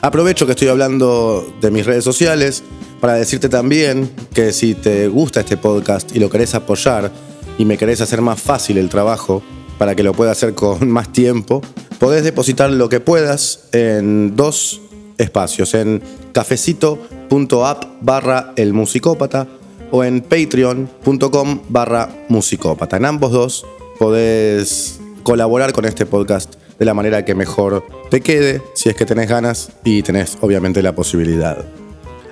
Aprovecho 0.00 0.46
que 0.46 0.52
estoy 0.52 0.66
hablando 0.66 1.54
de 1.60 1.70
mis 1.70 1.86
redes 1.86 2.02
sociales 2.02 2.64
para 3.02 3.14
decirte 3.14 3.48
también 3.48 4.08
que 4.32 4.52
si 4.52 4.74
te 4.76 5.08
gusta 5.08 5.40
este 5.40 5.56
podcast 5.56 6.14
y 6.14 6.20
lo 6.20 6.30
querés 6.30 6.54
apoyar 6.54 7.10
y 7.58 7.64
me 7.64 7.76
querés 7.76 8.00
hacer 8.00 8.20
más 8.20 8.40
fácil 8.40 8.78
el 8.78 8.88
trabajo 8.88 9.42
para 9.76 9.96
que 9.96 10.04
lo 10.04 10.12
pueda 10.12 10.30
hacer 10.30 10.54
con 10.54 10.88
más 10.88 11.12
tiempo, 11.12 11.62
podés 11.98 12.22
depositar 12.22 12.70
lo 12.70 12.88
que 12.88 13.00
puedas 13.00 13.64
en 13.72 14.36
dos 14.36 14.80
espacios, 15.18 15.74
en 15.74 16.00
cafecito.app 16.32 17.84
barra 18.02 18.52
el 18.54 18.72
musicópata 18.72 19.48
o 19.90 20.04
en 20.04 20.20
patreon.com 20.20 21.62
barra 21.70 22.08
musicópata. 22.28 22.98
En 22.98 23.04
ambos 23.04 23.32
dos 23.32 23.66
podés 23.98 25.00
colaborar 25.24 25.72
con 25.72 25.86
este 25.86 26.06
podcast 26.06 26.54
de 26.78 26.84
la 26.84 26.94
manera 26.94 27.24
que 27.24 27.34
mejor 27.34 27.84
te 28.10 28.20
quede, 28.20 28.62
si 28.74 28.90
es 28.90 28.94
que 28.94 29.06
tenés 29.06 29.28
ganas 29.28 29.72
y 29.82 30.02
tenés 30.02 30.38
obviamente 30.40 30.82
la 30.82 30.94
posibilidad. 30.94 31.81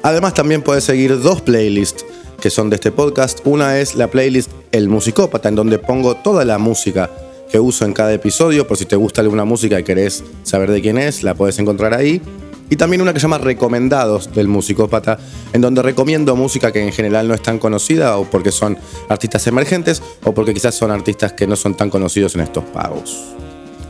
Además 0.02 0.34
también 0.34 0.62
puedes 0.62 0.84
seguir 0.84 1.20
dos 1.20 1.42
playlists 1.42 2.04
que 2.40 2.48
son 2.48 2.70
de 2.70 2.76
este 2.76 2.90
podcast. 2.90 3.40
Una 3.44 3.78
es 3.78 3.94
la 3.94 4.08
playlist 4.08 4.50
El 4.72 4.88
Musicópata, 4.88 5.50
en 5.50 5.56
donde 5.56 5.78
pongo 5.78 6.16
toda 6.16 6.44
la 6.44 6.58
música 6.58 7.10
que 7.50 7.60
uso 7.60 7.84
en 7.84 7.92
cada 7.92 8.12
episodio, 8.12 8.66
por 8.66 8.78
si 8.78 8.86
te 8.86 8.96
gusta 8.96 9.20
alguna 9.20 9.44
música 9.44 9.78
y 9.78 9.84
querés 9.84 10.24
saber 10.42 10.70
de 10.70 10.80
quién 10.80 10.96
es, 10.96 11.22
la 11.22 11.34
puedes 11.34 11.58
encontrar 11.58 11.92
ahí. 11.92 12.22
Y 12.70 12.76
también 12.76 13.02
una 13.02 13.12
que 13.12 13.18
se 13.18 13.24
llama 13.24 13.38
Recomendados 13.38 14.32
del 14.32 14.46
Musicópata, 14.46 15.18
en 15.52 15.60
donde 15.60 15.82
recomiendo 15.82 16.36
música 16.36 16.72
que 16.72 16.82
en 16.82 16.92
general 16.92 17.26
no 17.28 17.34
es 17.34 17.42
tan 17.42 17.58
conocida 17.58 18.16
o 18.16 18.24
porque 18.24 18.52
son 18.52 18.78
artistas 19.08 19.46
emergentes 19.48 20.00
o 20.24 20.32
porque 20.32 20.54
quizás 20.54 20.76
son 20.76 20.92
artistas 20.92 21.32
que 21.32 21.48
no 21.48 21.56
son 21.56 21.74
tan 21.76 21.90
conocidos 21.90 22.36
en 22.36 22.42
estos 22.42 22.64
pagos. 22.64 23.34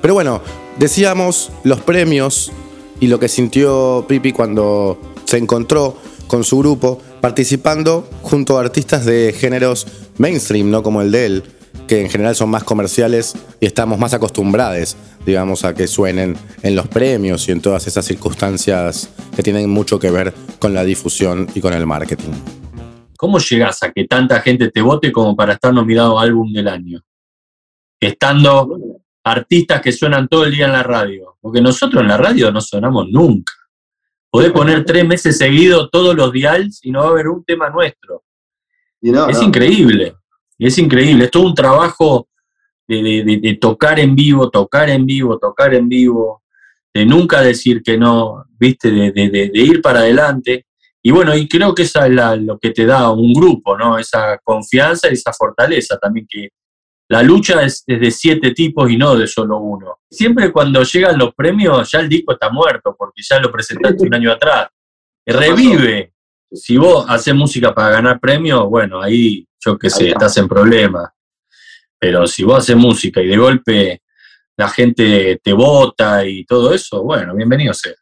Pero 0.01 0.15
bueno, 0.15 0.41
decíamos 0.79 1.53
los 1.63 1.81
premios 1.81 2.51
y 3.01 3.07
lo 3.09 3.21
que 3.21 3.29
sintió 3.29 4.07
Pipi 4.09 4.33
cuando 4.33 4.99
se 5.31 5.39
encontró 5.39 5.97
con 6.27 6.43
su 6.43 6.59
grupo 6.59 7.01
participando 7.21 8.05
junto 8.21 8.59
a 8.59 8.63
artistas 8.63 9.05
de 9.05 9.33
géneros 9.33 9.87
mainstream, 10.19 10.73
no 10.73 10.83
como 10.83 11.03
el 11.03 11.13
de 11.13 11.27
él, 11.27 11.45
que 11.87 12.01
en 12.01 12.11
general 12.11 12.35
son 12.35 12.51
más 12.51 12.65
comerciales 12.65 13.37
y 13.61 13.67
estamos 13.67 13.97
más 14.01 14.13
acostumbrados, 14.13 14.97
digamos, 15.25 15.65
a 15.65 15.73
que 15.73 15.87
suenen 15.87 16.37
en 16.65 16.75
los 16.75 16.89
premios 16.89 17.49
y 17.49 17.53
en 17.53 17.61
todas 17.61 17.87
esas 17.87 18.07
circunstancias 18.07 19.09
que 19.37 19.45
tienen 19.45 19.71
mucho 19.71 20.01
que 20.01 20.11
ver 20.11 20.35
con 20.59 20.75
la 20.75 20.83
difusión 20.83 21.47
y 21.55 21.61
con 21.61 21.75
el 21.75 21.87
marketing. 21.87 22.33
¿Cómo 23.17 23.39
llegas 23.39 23.85
a 23.85 23.93
que 23.93 24.09
tanta 24.09 24.41
gente 24.41 24.69
te 24.73 24.83
vote 24.83 25.13
como 25.13 25.37
para 25.37 25.53
estar 25.53 25.73
nominado 25.73 26.19
álbum 26.19 26.53
del 26.53 26.67
año? 26.67 27.03
Estando 28.01 28.77
artistas 29.23 29.81
que 29.81 29.93
suenan 29.93 30.27
todo 30.27 30.45
el 30.45 30.57
día 30.57 30.67
en 30.67 30.73
la 30.73 30.83
radio, 30.83 31.37
porque 31.41 31.61
nosotros 31.61 32.03
en 32.03 32.09
la 32.09 32.17
radio 32.17 32.51
no 32.51 32.61
sonamos 32.61 33.07
nunca. 33.13 33.60
Podés 34.31 34.53
poner 34.53 34.85
tres 34.85 35.07
meses 35.07 35.37
seguidos 35.37 35.89
todos 35.91 36.15
los 36.15 36.33
dials 36.33 36.81
y 36.83 36.91
no 36.91 37.01
va 37.01 37.07
a 37.07 37.11
haber 37.11 37.29
un 37.29 37.45
tema 37.45 37.69
nuestro. 37.69 38.23
es 39.03 39.43
increíble, 39.43 40.15
es 40.59 40.79
increíble. 40.79 41.25
Es 41.25 41.31
todo 41.31 41.47
un 41.47 41.55
trabajo 41.55 42.29
de, 42.87 43.59
tocar 43.61 43.99
en 43.99 44.15
vivo, 44.15 44.51
tocar 44.51 44.89
en 44.91 45.05
vivo, 45.05 45.39
tocar 45.39 45.75
en 45.75 45.89
vivo, 45.89 46.43
de 46.95 47.05
nunca 47.07 47.41
decir 47.41 47.83
que 47.83 47.97
no, 47.97 48.45
viste, 48.59 48.91
de, 48.91 49.51
ir 49.55 49.83
para 49.83 50.01
adelante. 50.01 50.67
Y 51.03 51.11
bueno, 51.11 51.35
y 51.37 51.49
creo 51.49 51.75
que 51.75 51.83
eso 51.83 52.05
es 52.05 52.13
lo 52.43 52.59
que 52.59 52.71
te 52.71 52.85
da 52.85 53.11
un 53.11 53.33
grupo, 53.33 53.77
¿no? 53.77 53.99
Esa 53.99 54.39
confianza 54.45 55.09
y 55.09 55.15
esa 55.15 55.33
fortaleza 55.33 55.99
también 55.99 56.27
que, 56.29 56.51
la 57.11 57.25
lucha 57.25 57.63
es, 57.63 57.83
de 57.87 58.11
siete 58.13 58.53
tipos 58.53 58.89
y 58.89 58.97
no 58.97 59.17
de 59.17 59.27
solo 59.27 59.59
uno. 59.59 59.99
Siempre 60.09 60.53
cuando 60.53 60.85
llegan 60.85 61.19
los 61.19 61.35
premios, 61.35 61.91
ya 61.91 61.99
el 61.99 62.09
disco 62.09 62.33
está 62.33 62.51
muerto, 62.51 62.95
porque 62.97 63.21
ya 63.29 63.41
lo 63.41 63.51
presentaste 63.51 64.07
un 64.07 64.15
año 64.15 64.31
atrás. 64.31 64.69
Revive. 65.27 66.13
Si 66.53 66.77
vos 66.77 67.05
haces 67.09 67.35
música 67.35 67.75
para 67.75 67.91
ganar 67.91 68.21
premios, 68.21 68.65
bueno, 68.69 69.03
ahí 69.03 69.45
yo 69.59 69.77
qué 69.77 69.91
sé, 69.91 70.11
estás 70.11 70.37
en 70.37 70.47
problemas. 70.47 71.11
Pero 71.99 72.29
si 72.29 72.45
vos 72.45 72.59
haces 72.59 72.77
música 72.77 73.21
y 73.21 73.27
de 73.27 73.37
golpe 73.37 74.03
la 74.57 74.69
gente 74.69 75.41
te 75.43 75.53
vota 75.53 76.25
y 76.25 76.45
todo 76.45 76.73
eso, 76.73 77.03
bueno, 77.03 77.35
bienvenido 77.35 77.75
sea. 77.75 77.95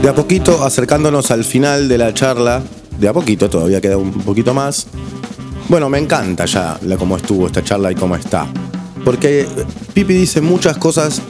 De 0.00 0.08
a 0.08 0.14
poquito, 0.14 0.62
acercándonos 0.62 1.32
al 1.32 1.44
final 1.44 1.88
de 1.88 1.98
la 1.98 2.14
charla, 2.14 2.62
de 2.98 3.08
a 3.08 3.12
poquito, 3.12 3.48
todavía 3.48 3.80
queda 3.80 3.96
un 3.96 4.12
poquito 4.12 4.54
más, 4.54 4.86
bueno, 5.68 5.88
me 5.88 5.98
encanta 5.98 6.44
ya 6.44 6.78
cómo 6.98 7.16
estuvo 7.16 7.46
esta 7.46 7.62
charla 7.62 7.90
y 7.90 7.94
cómo 7.94 8.16
está. 8.16 8.46
Porque 9.04 9.46
Pipi 9.92 10.14
dice 10.14 10.40
muchas 10.40 10.76
cosas, 10.76 11.20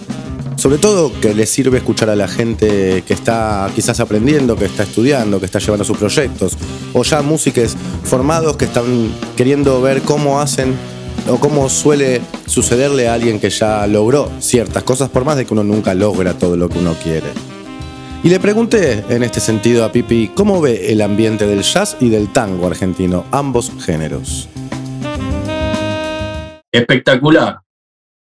sobre 0.57 0.79
todo 0.79 1.13
que 1.21 1.35
le 1.35 1.47
sirve 1.47 1.79
escuchar 1.79 2.11
a 2.11 2.17
la 2.17 2.29
gente 2.29 3.03
que 3.07 3.15
está 3.15 3.71
quizás 3.75 4.01
aprendiendo, 4.01 4.57
que 4.57 4.65
está 4.65 4.83
estudiando, 4.83 5.41
que 5.41 5.47
está 5.47 5.59
llevando 5.59 5.85
sus 5.85 5.97
proyectos, 5.97 6.57
o 6.93 7.03
ya 7.03 7.23
músicos 7.23 7.77
formados 8.05 8.57
que 8.57 8.65
están 8.65 9.13
queriendo 9.37 9.81
ver 9.81 10.03
cómo 10.03 10.41
hacen 10.41 10.75
o 11.29 11.39
cómo 11.39 11.69
suele 11.69 12.21
sucederle 12.47 13.09
a 13.09 13.15
alguien 13.15 13.41
que 13.41 13.51
ya 13.51 13.87
logró 13.87 14.31
ciertas 14.41 14.83
cosas, 14.83 15.09
por 15.09 15.25
más 15.25 15.37
de 15.37 15.47
que 15.47 15.55
uno 15.55 15.65
nunca 15.65 15.95
logra 15.95 16.35
todo 16.35 16.57
lo 16.57 16.69
que 16.69 16.79
uno 16.79 16.95
quiere. 17.03 17.54
Y 18.25 18.31
le 18.31 18.41
pregunté 18.41 19.05
en 19.15 19.23
este 19.23 19.39
sentido 19.39 19.85
a 19.85 19.93
Pipi 19.93 20.29
cómo 20.29 20.59
ve 20.59 20.91
el 20.91 21.03
ambiente 21.03 21.47
del 21.47 21.61
jazz 21.61 21.95
y 22.01 22.09
del 22.09 22.33
tango 22.33 22.67
argentino, 22.67 23.27
ambos 23.31 23.71
géneros. 23.85 24.49
Espectacular. 26.73 27.59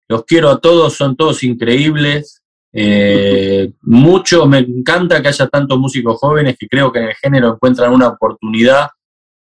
Los 0.07 0.25
quiero 0.27 0.51
a 0.51 0.61
todos, 0.61 0.93
son 0.93 1.17
todos 1.17 1.43
increíbles. 1.45 2.43
Eh, 2.75 3.73
mucho, 3.81 4.45
me 4.45 4.59
encanta 4.59 5.23
que 5.23 5.29
haya 5.29 5.47
tantos 5.47 5.79
músicos 5.79 6.19
jóvenes 6.21 6.57
que 6.59 6.69
creo 6.69 6.93
que 6.93 6.99
en 6.99 7.09
el 7.09 7.15
género 7.15 7.55
encuentran 7.55 7.91
una 7.95 8.09
oportunidad 8.09 8.89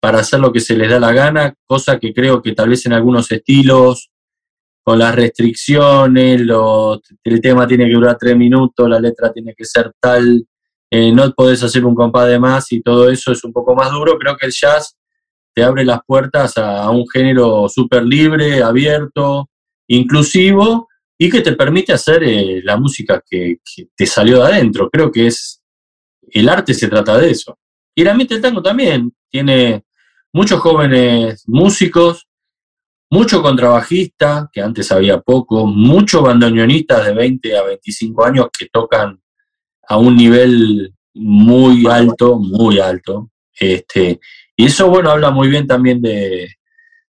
para 0.01 0.18
hacer 0.18 0.40
lo 0.40 0.53
que 0.53 0.59
se 0.59 0.76
les 0.76 0.90
da 0.90 0.99
la 0.99 1.12
gana, 1.12 1.55
cosa 1.68 2.01
que 2.01 2.12
creo 2.12 2.43
que 2.43 2.51
tal 2.51 2.70
vez 2.70 2.84
en 2.84 2.95
algunos 2.95 3.30
estilos, 3.30 4.11
con 4.83 4.99
las 4.99 5.14
restricciones, 5.14 6.43
el 7.24 7.41
tema 7.41 7.66
tiene 7.66 7.87
que 7.87 7.95
durar 7.95 8.16
tres 8.18 8.37
minutos, 8.37 8.89
la 8.89 8.99
letra 8.99 9.33
tiene 9.33 9.55
que 9.55 9.64
ser 9.64 9.93
tal, 10.01 10.45
eh, 10.91 11.12
no 11.12 11.30
podés 11.33 11.62
hacer 11.62 11.85
un 11.85 11.95
compás 11.95 12.28
de 12.28 12.39
más 12.39 12.70
y 12.72 12.83
todo 12.83 13.09
eso 13.09 13.33
es 13.33 13.45
un 13.45 13.53
poco 13.53 13.74
más 13.74 13.91
duro. 13.93 14.18
Creo 14.18 14.37
que 14.37 14.47
el 14.47 14.53
jazz 14.53 14.97
te 15.55 15.62
abre 15.62 15.85
las 15.85 16.01
puertas 16.07 16.59
a, 16.59 16.91
un 16.91 17.09
género 17.09 17.68
súper 17.68 18.05
libre, 18.05 18.62
abierto, 18.62 19.49
inclusivo 19.87 20.89
y 21.16 21.30
que 21.30 21.41
te 21.41 21.53
permite 21.53 21.93
hacer 21.93 22.24
eh, 22.24 22.61
la 22.64 22.76
música 22.76 23.22
que, 23.24 23.59
te 23.95 24.07
salió 24.07 24.39
de 24.39 24.53
adentro. 24.53 24.91
Creo 24.91 25.12
que 25.12 25.28
es, 25.28 25.62
el 26.30 26.49
arte 26.49 26.74
se 26.74 26.89
trata 26.89 27.16
de 27.18 27.30
eso. 27.30 27.59
Y 27.95 28.03
el 28.03 28.09
ambiente 28.09 28.35
del 28.35 28.43
tango 28.43 28.62
también 28.62 29.12
tiene 29.30 29.85
muchos 30.33 30.61
jóvenes 30.61 31.45
músicos 31.47 32.26
mucho 33.13 33.43
contrabajista, 33.43 34.49
que 34.51 34.63
antes 34.63 34.91
había 34.91 35.21
poco, 35.21 35.67
muchos 35.67 36.23
bandoneonistas 36.23 37.05
de 37.05 37.13
20 37.13 37.59
a 37.59 37.63
25 37.65 38.25
años 38.25 38.47
que 38.59 38.69
tocan 38.73 39.21
a 39.87 39.99
un 39.99 40.17
nivel 40.17 40.95
muy 41.13 41.87
alto, 41.87 42.39
muy 42.39 42.79
alto. 42.79 43.29
Este, 43.61 44.19
y 44.57 44.65
eso, 44.65 44.89
bueno, 44.89 45.11
habla 45.11 45.31
muy 45.31 45.49
bien 45.49 45.67
también 45.67 46.01
de, 46.01 46.55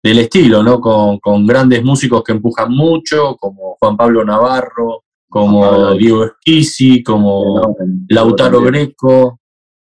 del 0.04 0.20
estilo, 0.20 0.62
¿no? 0.64 0.82
Con, 0.82 1.48
grandes 1.48 1.82
músicos 1.82 2.24
que 2.26 2.34
empujan 2.34 2.74
mucho, 2.74 3.38
como 3.38 3.78
Juan 3.80 3.96
Pablo 3.96 4.26
Navarro, 4.26 5.06
como 5.30 5.94
Diego 5.94 6.26
Esquisi, 6.26 7.04
como 7.04 7.74
Lautaro 8.10 8.60
Greco, 8.60 9.40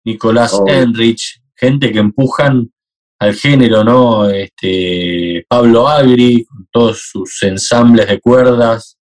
Nicolás 0.04 0.62
Enrich, 0.68 1.42
gente 1.56 1.92
que 1.92 1.98
empujan 1.98 2.72
al 3.20 3.34
género, 3.36 3.84
¿no? 3.84 4.30
Este, 4.30 5.46
Pablo 5.48 5.88
Agri, 5.88 6.46
con 6.46 6.68
todos 6.72 7.10
sus 7.12 7.42
ensambles 7.44 8.08
de 8.08 8.20
cuerdas, 8.20 8.98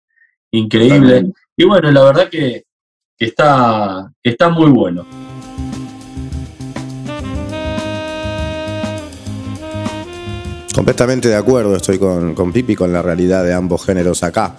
increíble. 0.52 1.32
Y 1.56 1.64
bueno, 1.64 1.90
la 1.90 2.04
verdad 2.04 2.28
que, 2.28 2.64
está, 3.18 4.10
está 4.22 4.48
muy 4.48 4.70
bueno. 4.70 5.06
Completamente 10.74 11.28
de 11.28 11.36
acuerdo, 11.36 11.76
estoy 11.76 11.98
con, 11.98 12.34
con 12.34 12.52
Pipi 12.52 12.74
con 12.74 12.92
la 12.92 13.00
realidad 13.00 13.44
de 13.44 13.54
ambos 13.54 13.84
géneros 13.84 14.24
acá. 14.24 14.56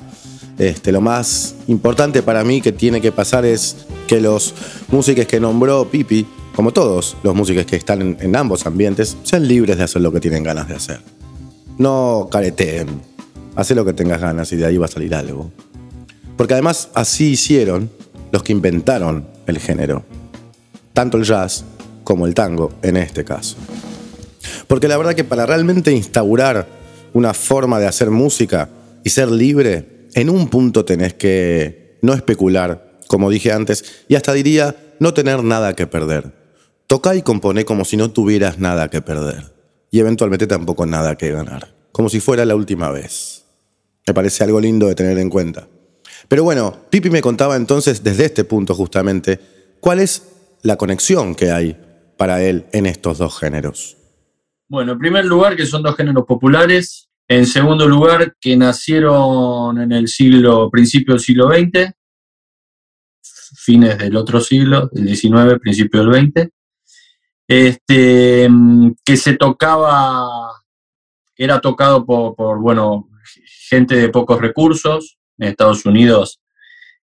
Este, 0.57 0.91
lo 0.91 1.01
más 1.01 1.55
importante 1.67 2.23
para 2.23 2.43
mí 2.43 2.61
que 2.61 2.71
tiene 2.71 3.01
que 3.01 3.11
pasar 3.11 3.45
es 3.45 3.75
que 4.07 4.21
los 4.21 4.53
músicos 4.89 5.25
que 5.25 5.39
nombró 5.39 5.89
Pipi, 5.89 6.25
como 6.55 6.71
todos 6.71 7.17
los 7.23 7.35
músicos 7.35 7.65
que 7.65 7.75
están 7.75 8.01
en, 8.01 8.17
en 8.21 8.35
ambos 8.35 8.65
ambientes, 8.65 9.17
sean 9.23 9.47
libres 9.47 9.77
de 9.77 9.83
hacer 9.83 10.01
lo 10.01 10.11
que 10.11 10.21
tienen 10.21 10.43
ganas 10.43 10.67
de 10.67 10.75
hacer. 10.75 11.01
No 11.77 12.29
careteen, 12.31 12.87
haz 13.55 13.71
lo 13.71 13.85
que 13.85 13.93
tengas 13.93 14.21
ganas 14.21 14.51
y 14.53 14.55
de 14.55 14.65
ahí 14.65 14.77
va 14.77 14.85
a 14.85 14.89
salir 14.89 15.13
algo. 15.13 15.51
Porque 16.37 16.53
además 16.53 16.89
así 16.93 17.31
hicieron 17.31 17.89
los 18.31 18.43
que 18.43 18.51
inventaron 18.51 19.27
el 19.47 19.59
género, 19.59 20.03
tanto 20.93 21.17
el 21.17 21.23
jazz 21.23 21.63
como 22.03 22.25
el 22.25 22.33
tango 22.33 22.73
en 22.81 22.97
este 22.97 23.23
caso. 23.23 23.57
Porque 24.67 24.87
la 24.87 24.97
verdad 24.97 25.15
que 25.15 25.23
para 25.23 25.45
realmente 25.45 25.91
instaurar 25.91 26.67
una 27.13 27.33
forma 27.33 27.79
de 27.79 27.87
hacer 27.87 28.11
música 28.11 28.69
y 29.03 29.09
ser 29.09 29.29
libre, 29.29 29.94
en 30.15 30.29
un 30.29 30.49
punto 30.49 30.85
tenés 30.85 31.13
que 31.13 31.99
no 32.01 32.13
especular, 32.13 32.99
como 33.07 33.29
dije 33.29 33.51
antes, 33.51 34.05
y 34.07 34.15
hasta 34.15 34.33
diría 34.33 34.75
no 34.99 35.13
tener 35.13 35.43
nada 35.43 35.75
que 35.75 35.87
perder. 35.87 36.33
Toca 36.87 37.15
y 37.15 37.21
compone 37.21 37.65
como 37.65 37.83
si 37.83 37.97
no 37.97 38.09
tuvieras 38.11 38.57
nada 38.57 38.89
que 38.89 39.01
perder. 39.01 39.53
Y 39.91 39.99
eventualmente 39.99 40.47
tampoco 40.47 40.85
nada 40.85 41.17
que 41.17 41.31
ganar. 41.31 41.75
Como 41.91 42.09
si 42.09 42.21
fuera 42.21 42.45
la 42.45 42.55
última 42.55 42.91
vez. 42.91 43.43
Me 44.07 44.13
parece 44.13 44.43
algo 44.43 44.61
lindo 44.61 44.87
de 44.87 44.95
tener 44.95 45.17
en 45.17 45.29
cuenta. 45.29 45.67
Pero 46.29 46.43
bueno, 46.43 46.75
Pipi 46.89 47.09
me 47.09 47.21
contaba 47.21 47.57
entonces 47.57 48.03
desde 48.03 48.25
este 48.25 48.45
punto 48.45 48.73
justamente 48.73 49.39
cuál 49.81 49.99
es 49.99 50.23
la 50.61 50.77
conexión 50.77 51.35
que 51.35 51.51
hay 51.51 51.77
para 52.17 52.41
él 52.41 52.67
en 52.71 52.85
estos 52.85 53.17
dos 53.17 53.37
géneros. 53.37 53.97
Bueno, 54.67 54.93
en 54.93 54.99
primer 54.99 55.25
lugar, 55.25 55.55
que 55.57 55.65
son 55.65 55.83
dos 55.83 55.95
géneros 55.95 56.25
populares. 56.25 57.04
En 57.27 57.47
segundo 57.47 57.87
lugar, 57.87 58.35
que 58.39 58.55
nacieron 58.55 59.81
en 59.81 59.91
el 59.91 60.07
siglo, 60.07 60.69
principio 60.69 61.15
del 61.15 61.21
siglo 61.21 61.49
XX, 61.49 61.91
fines 63.57 63.97
del 63.97 64.15
otro 64.15 64.39
siglo, 64.39 64.89
el 64.93 65.15
XIX, 65.15 65.59
principio 65.59 66.05
del 66.05 66.31
XX. 66.33 66.49
Este, 67.47 68.49
que 69.03 69.17
se 69.17 69.37
tocaba, 69.37 70.51
era 71.35 71.59
tocado 71.61 72.05
por, 72.05 72.59
bueno, 72.59 73.09
gente 73.69 73.95
de 73.95 74.09
pocos 74.09 74.39
recursos. 74.39 75.17
En 75.37 75.49
Estados 75.49 75.85
Unidos, 75.85 76.39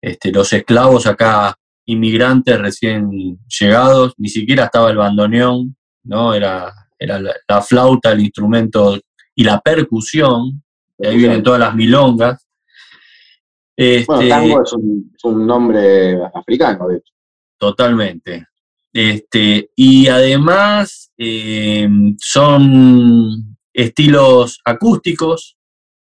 este, 0.00 0.32
los 0.32 0.52
esclavos 0.52 1.06
acá, 1.06 1.56
inmigrantes 1.84 2.58
recién 2.58 3.38
llegados, 3.46 4.14
ni 4.16 4.28
siquiera 4.28 4.64
estaba 4.64 4.90
el 4.90 4.96
bandoneón, 4.96 5.76
¿no? 6.02 6.34
Era 6.34 6.74
era 6.98 7.20
la, 7.20 7.62
flauta, 7.62 8.12
el 8.12 8.20
instrumento 8.20 8.98
y 9.36 9.44
la 9.44 9.60
percusión, 9.60 10.64
de 10.98 11.08
ahí 11.08 11.18
vienen 11.18 11.42
todas 11.42 11.60
las 11.60 11.74
milongas. 11.74 12.48
Este, 13.76 14.06
bueno, 14.06 14.28
tango 14.28 14.62
es 14.62 14.72
un, 14.72 15.12
es 15.14 15.24
un, 15.24 15.46
nombre 15.46 16.18
africano, 16.34 16.88
de 16.88 16.96
hecho. 16.96 17.12
Totalmente. 17.58 18.46
Este, 18.92 19.70
y 19.76 20.08
además 20.08 21.12
eh, 21.18 21.86
son 22.18 23.58
estilos 23.74 24.58
acústicos, 24.64 25.58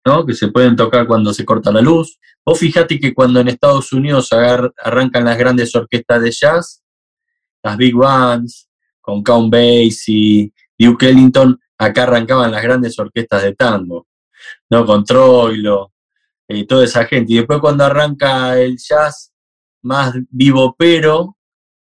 ¿no? 0.05 0.27
que 0.27 0.35
se 0.35 0.49
pueden 0.49 0.75
tocar 0.75 1.07
cuando 1.07 1.33
se 1.33 1.45
corta 1.45 1.71
la 1.71 1.81
luz. 1.81 2.19
Vos 2.45 2.59
fíjate 2.59 2.99
que 2.99 3.15
cuando 3.15 3.39
en 3.39 3.47
Estados 3.47 3.93
Unidos 3.93 4.33
agar, 4.33 4.73
arrancan 4.83 5.25
las 5.25 5.39
grandes 5.39 5.73
orquestas 5.77 6.23
de 6.23 6.33
jazz, 6.33 6.83
las 7.63 7.77
big 7.77 7.95
bands, 7.95 8.69
con 9.01 9.23
Count 9.23 9.53
Basie, 9.53 10.53
Duke 10.77 11.09
Ellington, 11.09 11.61
acá 11.85 12.05
arrancaban 12.05 12.53
las 12.53 12.63
grandes 12.63 12.99
orquestas 12.99 13.43
de 13.43 13.55
tango, 13.55 14.07
¿no? 14.71 14.87
Con 14.87 15.05
Troilo 15.05 15.93
y 16.49 16.65
toda 16.65 16.85
esa 16.85 17.05
gente. 17.07 17.33
Y 17.33 17.37
después 17.37 17.61
cuando 17.61 17.85
arranca 17.85 18.59
el 18.59 18.77
jazz 18.77 19.33
más 19.83 20.15
vivo 20.31 20.75
pero, 20.79 21.37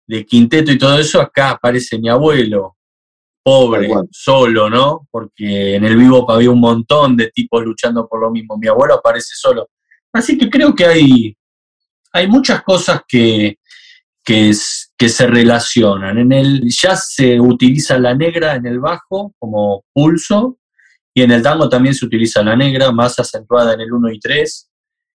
de 0.08 0.26
quinteto 0.26 0.72
y 0.72 0.78
todo 0.78 1.00
eso, 1.00 1.22
acá 1.22 1.52
aparece 1.52 2.00
mi 2.00 2.10
abuelo, 2.10 2.78
pobre, 3.44 3.90
solo, 4.12 4.70
¿no? 4.70 5.08
Porque 5.12 5.76
en 5.76 5.86
el 5.86 5.96
vivo 5.96 6.30
había 6.32 6.52
un 6.52 6.60
montón 6.60 7.16
de 7.16 7.32
tipos 7.32 7.64
luchando 7.64 8.08
por 8.08 8.22
lo 8.22 8.32
mismo. 8.32 8.58
Mi 8.58 8.68
abuelo 8.68 8.96
aparece 8.96 9.36
solo. 9.36 9.70
Así 10.12 10.38
que 10.38 10.50
creo 10.50 10.74
que 10.74 10.86
hay, 10.86 11.38
hay 12.12 12.28
muchas 12.28 12.64
cosas 12.64 13.02
que, 13.08 13.59
que, 14.30 14.50
es, 14.50 14.94
que 14.96 15.10
se 15.10 15.26
relacionan. 15.26 16.20
En 16.20 16.32
el 16.32 16.62
jazz 16.70 17.14
se 17.16 17.40
utiliza 17.40 17.98
la 17.98 18.14
negra 18.14 18.54
en 18.54 18.68
el 18.68 18.80
bajo 18.80 19.34
como 19.40 19.84
pulso 19.92 20.60
y 21.16 21.24
en 21.24 21.32
el 21.32 21.42
tango 21.42 21.68
también 21.68 21.96
se 21.96 22.06
utiliza 22.06 22.44
la 22.44 22.56
negra, 22.56 22.92
más 22.92 23.18
acentuada 23.18 23.74
en 23.74 23.82
el 23.82 23.92
1 23.92 24.12
y 24.12 24.20
3 24.20 24.70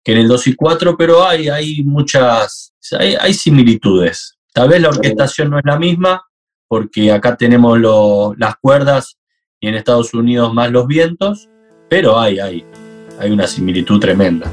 que 0.04 0.12
en 0.12 0.18
el 0.18 0.28
2 0.28 0.46
y 0.46 0.54
4, 0.54 0.96
pero 0.96 1.26
hay, 1.26 1.48
hay 1.48 1.82
muchas, 1.82 2.72
hay, 2.96 3.16
hay 3.20 3.34
similitudes. 3.34 4.38
Tal 4.54 4.68
vez 4.68 4.80
la 4.80 4.90
orquestación 4.90 5.50
no 5.50 5.58
es 5.58 5.64
la 5.66 5.76
misma, 5.76 6.22
porque 6.68 7.10
acá 7.10 7.36
tenemos 7.36 7.80
lo, 7.80 8.32
las 8.38 8.54
cuerdas 8.62 9.18
y 9.58 9.66
en 9.66 9.74
Estados 9.74 10.14
Unidos 10.14 10.54
más 10.54 10.70
los 10.70 10.86
vientos, 10.86 11.48
pero 11.88 12.16
hay, 12.16 12.38
hay, 12.38 12.64
hay 13.18 13.30
una 13.32 13.48
similitud 13.48 13.98
tremenda. 13.98 14.48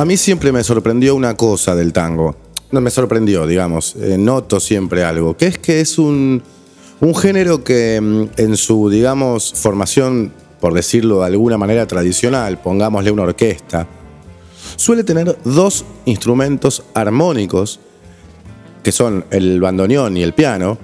A 0.00 0.06
mí 0.06 0.16
siempre 0.16 0.50
me 0.50 0.64
sorprendió 0.64 1.14
una 1.14 1.36
cosa 1.36 1.74
del 1.74 1.92
tango. 1.92 2.34
No 2.70 2.80
me 2.80 2.88
sorprendió, 2.88 3.46
digamos. 3.46 3.96
Eh, 3.96 4.16
noto 4.16 4.58
siempre 4.58 5.04
algo. 5.04 5.36
Que 5.36 5.48
es 5.48 5.58
que 5.58 5.82
es 5.82 5.98
un, 5.98 6.42
un 7.00 7.14
género 7.14 7.62
que 7.62 8.00
mm, 8.00 8.40
en 8.40 8.56
su, 8.56 8.88
digamos, 8.88 9.52
formación, 9.52 10.32
por 10.58 10.72
decirlo 10.72 11.20
de 11.20 11.26
alguna 11.26 11.58
manera 11.58 11.86
tradicional, 11.86 12.58
pongámosle 12.62 13.10
una 13.10 13.24
orquesta, 13.24 13.86
suele 14.76 15.04
tener 15.04 15.36
dos 15.44 15.84
instrumentos 16.06 16.82
armónicos, 16.94 17.78
que 18.82 18.92
son 18.92 19.26
el 19.30 19.60
bandoneón 19.60 20.16
y 20.16 20.22
el 20.22 20.32
piano. 20.32 20.78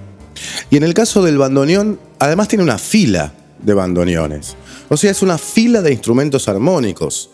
Y 0.69 0.77
en 0.77 0.83
el 0.83 0.93
caso 0.93 1.23
del 1.23 1.39
bandoneón, 1.39 1.99
además 2.19 2.49
tiene 2.49 2.64
una 2.64 2.77
fila 2.77 3.33
de 3.62 3.73
bandoneones. 3.73 4.57
O 4.91 4.99
sea, 4.99 5.11
es 5.11 5.23
una 5.23 5.39
fila 5.39 5.81
de 5.81 5.93
instrumentos 5.93 6.49
armónicos. 6.49 7.31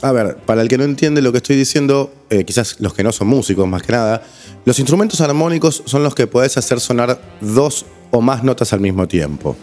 A 0.00 0.12
ver, 0.12 0.36
para 0.36 0.62
el 0.62 0.68
que 0.68 0.78
no 0.78 0.84
entiende 0.84 1.20
lo 1.22 1.32
que 1.32 1.38
estoy 1.38 1.56
diciendo, 1.56 2.12
eh, 2.30 2.44
quizás 2.44 2.76
los 2.78 2.94
que 2.94 3.02
no 3.02 3.10
son 3.10 3.26
músicos 3.26 3.66
más 3.66 3.82
que 3.82 3.92
nada, 3.92 4.22
los 4.64 4.78
instrumentos 4.78 5.20
armónicos 5.20 5.82
son 5.86 6.04
los 6.04 6.14
que 6.14 6.28
podés 6.28 6.56
hacer 6.56 6.78
sonar 6.78 7.20
dos 7.40 7.84
o 8.12 8.20
más 8.20 8.44
notas 8.44 8.72
al 8.72 8.80
mismo 8.80 9.08
tiempo. 9.08 9.56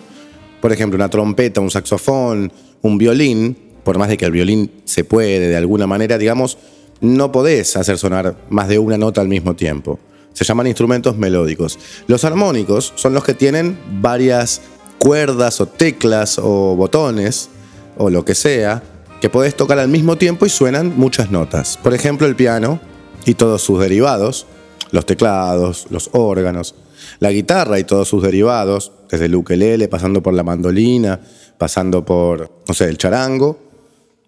Por 0.59 0.73
ejemplo, 0.73 0.97
una 0.97 1.09
trompeta, 1.09 1.61
un 1.61 1.71
saxofón, 1.71 2.51
un 2.81 2.97
violín, 2.97 3.57
por 3.85 3.97
más 3.97 4.09
de 4.09 4.17
que 4.17 4.25
el 4.25 4.31
violín 4.31 4.71
se 4.83 5.05
puede 5.05 5.47
de 5.47 5.55
alguna 5.55 5.87
manera, 5.87 6.17
digamos, 6.17 6.57
no 6.99 7.31
podés 7.31 7.77
hacer 7.77 7.97
sonar 7.97 8.35
más 8.49 8.67
de 8.67 8.77
una 8.77 8.97
nota 8.97 9.21
al 9.21 9.29
mismo 9.29 9.55
tiempo. 9.55 9.99
Se 10.33 10.43
llaman 10.43 10.67
instrumentos 10.67 11.17
melódicos. 11.17 11.79
Los 12.07 12.25
armónicos 12.25 12.91
son 12.95 13.13
los 13.13 13.23
que 13.23 13.35
tienen 13.35 13.79
varias 14.01 14.61
cuerdas 14.97 15.61
o 15.61 15.67
teclas 15.67 16.39
o 16.39 16.75
botones 16.75 17.49
o 17.97 18.09
lo 18.09 18.25
que 18.25 18.35
sea 18.35 18.83
que 19.21 19.29
podés 19.29 19.55
tocar 19.55 19.79
al 19.79 19.87
mismo 19.87 20.17
tiempo 20.17 20.45
y 20.45 20.49
suenan 20.49 20.93
muchas 20.97 21.31
notas. 21.31 21.77
Por 21.77 21.93
ejemplo, 21.93 22.27
el 22.27 22.35
piano 22.35 22.79
y 23.25 23.33
todos 23.33 23.61
sus 23.61 23.79
derivados, 23.79 24.45
los 24.91 25.05
teclados, 25.05 25.87
los 25.89 26.09
órganos, 26.13 26.75
la 27.19 27.31
guitarra 27.31 27.79
y 27.79 27.83
todos 27.83 28.07
sus 28.07 28.23
derivados, 28.23 28.91
desde 29.09 29.25
el 29.25 29.35
ukelele, 29.35 29.87
pasando 29.87 30.21
por 30.21 30.33
la 30.33 30.43
mandolina, 30.43 31.19
pasando 31.57 32.05
por, 32.05 32.49
no 32.67 32.73
sé, 32.73 32.85
el 32.85 32.97
charango. 32.97 33.57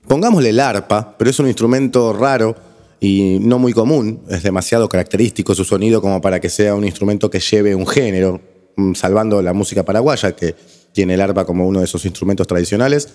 Pongámosle 0.08 0.50
el 0.50 0.60
arpa, 0.60 1.16
pero 1.18 1.30
es 1.30 1.40
un 1.40 1.48
instrumento 1.48 2.14
raro 2.14 2.56
y 3.00 3.38
no 3.42 3.60
muy 3.60 3.74
común, 3.74 4.22
es 4.30 4.42
demasiado 4.42 4.90
característico 4.90 5.54
su 5.54 5.64
sonido 5.64 6.02
como 6.02 6.20
para 6.22 6.40
que 6.40 6.50
sea 6.50 6.74
un 6.74 6.84
instrumento 6.84 7.30
que 7.30 7.40
lleve 7.40 7.76
un 7.76 7.86
género, 7.86 8.42
mm, 8.76 8.94
salvando 8.94 9.42
la 9.42 9.54
música 9.54 9.84
paraguaya, 9.84 10.36
que 10.36 10.56
tiene 10.94 11.14
el 11.14 11.22
arpa 11.22 11.46
como 11.46 11.68
uno 11.68 11.82
de 11.82 11.88
sus 11.88 12.06
instrumentos 12.06 12.48
tradicionales. 12.48 13.10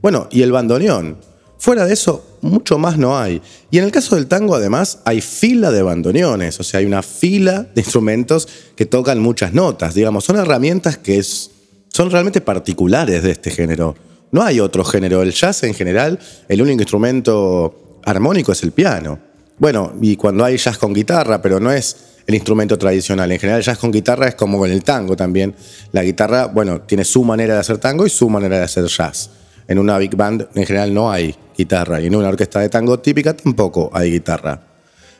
Bueno, 0.00 0.28
y 0.30 0.42
el 0.42 0.52
bandoneón. 0.52 1.18
Fuera 1.58 1.86
de 1.86 1.94
eso, 1.94 2.38
mucho 2.42 2.78
más 2.78 2.98
no 2.98 3.18
hay. 3.18 3.40
Y 3.70 3.78
en 3.78 3.84
el 3.84 3.90
caso 3.90 4.14
del 4.14 4.26
tango, 4.26 4.54
además, 4.54 4.98
hay 5.04 5.20
fila 5.20 5.70
de 5.70 5.82
bandoneones, 5.82 6.60
o 6.60 6.62
sea, 6.62 6.80
hay 6.80 6.86
una 6.86 7.02
fila 7.02 7.66
de 7.74 7.80
instrumentos 7.80 8.46
que 8.76 8.86
tocan 8.86 9.20
muchas 9.20 9.54
notas, 9.54 9.94
digamos, 9.94 10.24
son 10.24 10.36
herramientas 10.36 10.98
que 10.98 11.18
es, 11.18 11.50
son 11.88 12.10
realmente 12.10 12.40
particulares 12.40 13.22
de 13.22 13.30
este 13.30 13.50
género. 13.50 13.96
No 14.32 14.42
hay 14.42 14.60
otro 14.60 14.84
género. 14.84 15.22
El 15.22 15.32
jazz 15.32 15.62
en 15.62 15.72
general, 15.72 16.18
el 16.48 16.60
único 16.60 16.82
instrumento 16.82 18.00
armónico 18.04 18.52
es 18.52 18.62
el 18.62 18.72
piano. 18.72 19.18
Bueno, 19.58 19.94
y 20.02 20.16
cuando 20.16 20.44
hay 20.44 20.58
jazz 20.58 20.76
con 20.78 20.92
guitarra, 20.92 21.40
pero 21.40 21.58
no 21.60 21.72
es 21.72 21.96
el 22.26 22.34
instrumento 22.34 22.76
tradicional. 22.76 23.30
En 23.32 23.38
general, 23.38 23.60
el 23.60 23.64
jazz 23.64 23.78
con 23.78 23.90
guitarra 23.90 24.28
es 24.28 24.34
como 24.34 24.58
con 24.58 24.70
el 24.70 24.82
tango 24.82 25.16
también. 25.16 25.54
La 25.92 26.02
guitarra, 26.02 26.46
bueno, 26.46 26.82
tiene 26.82 27.04
su 27.04 27.24
manera 27.24 27.54
de 27.54 27.60
hacer 27.60 27.78
tango 27.78 28.06
y 28.06 28.10
su 28.10 28.28
manera 28.28 28.58
de 28.58 28.64
hacer 28.64 28.84
jazz. 28.86 29.30
En 29.68 29.78
una 29.78 29.98
big 29.98 30.16
band 30.16 30.48
en 30.54 30.64
general 30.66 30.94
no 30.94 31.10
hay 31.10 31.34
guitarra 31.56 32.00
y 32.00 32.06
en 32.06 32.14
una 32.14 32.28
orquesta 32.28 32.60
de 32.60 32.68
tango 32.68 32.98
típica 33.00 33.36
tampoco 33.36 33.90
hay 33.92 34.12
guitarra. 34.12 34.60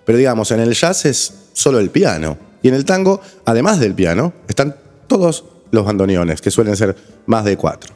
Pero 0.05 0.19
digamos, 0.19 0.51
en 0.53 0.61
el 0.61 0.73
jazz 0.73 1.05
es 1.05 1.33
solo 1.53 1.81
el 1.81 1.91
piano. 1.91 2.39
Y 2.63 2.69
en 2.69 2.75
el 2.75 2.85
tango, 2.85 3.21
además 3.45 3.81
del 3.81 3.95
piano, 3.95 4.33
están 4.49 4.77
todos 5.07 5.45
los 5.71 5.85
bandoneones, 5.85 6.41
que 6.41 6.51
suelen 6.51 6.77
ser 6.77 6.97
más 7.27 7.45
de 7.45 7.57
cuatro. 7.57 7.95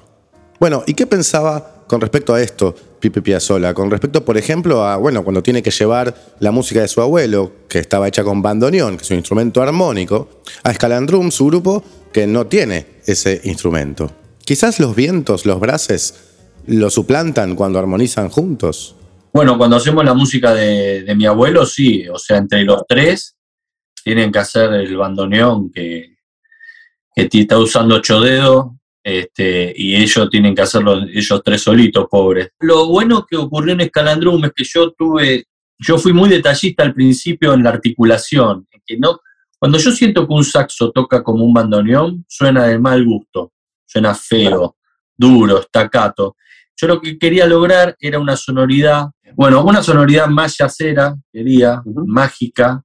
Bueno, 0.59 0.83
¿y 0.87 0.95
qué 0.95 1.07
pensaba 1.07 1.85
con 1.87 2.01
respecto 2.01 2.35
a 2.35 2.43
esto 2.43 2.75
Pipe 3.01 3.23
Piazzolla? 3.23 3.73
Con 3.73 3.91
respecto, 3.91 4.25
por 4.25 4.37
ejemplo, 4.37 4.85
a, 4.85 4.97
bueno, 4.97 5.25
cuando 5.25 5.43
tiene 5.43 5.63
que 5.63 5.71
llevar 5.71 6.15
la 6.41 6.51
música 6.51 6.81
de 6.81 6.89
su 6.89 7.01
abuelo, 7.01 7.53
que 7.69 7.79
estaba 7.79 8.07
hecha 8.07 8.23
con 8.23 8.43
bandoneón, 8.43 8.97
que 8.97 9.05
es 9.05 9.11
un 9.11 9.17
instrumento 9.17 9.63
armónico, 9.63 10.29
a 10.63 10.75
Scalandrum, 10.75 11.31
su 11.31 11.47
grupo, 11.47 11.83
que 12.13 12.27
no 12.27 12.47
tiene 12.47 12.87
ese 13.07 13.41
instrumento. 13.45 14.11
Quizás 14.45 14.81
los 14.81 14.95
vientos, 14.95 15.47
los 15.47 15.61
brases, 15.61 16.15
lo 16.71 16.89
suplantan 16.89 17.57
cuando 17.57 17.79
armonizan 17.79 18.29
juntos. 18.29 18.95
Bueno, 19.33 19.59
cuando 19.59 19.77
hacemos 19.77 20.05
la 20.05 20.15
música 20.15 20.55
de, 20.55 21.13
mi 21.17 21.27
abuelo, 21.27 21.67
sí. 21.67 22.09
O 22.09 22.19
sea, 22.19 22.39
entre 22.39 22.65
los 22.65 22.83
tres 22.89 23.37
tienen 24.03 24.33
que 24.33 24.39
hacer 24.39 24.73
el 24.73 24.97
bandoneón 24.97 25.71
que, 25.71 26.17
que 27.15 27.29
está 27.31 27.59
usando 27.59 27.97
ocho 27.97 28.21
dedos 28.21 28.73
este, 29.03 29.73
y 29.77 29.97
ellos 29.97 30.29
tienen 30.31 30.55
que 30.55 30.63
hacerlo 30.63 31.03
ellos 31.03 31.43
tres 31.45 31.63
solitos, 31.63 32.07
pobres. 32.11 32.51
Lo 32.61 32.87
bueno 32.87 33.27
que 33.29 33.37
ocurrió 33.37 33.75
en 33.75 33.81
Escalandrum 33.83 34.45
es 34.45 34.53
que 34.55 34.65
yo 34.65 34.93
tuve, 34.93 35.47
yo 35.79 35.99
fui 35.99 36.13
muy 36.13 36.29
detallista 36.29 36.83
al 36.83 36.95
principio 36.95 37.55
en 37.55 37.63
la 37.65 37.71
articulación, 37.71 38.67
que 38.87 38.97
no, 38.97 39.21
cuando 39.59 39.79
yo 39.79 39.91
siento 39.91 40.27
que 40.27 40.35
un 40.35 40.45
saxo 40.45 40.91
toca 40.91 41.23
como 41.23 41.45
un 41.45 41.53
bandoneón, 41.53 42.25
suena 42.29 42.65
de 42.67 42.79
mal 42.79 43.05
gusto, 43.05 43.53
suena 43.87 44.15
feo, 44.15 44.77
duro, 45.17 45.61
estacato. 45.61 46.37
Yo 46.81 46.87
lo 46.87 47.01
que 47.01 47.19
quería 47.19 47.47
lograr 47.47 47.95
era 48.01 48.19
una 48.19 48.37
sonoridad, 48.37 49.11
bueno, 49.35 49.63
una 49.63 49.83
sonoridad 49.83 50.29
más 50.29 50.57
yacera, 50.57 51.15
quería, 51.31 51.83
mágica, 51.85 52.83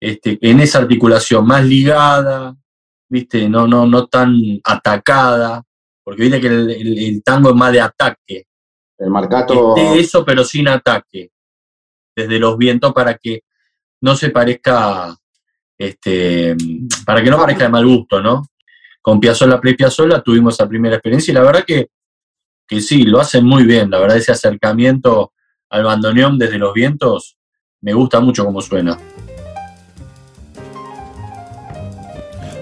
este, 0.00 0.38
en 0.40 0.60
esa 0.60 0.78
articulación, 0.78 1.46
más 1.46 1.62
ligada, 1.62 2.56
¿viste? 3.10 3.46
No, 3.48 3.66
no, 3.66 3.84
no 3.84 4.06
tan 4.06 4.34
atacada, 4.64 5.62
porque 6.02 6.22
viste 6.22 6.40
que 6.40 6.46
el, 6.46 7.22
tango 7.22 7.50
es 7.50 7.56
más 7.56 7.72
de 7.72 7.80
ataque. 7.80 8.46
El 8.96 9.10
marcato. 9.10 9.74
De 9.74 10.00
eso, 10.00 10.24
pero 10.24 10.42
sin 10.42 10.68
ataque. 10.68 11.30
Desde 12.14 12.38
los 12.38 12.56
vientos 12.56 12.94
para 12.94 13.18
que 13.18 13.42
no 14.00 14.16
se 14.16 14.30
parezca, 14.30 15.14
este, 15.76 16.56
para 17.04 17.22
que 17.22 17.30
no 17.30 17.36
parezca 17.36 17.64
de 17.64 17.70
mal 17.70 17.86
gusto, 17.86 18.22
¿no? 18.22 18.46
Con 19.02 19.20
Piazzolla 19.20 19.60
Play 19.60 19.74
Piazzolla 19.74 20.22
tuvimos 20.22 20.54
esa 20.54 20.66
primera 20.66 20.96
experiencia 20.96 21.32
y 21.32 21.34
la 21.34 21.42
verdad 21.42 21.64
que 21.66 21.90
que 22.66 22.80
sí, 22.80 23.04
lo 23.04 23.20
hacen 23.20 23.44
muy 23.44 23.64
bien. 23.64 23.90
La 23.90 23.98
verdad, 23.98 24.16
ese 24.16 24.32
acercamiento 24.32 25.32
al 25.70 25.84
bandoneón 25.84 26.38
desde 26.38 26.58
los 26.58 26.72
vientos 26.74 27.36
me 27.80 27.92
gusta 27.92 28.20
mucho 28.20 28.44
cómo 28.44 28.60
suena. 28.60 28.98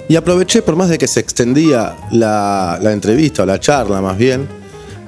Y 0.09 0.17
aproveché, 0.17 0.61
por 0.61 0.77
más 0.77 0.91
de 0.91 0.99
que 0.99 1.09
se 1.09 1.21
extendía 1.21 1.97
la, 2.11 2.79
entrevista 2.83 3.43
o 3.43 3.47
la 3.47 3.59
charla 3.59 4.03
más 4.03 4.19
bien, 4.19 4.47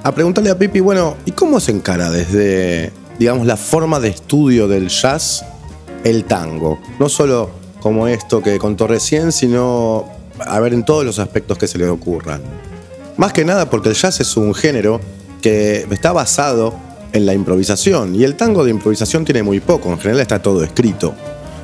a 0.03 0.11
preguntarle 0.11 0.49
a 0.49 0.57
Pipi, 0.57 0.79
bueno, 0.79 1.17
¿y 1.25 1.31
cómo 1.31 1.59
se 1.59 1.71
encara 1.71 2.09
desde, 2.09 2.91
digamos, 3.19 3.45
la 3.45 3.57
forma 3.57 3.99
de 3.99 4.09
estudio 4.09 4.67
del 4.67 4.87
jazz 4.87 5.45
el 6.03 6.25
tango? 6.25 6.79
No 6.99 7.09
solo 7.09 7.51
como 7.79 8.07
esto 8.07 8.41
que 8.41 8.57
contó 8.57 8.87
recién, 8.87 9.31
sino 9.31 10.05
a 10.39 10.59
ver 10.59 10.73
en 10.73 10.83
todos 10.83 11.05
los 11.05 11.19
aspectos 11.19 11.59
que 11.59 11.67
se 11.67 11.77
le 11.77 11.87
ocurran. 11.87 12.41
Más 13.17 13.33
que 13.33 13.43
nada 13.43 13.67
porque 13.67 13.89
el 13.89 13.95
jazz 13.95 14.19
es 14.19 14.37
un 14.37 14.53
género 14.53 15.01
que 15.41 15.87
está 15.89 16.13
basado 16.13 16.79
en 17.13 17.25
la 17.25 17.33
improvisación 17.33 18.13
y 18.13 18.23
el 18.23 18.35
tango 18.35 18.63
de 18.63 18.69
improvisación 18.69 19.25
tiene 19.25 19.41
muy 19.41 19.59
poco, 19.59 19.91
en 19.91 19.97
general 19.97 20.21
está 20.21 20.39
todo 20.39 20.63
escrito. 20.63 21.15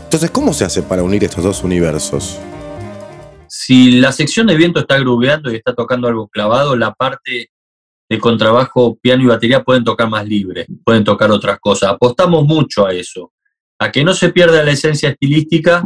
Entonces, 0.03 0.31
¿cómo 0.31 0.51
se 0.51 0.65
hace 0.65 0.81
para 0.81 1.03
unir 1.03 1.23
estos 1.23 1.43
dos 1.43 1.63
universos? 1.63 2.39
Si 3.47 3.91
la 3.91 4.11
sección 4.11 4.47
de 4.47 4.55
viento 4.55 4.79
está 4.79 4.97
grubeando 4.97 5.51
y 5.51 5.55
está 5.57 5.75
tocando 5.75 6.07
algo 6.07 6.27
clavado, 6.27 6.75
la 6.75 6.91
parte 6.91 7.51
de 8.09 8.19
contrabajo, 8.19 8.97
piano 8.99 9.21
y 9.21 9.27
batería 9.27 9.63
pueden 9.63 9.83
tocar 9.83 10.09
más 10.09 10.25
libre, 10.25 10.65
pueden 10.83 11.03
tocar 11.03 11.29
otras 11.29 11.59
cosas. 11.59 11.91
Apostamos 11.91 12.45
mucho 12.45 12.87
a 12.87 12.93
eso, 12.93 13.31
a 13.77 13.91
que 13.91 14.03
no 14.03 14.15
se 14.15 14.29
pierda 14.29 14.63
la 14.63 14.71
esencia 14.71 15.09
estilística, 15.09 15.83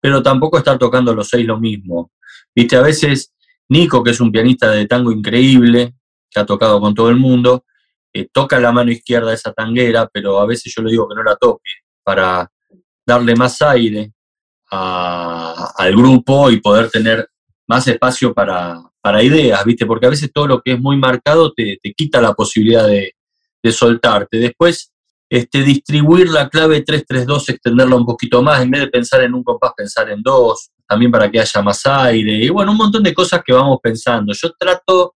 pero 0.00 0.22
tampoco 0.22 0.58
estar 0.58 0.78
tocando 0.78 1.12
los 1.12 1.28
seis 1.28 1.44
lo 1.44 1.58
mismo. 1.58 2.12
Viste, 2.54 2.76
a 2.76 2.82
veces 2.82 3.32
Nico, 3.68 4.02
que 4.02 4.10
es 4.10 4.20
un 4.20 4.32
pianista 4.32 4.70
de 4.70 4.86
tango 4.86 5.12
increíble, 5.12 5.94
que 6.30 6.40
ha 6.40 6.46
tocado 6.46 6.80
con 6.80 6.94
todo 6.94 7.10
el 7.10 7.16
mundo, 7.16 7.64
eh, 8.12 8.28
toca 8.32 8.58
la 8.58 8.72
mano 8.72 8.90
izquierda 8.90 9.32
esa 9.32 9.52
tanguera, 9.52 10.08
pero 10.12 10.40
a 10.40 10.46
veces 10.46 10.72
yo 10.74 10.82
le 10.82 10.90
digo 10.90 11.08
que 11.08 11.14
no 11.14 11.22
la 11.22 11.36
toque 11.36 11.72
para 12.02 12.50
darle 13.06 13.34
más 13.34 13.60
aire 13.62 14.12
al 14.70 15.96
grupo 15.96 16.50
y 16.50 16.60
poder 16.60 16.90
tener 16.90 17.28
más 17.66 17.86
espacio 17.88 18.34
para, 18.34 18.82
ideas, 19.22 19.64
¿viste? 19.64 19.86
Porque 19.86 20.06
a 20.06 20.10
veces 20.10 20.30
todo 20.32 20.46
lo 20.46 20.60
que 20.60 20.72
es 20.72 20.80
muy 20.80 20.98
marcado 20.98 21.52
te, 21.54 21.78
quita 21.96 22.20
la 22.20 22.34
posibilidad 22.34 22.86
de, 22.86 23.14
de 23.62 23.72
soltarte. 23.72 24.38
Después, 24.38 24.92
este, 25.30 25.62
distribuir 25.62 26.28
la 26.28 26.48
clave 26.48 26.82
332, 26.82 27.48
extenderla 27.48 27.96
un 27.96 28.04
poquito 28.04 28.42
más, 28.42 28.62
en 28.62 28.70
vez 28.70 28.82
de 28.82 28.88
pensar 28.88 29.22
en 29.22 29.34
un 29.34 29.42
compás, 29.42 29.72
pensar 29.76 30.10
en 30.10 30.22
dos, 30.22 30.70
también 30.88 31.12
para 31.12 31.30
que 31.30 31.38
haya 31.38 31.62
más 31.62 31.84
aire, 31.86 32.32
y 32.32 32.48
bueno, 32.48 32.72
un 32.72 32.78
montón 32.78 33.02
de 33.02 33.12
cosas 33.12 33.42
que 33.44 33.52
vamos 33.52 33.78
pensando. 33.82 34.32
Yo 34.32 34.50
trato 34.58 35.14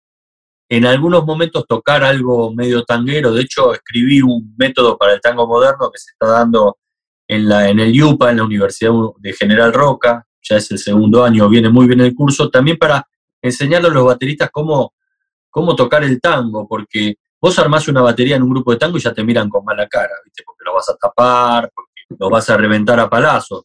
en 0.69 0.85
algunos 0.85 1.25
momentos 1.25 1.65
tocar 1.67 2.03
algo 2.03 2.53
medio 2.53 2.83
tanguero, 2.83 3.33
de 3.33 3.41
hecho 3.41 3.73
escribí 3.73 4.21
un 4.21 4.53
método 4.57 4.97
para 4.97 5.13
el 5.13 5.21
tango 5.21 5.47
moderno 5.47 5.89
que 5.91 5.97
se 5.99 6.11
está 6.11 6.27
dando 6.27 6.77
en, 7.27 7.47
la, 7.47 7.69
en 7.69 7.79
el 7.79 8.03
UPA, 8.03 8.31
en 8.31 8.37
la 8.37 8.43
Universidad 8.43 8.91
de 9.17 9.33
General 9.33 9.71
Roca, 9.73 10.25
ya 10.41 10.57
es 10.57 10.69
el 10.71 10.77
segundo 10.77 11.23
año, 11.23 11.47
viene 11.47 11.69
muy 11.69 11.87
bien 11.87 12.01
el 12.01 12.13
curso, 12.13 12.49
también 12.49 12.77
para 12.77 13.07
enseñarle 13.41 13.87
a 13.87 13.91
los 13.91 14.05
bateristas 14.05 14.49
cómo, 14.51 14.93
cómo 15.49 15.75
tocar 15.75 16.03
el 16.03 16.19
tango, 16.19 16.67
porque 16.67 17.15
vos 17.39 17.57
armás 17.59 17.87
una 17.87 18.01
batería 18.01 18.35
en 18.35 18.43
un 18.43 18.49
grupo 18.49 18.71
de 18.71 18.77
tango 18.77 18.97
y 18.97 19.01
ya 19.01 19.13
te 19.13 19.23
miran 19.23 19.49
con 19.49 19.63
mala 19.63 19.87
cara, 19.87 20.13
¿viste? 20.25 20.43
porque 20.45 20.63
lo 20.65 20.73
vas 20.73 20.89
a 20.89 20.95
tapar, 20.95 21.71
porque 21.73 21.91
lo 22.19 22.29
vas 22.29 22.49
a 22.49 22.57
reventar 22.57 22.99
a 22.99 23.09
palazos. 23.09 23.63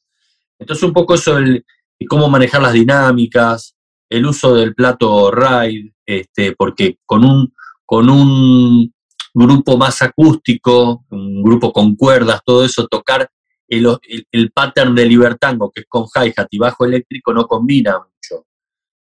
Entonces 0.59 0.82
un 0.84 0.92
poco 0.92 1.14
eso, 1.14 1.36
el, 1.38 1.64
y 1.99 2.07
cómo 2.07 2.28
manejar 2.28 2.62
las 2.62 2.72
dinámicas, 2.72 3.76
el 4.09 4.26
uso 4.26 4.55
del 4.55 4.74
plato 4.74 5.30
ride, 5.30 5.94
este, 6.05 6.55
porque 6.55 6.99
con 7.05 7.24
un, 7.24 7.53
con 7.84 8.09
un 8.09 8.92
grupo 9.34 9.76
más 9.76 10.01
acústico, 10.03 11.05
un 11.11 11.42
grupo 11.42 11.72
con 11.72 11.97
cuerdas, 11.97 12.40
todo 12.44 12.64
eso, 12.64 12.86
tocar 12.86 13.28
el, 13.68 13.86
el, 14.30 14.51
pattern 14.53 14.94
de 14.94 15.07
libertango, 15.07 15.70
que 15.70 15.80
es 15.80 15.86
con 15.88 16.05
hi-hat 16.05 16.47
y 16.51 16.59
bajo 16.59 16.84
eléctrico, 16.84 17.32
no 17.34 17.47
combina 17.47 17.99
mucho. 17.99 18.47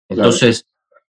Entonces, 0.09 0.65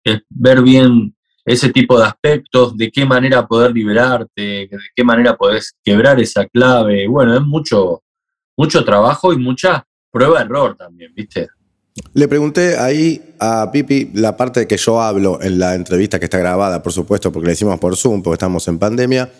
es 0.03 0.21
ver 0.29 0.61
bien 0.61 1.15
ese 1.45 1.71
tipo 1.71 1.97
de 1.97 2.05
aspectos, 2.05 2.75
de 2.75 2.91
qué 2.91 3.05
manera 3.05 3.47
poder 3.47 3.71
liberarte, 3.71 4.41
de 4.69 4.79
qué 4.93 5.03
manera 5.03 5.37
podés 5.37 5.75
quebrar 5.83 6.19
esa 6.19 6.45
clave. 6.45 7.07
Bueno, 7.07 7.35
es 7.35 7.41
mucho, 7.41 8.03
mucho 8.57 8.83
trabajo 8.83 9.31
y 9.31 9.37
mucha 9.37 9.87
prueba-error 10.11 10.75
también, 10.75 11.13
¿viste? 11.15 11.47
Le 12.13 12.27
pregunté 12.27 12.77
ahí 12.77 13.33
a 13.39 13.71
Pipi 13.71 14.11
la 14.13 14.37
parte 14.37 14.67
que 14.67 14.77
yo 14.77 15.01
hablo 15.01 15.39
en 15.41 15.59
la 15.59 15.75
entrevista 15.75 16.19
que 16.19 16.25
está 16.25 16.37
grabada, 16.37 16.81
por 16.83 16.93
supuesto, 16.93 17.31
porque 17.31 17.47
la 17.47 17.53
hicimos 17.53 17.79
por 17.79 17.95
Zoom, 17.95 18.21
porque 18.21 18.35
estamos 18.35 18.67
en 18.67 18.79
pandemia. 18.79 19.31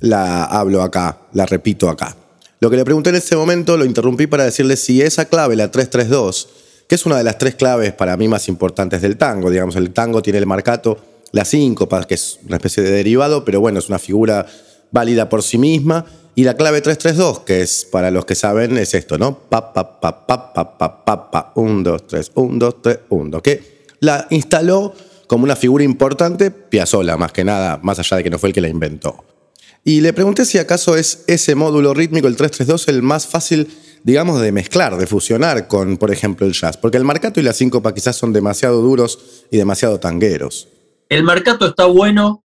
La 0.00 0.44
hablo 0.44 0.82
acá, 0.82 1.18
la 1.32 1.46
repito 1.46 1.88
acá. 1.88 2.16
Lo 2.60 2.70
que 2.70 2.76
le 2.76 2.84
pregunté 2.84 3.10
en 3.10 3.16
ese 3.16 3.36
momento 3.36 3.76
lo 3.76 3.84
interrumpí 3.84 4.26
para 4.26 4.44
decirle 4.44 4.76
si 4.76 5.02
esa 5.02 5.24
clave, 5.24 5.56
la 5.56 5.70
332, 5.70 6.48
que 6.88 6.94
es 6.94 7.06
una 7.06 7.16
de 7.16 7.24
las 7.24 7.38
tres 7.38 7.54
claves 7.54 7.92
para 7.92 8.16
mí 8.16 8.28
más 8.28 8.48
importantes 8.48 9.02
del 9.02 9.16
tango, 9.16 9.50
digamos, 9.50 9.76
el 9.76 9.90
tango 9.90 10.22
tiene 10.22 10.38
el 10.38 10.46
marcato, 10.46 10.98
la 11.32 11.44
síncopa, 11.44 12.04
que 12.04 12.14
es 12.14 12.38
una 12.46 12.56
especie 12.56 12.82
de 12.82 12.90
derivado, 12.90 13.44
pero 13.44 13.60
bueno, 13.60 13.78
es 13.78 13.88
una 13.88 13.98
figura 13.98 14.46
válida 14.90 15.28
por 15.28 15.42
sí 15.42 15.58
misma 15.58 16.04
y 16.34 16.44
la 16.44 16.54
clave 16.54 16.80
332, 16.80 17.40
que 17.40 17.60
es, 17.60 17.84
para 17.84 18.10
los 18.10 18.24
que 18.24 18.34
saben, 18.34 18.78
es 18.78 18.94
esto, 18.94 19.18
¿no? 19.18 19.38
Pa, 19.38 19.72
pa, 19.72 20.00
pa, 20.00 20.26
pa, 20.26 20.52
pa, 20.52 20.78
pa, 20.78 21.04
pa, 21.04 21.30
pa, 21.30 21.52
1, 21.54 21.82
2, 21.82 22.06
3, 22.06 22.32
1, 22.34 22.58
2, 22.58 22.82
3, 22.82 22.98
1, 23.08 23.42
que 23.42 23.82
la 24.00 24.26
instaló 24.30 24.94
como 25.26 25.44
una 25.44 25.56
figura 25.56 25.84
importante 25.84 26.50
Piazzolla, 26.50 27.16
más 27.16 27.32
que 27.32 27.44
nada, 27.44 27.78
más 27.82 27.98
allá 27.98 28.16
de 28.18 28.24
que 28.24 28.30
no 28.30 28.38
fue 28.38 28.48
el 28.48 28.54
que 28.54 28.60
la 28.60 28.68
inventó. 28.68 29.24
Y 29.84 30.00
le 30.00 30.12
pregunté 30.12 30.44
si 30.44 30.58
acaso 30.58 30.96
es 30.96 31.24
ese 31.26 31.54
módulo 31.54 31.92
rítmico, 31.92 32.28
el 32.28 32.36
332, 32.36 32.88
el 32.88 33.02
más 33.02 33.26
fácil, 33.26 33.68
digamos, 34.04 34.40
de 34.40 34.52
mezclar, 34.52 34.96
de 34.96 35.06
fusionar 35.06 35.66
con, 35.66 35.96
por 35.96 36.12
ejemplo, 36.12 36.46
el 36.46 36.52
jazz. 36.52 36.76
Porque 36.76 36.98
el 36.98 37.04
marcato 37.04 37.40
y 37.40 37.42
la 37.42 37.52
síncopa 37.52 37.92
quizás 37.92 38.16
son 38.16 38.32
demasiado 38.32 38.80
duros 38.80 39.44
y 39.50 39.56
demasiado 39.56 39.98
tangueros. 39.98 40.68
El 41.08 41.24
marcato 41.24 41.66
está 41.66 41.86
bueno 41.86 42.44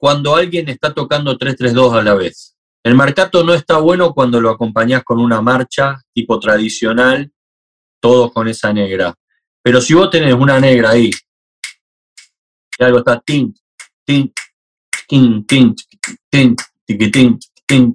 cuando 0.00 0.34
alguien 0.34 0.68
está 0.68 0.92
tocando 0.92 1.38
332 1.38 1.94
a 1.94 2.02
la 2.02 2.14
vez. 2.14 2.51
El 2.84 2.94
marcato 2.94 3.44
no 3.44 3.54
está 3.54 3.78
bueno 3.78 4.12
cuando 4.12 4.40
lo 4.40 4.50
acompañás 4.50 5.04
con 5.04 5.20
una 5.20 5.40
marcha 5.40 6.00
tipo 6.12 6.38
tradicional, 6.40 7.30
todos 8.00 8.32
con 8.32 8.48
esa 8.48 8.72
negra. 8.72 9.14
Pero 9.62 9.80
si 9.80 9.94
vos 9.94 10.10
tenés 10.10 10.34
una 10.34 10.58
negra 10.58 10.90
ahí, 10.90 11.10
y 12.78 12.84
algo 12.84 12.98
está 12.98 13.20
tin, 13.20 13.54
tin, 14.04 14.32
tin, 15.06 15.46
tin, 15.46 15.74
tin, 16.86 17.38
tin, 17.66 17.94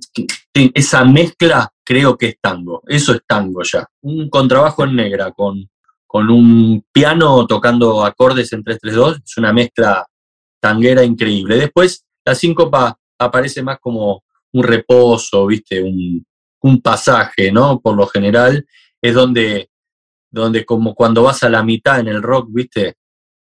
tin, 0.54 0.72
esa 0.74 1.04
mezcla 1.04 1.70
creo 1.84 2.18
que 2.18 2.28
es 2.28 2.40
tango. 2.40 2.82
Eso 2.88 3.14
es 3.14 3.22
tango 3.28 3.62
ya. 3.64 3.86
Un 4.02 4.30
contrabajo 4.30 4.86
en 4.86 4.96
negra 4.96 5.32
con 5.32 5.70
con 6.08 6.30
un 6.30 6.84
piano 6.92 7.46
tocando 7.46 8.04
acordes 8.04 8.54
en 8.54 8.64
3-3-2, 8.64 9.22
es 9.24 9.38
una 9.38 9.52
mezcla 9.52 10.08
tanguera 10.60 11.04
increíble. 11.04 11.58
Después 11.58 12.06
la 12.26 12.34
síncopa 12.34 12.98
aparece 13.20 13.62
más 13.62 13.78
como 13.80 14.24
un 14.54 14.64
reposo, 14.64 15.46
¿viste? 15.48 15.82
Un, 15.82 16.26
un 16.62 16.82
pasaje, 16.82 17.52
¿no? 17.52 17.80
Por 17.80 17.96
lo 17.96 18.08
general 18.08 18.66
es 19.02 19.14
donde, 19.14 19.70
donde 20.30 20.66
como 20.66 20.94
cuando 20.96 21.24
vas 21.24 21.44
a 21.44 21.50
la 21.50 21.64
mitad 21.64 22.00
en 22.00 22.08
el 22.08 22.22
rock, 22.22 22.48
¿viste? 22.52 22.96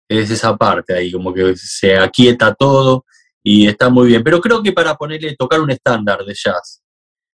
Es 0.07 0.29
esa 0.29 0.55
parte 0.57 0.93
ahí, 0.93 1.11
como 1.11 1.33
que 1.33 1.55
se 1.55 1.97
aquieta 1.97 2.53
todo 2.53 3.05
y 3.41 3.67
está 3.67 3.89
muy 3.89 4.07
bien. 4.07 4.23
Pero 4.23 4.39
creo 4.41 4.61
que 4.61 4.71
para 4.71 4.95
ponerle, 4.95 5.35
tocar 5.35 5.61
un 5.61 5.71
estándar 5.71 6.23
de 6.25 6.33
jazz 6.33 6.81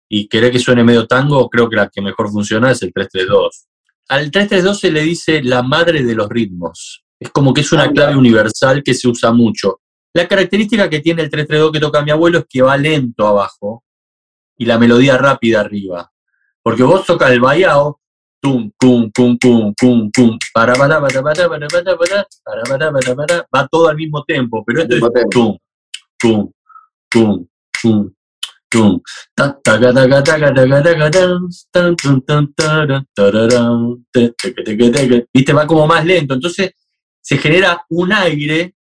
y 0.08 0.28
querer 0.28 0.52
que 0.52 0.58
suene 0.58 0.84
medio 0.84 1.06
tango, 1.06 1.48
creo 1.48 1.68
que 1.68 1.76
la 1.76 1.88
que 1.88 2.00
mejor 2.00 2.30
funciona 2.30 2.70
es 2.70 2.82
el 2.82 2.92
332. 2.92 3.66
Al 4.08 4.30
332 4.30 4.80
se 4.80 4.90
le 4.90 5.02
dice 5.02 5.42
la 5.42 5.62
madre 5.62 6.02
de 6.02 6.14
los 6.14 6.28
ritmos. 6.28 7.04
Es 7.20 7.30
como 7.30 7.52
que 7.52 7.60
es 7.60 7.72
una 7.72 7.90
clave 7.90 8.16
universal 8.16 8.82
que 8.82 8.94
se 8.94 9.08
usa 9.08 9.32
mucho. 9.32 9.80
La 10.14 10.26
característica 10.26 10.88
que 10.88 11.00
tiene 11.00 11.22
el 11.22 11.30
332 11.30 11.72
que 11.72 11.80
toca 11.80 12.02
mi 12.02 12.10
abuelo 12.10 12.38
es 12.38 12.46
que 12.48 12.62
va 12.62 12.76
lento 12.76 13.26
abajo 13.26 13.84
y 14.56 14.64
la 14.64 14.78
melodía 14.78 15.16
rápida 15.18 15.60
arriba. 15.60 16.10
Porque 16.62 16.82
vos 16.82 17.06
tocas 17.06 17.30
el 17.30 17.40
vallado, 17.40 18.00
tum, 18.40 18.70
tum, 18.78 19.10
tum, 19.12 19.38
tum, 19.38 19.74
tum, 19.74 20.10
tum, 20.10 20.38
para, 20.52 20.74
para, 20.74 21.00
para, 21.00 21.22
para, 21.22 21.48
para, 21.48 21.68
para, 21.68 21.96
para, 21.96 21.96
para, 21.96 22.92
para, 22.92 23.16
para, 23.16 23.46
va 23.54 23.68
todo 23.68 23.88
al 23.88 23.96
mismo 23.96 24.24
tiempo, 24.24 24.64
pero 24.66 24.82
esto 24.82 24.96
es 24.96 25.02
tum, 25.30 25.56
tum, 26.18 26.50
tum, 27.08 27.46
tum, 27.80 28.10
Viste, 35.32 35.52
va 35.52 35.66
como 35.66 35.86
más 35.86 36.04
lento. 36.04 36.34
Entonces 36.34 36.72
se 37.20 37.38
genera 37.38 37.84
un 37.88 38.12
aire 38.12 38.74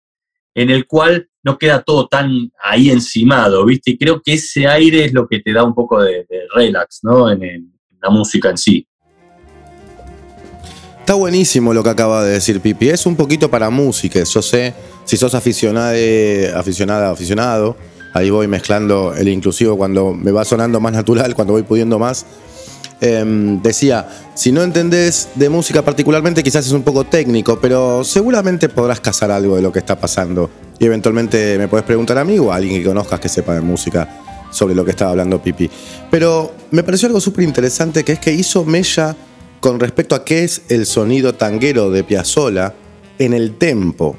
en 0.57 0.71
el 0.71 0.87
cual 0.87 1.29
no 1.45 1.59
queda 1.59 1.83
todo 1.83 2.09
tan 2.09 2.51
ahí 2.61 2.91
encimado, 2.91 3.65
¿viste? 3.67 3.93
Y 3.93 3.99
creo 3.99 4.23
que 4.25 4.33
ese 4.33 4.67
aire 4.67 5.05
es 5.05 5.13
lo 5.13 5.29
que 5.29 5.41
te 5.41 5.53
da 5.53 5.63
un 5.63 5.75
poco 5.75 6.03
de, 6.03 6.27
relax, 6.55 7.01
¿no? 7.03 7.31
En, 7.31 7.73
la 8.03 8.11
música 8.11 8.51
en 8.51 8.59
sí. 8.59 8.87
Está 11.01 11.15
buenísimo 11.15 11.73
lo 11.73 11.83
que 11.83 11.89
acaba 11.89 12.25
de 12.25 12.33
decir 12.33 12.61
Pipi. 12.61 12.89
Es 12.89 13.07
un 13.07 13.17
poquito 13.17 13.51
para 13.51 13.71
música. 13.71 14.23
Yo 14.23 14.43
sé, 14.43 14.75
si 15.05 15.17
sos 15.17 15.35
aficionada, 15.35 15.93
aficionada, 16.59 17.11
aficionado, 17.11 17.77
ahí 18.13 18.31
voy 18.31 18.49
mezclando 18.49 19.15
el 19.15 19.29
inclusivo 19.29 19.77
cuando 19.77 20.13
me 20.13 20.31
va 20.31 20.45
sonando 20.45 20.79
más 20.79 20.93
natural, 20.93 21.35
cuando 21.35 21.55
voy 21.55 21.63
pudiendo 21.63 21.99
más. 21.99 22.27
Em, 23.01 23.61
decía, 23.63 24.09
si 24.35 24.53
no 24.53 24.63
entendés 24.63 25.29
de 25.35 25.49
música 25.51 25.83
particularmente, 25.83 26.43
quizás 26.43 26.67
es 26.67 26.73
un 26.73 26.83
poco 26.83 27.05
técnico, 27.05 27.59
pero 27.61 28.05
seguramente 28.05 28.69
podrás 28.69 29.01
cazar 29.01 29.31
algo 29.31 29.57
de 29.57 29.63
lo 29.63 29.71
que 29.71 29.81
está 29.81 29.99
pasando. 29.99 30.51
Y 30.79 30.87
eventualmente 30.87 31.59
me 31.59 31.69
puedes 31.69 31.85
preguntar 31.85 32.17
a 32.19 32.25
mí 32.25 32.39
o 32.39 32.53
a 32.53 32.57
alguien 32.57 32.81
que 32.81 32.89
conozcas 32.89 33.21
que 33.21 33.29
sepa 33.29 33.55
de 33.55 33.61
música 33.61 34.23
sobre 34.51 34.75
lo 34.75 34.85
que 34.85 34.93
estaba 34.93 35.11
hablando 35.11 35.43
Pipi. 35.43 35.71
Pero 36.11 36.53
me 36.71 36.83
pareció 36.83 37.07
algo 37.07 37.21
súper 37.21 37.45
interesante 37.45 38.05
que 38.05 38.13
es 38.13 38.19
que 38.19 38.33
hizo 38.33 38.65
Mella 38.65 39.15
con 39.61 39.81
respecto 39.81 40.15
a 40.15 40.25
qué 40.25 40.45
es 40.45 40.63
el 40.69 40.87
sonido 40.87 41.35
tanguero 41.35 41.91
de 41.91 42.05
Piazzolla 42.05 42.75
en 43.19 43.35
el 43.35 43.57
tempo 43.57 44.17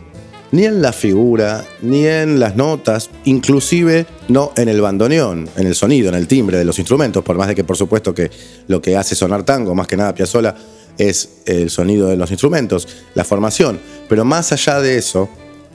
ni 0.52 0.66
en 0.66 0.82
la 0.82 0.94
figura, 0.94 1.66
ni 1.82 2.06
en 2.06 2.40
las 2.40 2.56
notas, 2.56 3.10
inclusive 3.26 4.06
no 4.30 4.52
en 4.56 4.70
el 4.70 4.82
bandoneón, 4.82 5.50
en 5.56 5.68
el 5.68 5.76
sonido, 5.76 6.10
en 6.10 6.16
el 6.16 6.28
timbre 6.28 6.58
de 6.58 6.66
los 6.66 6.80
instrumentos, 6.80 7.24
por 7.24 7.38
más 7.38 7.48
de 7.48 7.56
que 7.56 7.64
por 7.64 7.78
supuesto 7.78 8.14
que 8.14 8.32
lo 8.68 8.82
que 8.82 8.96
hace 8.96 9.16
sonar 9.16 9.44
tango, 9.44 9.76
más 9.76 9.88
que 9.88 9.98
nada 9.98 10.14
Piazzolla, 10.14 10.56
es 10.98 11.42
el 11.46 11.70
sonido 11.70 12.08
de 12.08 12.18
los 12.18 12.32
instrumentos, 12.32 12.88
la 13.14 13.24
formación. 13.24 13.80
Pero 14.10 14.26
más 14.26 14.52
allá 14.52 14.80
de 14.80 14.98
eso, 14.98 15.30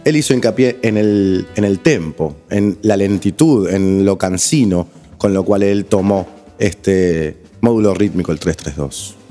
él 0.04 0.16
hizo 0.16 0.34
hincapié 0.34 0.78
en 0.82 0.96
el, 0.96 1.46
en 1.54 1.64
el 1.64 1.80
tempo, 1.80 2.36
en 2.50 2.78
la 2.82 2.96
lentitud, 2.96 3.68
en 3.68 4.04
lo 4.04 4.18
cansino, 4.18 4.88
con 5.18 5.32
lo 5.32 5.44
cual 5.44 5.62
él 5.62 5.84
tomó 5.84 6.26
este 6.58 7.36
módulo 7.60 7.94
rítmico, 7.94 8.32
el 8.32 8.40
332. 8.40 9.21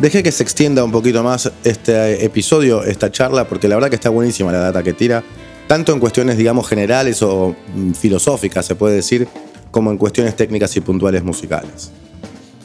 Dejé 0.00 0.22
que 0.22 0.32
se 0.32 0.42
extienda 0.42 0.82
un 0.82 0.90
poquito 0.90 1.22
más 1.22 1.52
este 1.62 2.24
episodio, 2.24 2.82
esta 2.84 3.12
charla, 3.12 3.46
porque 3.46 3.68
la 3.68 3.74
verdad 3.74 3.90
que 3.90 3.96
está 3.96 4.08
buenísima 4.08 4.50
la 4.50 4.60
data 4.60 4.82
que 4.82 4.94
tira, 4.94 5.22
tanto 5.66 5.92
en 5.92 6.00
cuestiones, 6.00 6.38
digamos, 6.38 6.66
generales 6.66 7.22
o 7.22 7.54
mm, 7.74 7.92
filosóficas, 7.92 8.64
se 8.64 8.74
puede 8.74 8.96
decir, 8.96 9.28
como 9.70 9.90
en 9.90 9.98
cuestiones 9.98 10.34
técnicas 10.36 10.74
y 10.78 10.80
puntuales 10.80 11.22
musicales. 11.22 11.90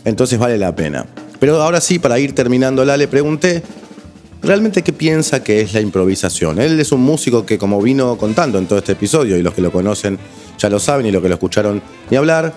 Entonces 0.05 0.39
vale 0.39 0.57
la 0.57 0.73
pena. 0.73 1.05
Pero 1.37 1.61
ahora 1.61 1.81
sí, 1.81 1.99
para 1.99 2.17
ir 2.19 2.33
terminándola, 2.33 2.95
le 2.95 3.09
pregunté 3.09 3.63
realmente 4.41 4.81
qué 4.81 4.93
piensa 4.93 5.43
que 5.43 5.59
es 5.59 5.73
la 5.73 5.81
improvisación. 5.81 6.61
Él 6.61 6.79
es 6.79 6.93
un 6.93 7.01
músico 7.01 7.45
que, 7.45 7.57
como 7.57 7.81
vino 7.81 8.17
contando 8.17 8.59
en 8.59 8.65
todo 8.65 8.79
este 8.79 8.93
episodio, 8.93 9.37
y 9.37 9.41
los 9.41 9.53
que 9.53 9.61
lo 9.61 9.73
conocen 9.73 10.17
ya 10.57 10.69
lo 10.69 10.79
saben 10.79 11.05
y 11.05 11.11
los 11.11 11.21
que 11.21 11.27
lo 11.27 11.33
escucharon 11.33 11.81
ni 12.09 12.15
hablar, 12.15 12.53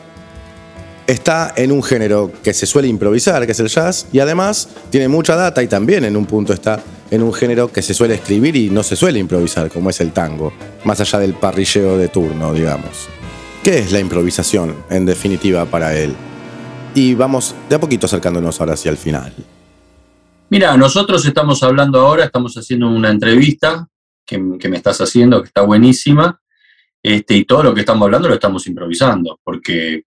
está 1.09 1.55
en 1.57 1.73
un 1.73 1.83
género 1.83 2.31
que 2.45 2.53
se 2.53 2.67
suele 2.67 2.87
improvisar, 2.87 3.47
que 3.47 3.53
es 3.53 3.61
el 3.61 3.69
jazz, 3.69 4.07
y 4.13 4.21
además 4.21 4.69
tiene 4.91 5.09
mucha 5.09 5.35
data 5.35 5.63
y 5.63 5.67
también 5.67 6.05
en 6.05 6.17
un 6.17 6.27
punto 6.27 6.53
está 6.53 6.81
en 7.11 7.23
un 7.23 7.33
género 7.33 7.73
que 7.73 7.81
se 7.81 7.95
suele 7.95 8.15
escribir 8.15 8.55
y 8.55 8.69
no 8.69 8.83
se 8.83 8.95
suele 8.95 9.19
improvisar, 9.19 9.71
como 9.71 9.89
es 9.89 10.01
el 10.03 10.13
tango, 10.13 10.53
más 10.85 11.01
allá 11.01 11.19
del 11.19 11.33
parrilleo 11.33 11.97
de 11.97 12.09
turno, 12.09 12.53
digamos. 12.53 13.09
¿Qué 13.65 13.79
es 13.79 13.91
la 13.91 14.01
improvisación, 14.01 14.77
en 14.91 15.07
definitiva, 15.07 15.65
para 15.65 15.97
él? 15.97 16.15
Y 16.95 17.15
vamos 17.15 17.55
de 17.71 17.77
a 17.77 17.81
poquito 17.81 18.05
acercándonos 18.05 18.61
ahora 18.61 18.75
hacia 18.75 18.91
el 18.91 18.99
final. 18.99 19.33
Mira, 20.51 20.77
nosotros 20.77 21.25
estamos 21.25 21.63
hablando 21.63 22.01
ahora, 22.01 22.25
estamos 22.25 22.55
haciendo 22.55 22.87
una 22.87 23.11
entrevista 23.11 23.89
que, 24.27 24.59
que 24.61 24.69
me 24.69 24.77
estás 24.77 25.01
haciendo, 25.01 25.41
que 25.41 25.49
está 25.49 25.63
buenísima, 25.63 26.39
este, 27.09 27.37
y 27.37 27.45
todo 27.47 27.63
lo 27.63 27.75
que 27.75 27.81
estamos 27.81 28.05
hablando 28.05 28.29
lo 28.29 28.35
estamos 28.35 28.67
improvisando, 28.67 29.41
porque 29.43 30.03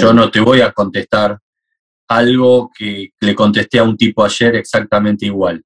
yo 0.00 0.12
no 0.12 0.32
te 0.32 0.40
voy 0.40 0.60
a 0.62 0.72
contestar 0.72 1.38
algo 2.08 2.72
que 2.76 3.10
le 3.20 3.34
contesté 3.36 3.78
a 3.78 3.84
un 3.84 3.96
tipo 3.96 4.24
ayer 4.24 4.56
exactamente 4.56 5.26
igual. 5.26 5.62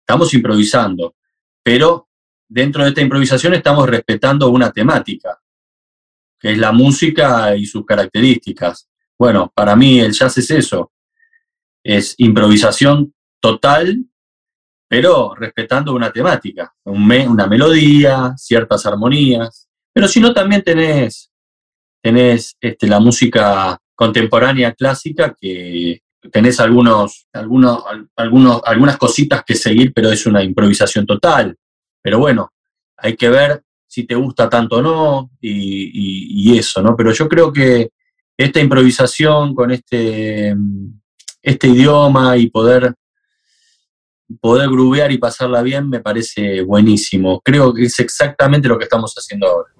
Estamos 0.00 0.34
improvisando, 0.34 1.16
pero 1.62 2.10
dentro 2.46 2.82
de 2.82 2.90
esta 2.90 3.00
improvisación 3.00 3.54
estamos 3.54 3.88
respetando 3.88 4.50
una 4.50 4.70
temática, 4.70 5.40
que 6.38 6.52
es 6.52 6.58
la 6.58 6.72
música 6.72 7.56
y 7.56 7.64
sus 7.64 7.86
características. 7.86 8.86
Bueno, 9.18 9.50
para 9.54 9.74
mí 9.74 10.00
el 10.00 10.12
jazz 10.12 10.36
es 10.36 10.50
eso, 10.50 10.92
es 11.82 12.14
improvisación 12.18 13.14
total, 13.40 14.04
pero 14.86 15.34
respetando 15.34 15.94
una 15.94 16.12
temática, 16.12 16.74
una 16.84 17.46
melodía, 17.46 18.34
ciertas 18.36 18.84
armonías. 18.84 19.63
Pero 19.94 20.08
si 20.08 20.20
no, 20.20 20.34
también 20.34 20.62
tenés, 20.62 21.30
tenés 22.02 22.56
este, 22.60 22.88
la 22.88 22.98
música 22.98 23.78
contemporánea 23.94 24.72
clásica 24.72 25.34
que 25.40 26.00
tenés 26.32 26.58
algunos, 26.58 27.28
algunos, 27.32 27.84
algunos, 28.16 28.60
algunas 28.64 28.96
cositas 28.96 29.44
que 29.44 29.54
seguir, 29.54 29.92
pero 29.94 30.10
es 30.10 30.26
una 30.26 30.42
improvisación 30.42 31.06
total. 31.06 31.56
Pero 32.02 32.18
bueno, 32.18 32.50
hay 32.96 33.16
que 33.16 33.28
ver 33.28 33.62
si 33.86 34.04
te 34.04 34.16
gusta 34.16 34.50
tanto 34.50 34.78
o 34.78 34.82
no 34.82 35.30
y, 35.40 36.58
eso, 36.58 36.82
¿no? 36.82 36.96
Pero 36.96 37.12
yo 37.12 37.28
creo 37.28 37.52
que 37.52 37.90
esta 38.36 38.60
improvisación 38.60 39.54
con 39.54 39.70
este, 39.70 40.56
este 41.40 41.68
idioma 41.68 42.36
y 42.36 42.50
poder 42.50 42.92
poder 44.40 44.68
grubear 44.68 45.12
y 45.12 45.18
pasarla 45.18 45.62
bien 45.62 45.88
me 45.88 46.00
parece 46.00 46.62
buenísimo. 46.62 47.40
Creo 47.44 47.72
que 47.72 47.84
es 47.84 47.98
exactamente 48.00 48.68
lo 48.68 48.78
que 48.78 48.84
estamos 48.84 49.14
haciendo 49.14 49.46
ahora. 49.46 49.73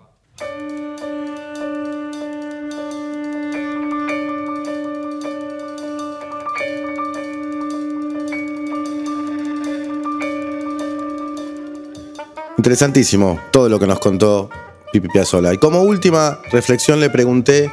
Interesantísimo 12.65 13.39
todo 13.51 13.69
lo 13.69 13.79
que 13.79 13.87
nos 13.87 13.99
contó 13.99 14.49
Pipi 14.91 15.09
Piazzolla. 15.09 15.53
Y 15.53 15.59
como 15.59 15.83
última 15.83 16.41
reflexión 16.51 16.99
le 16.99 17.11
pregunté, 17.11 17.71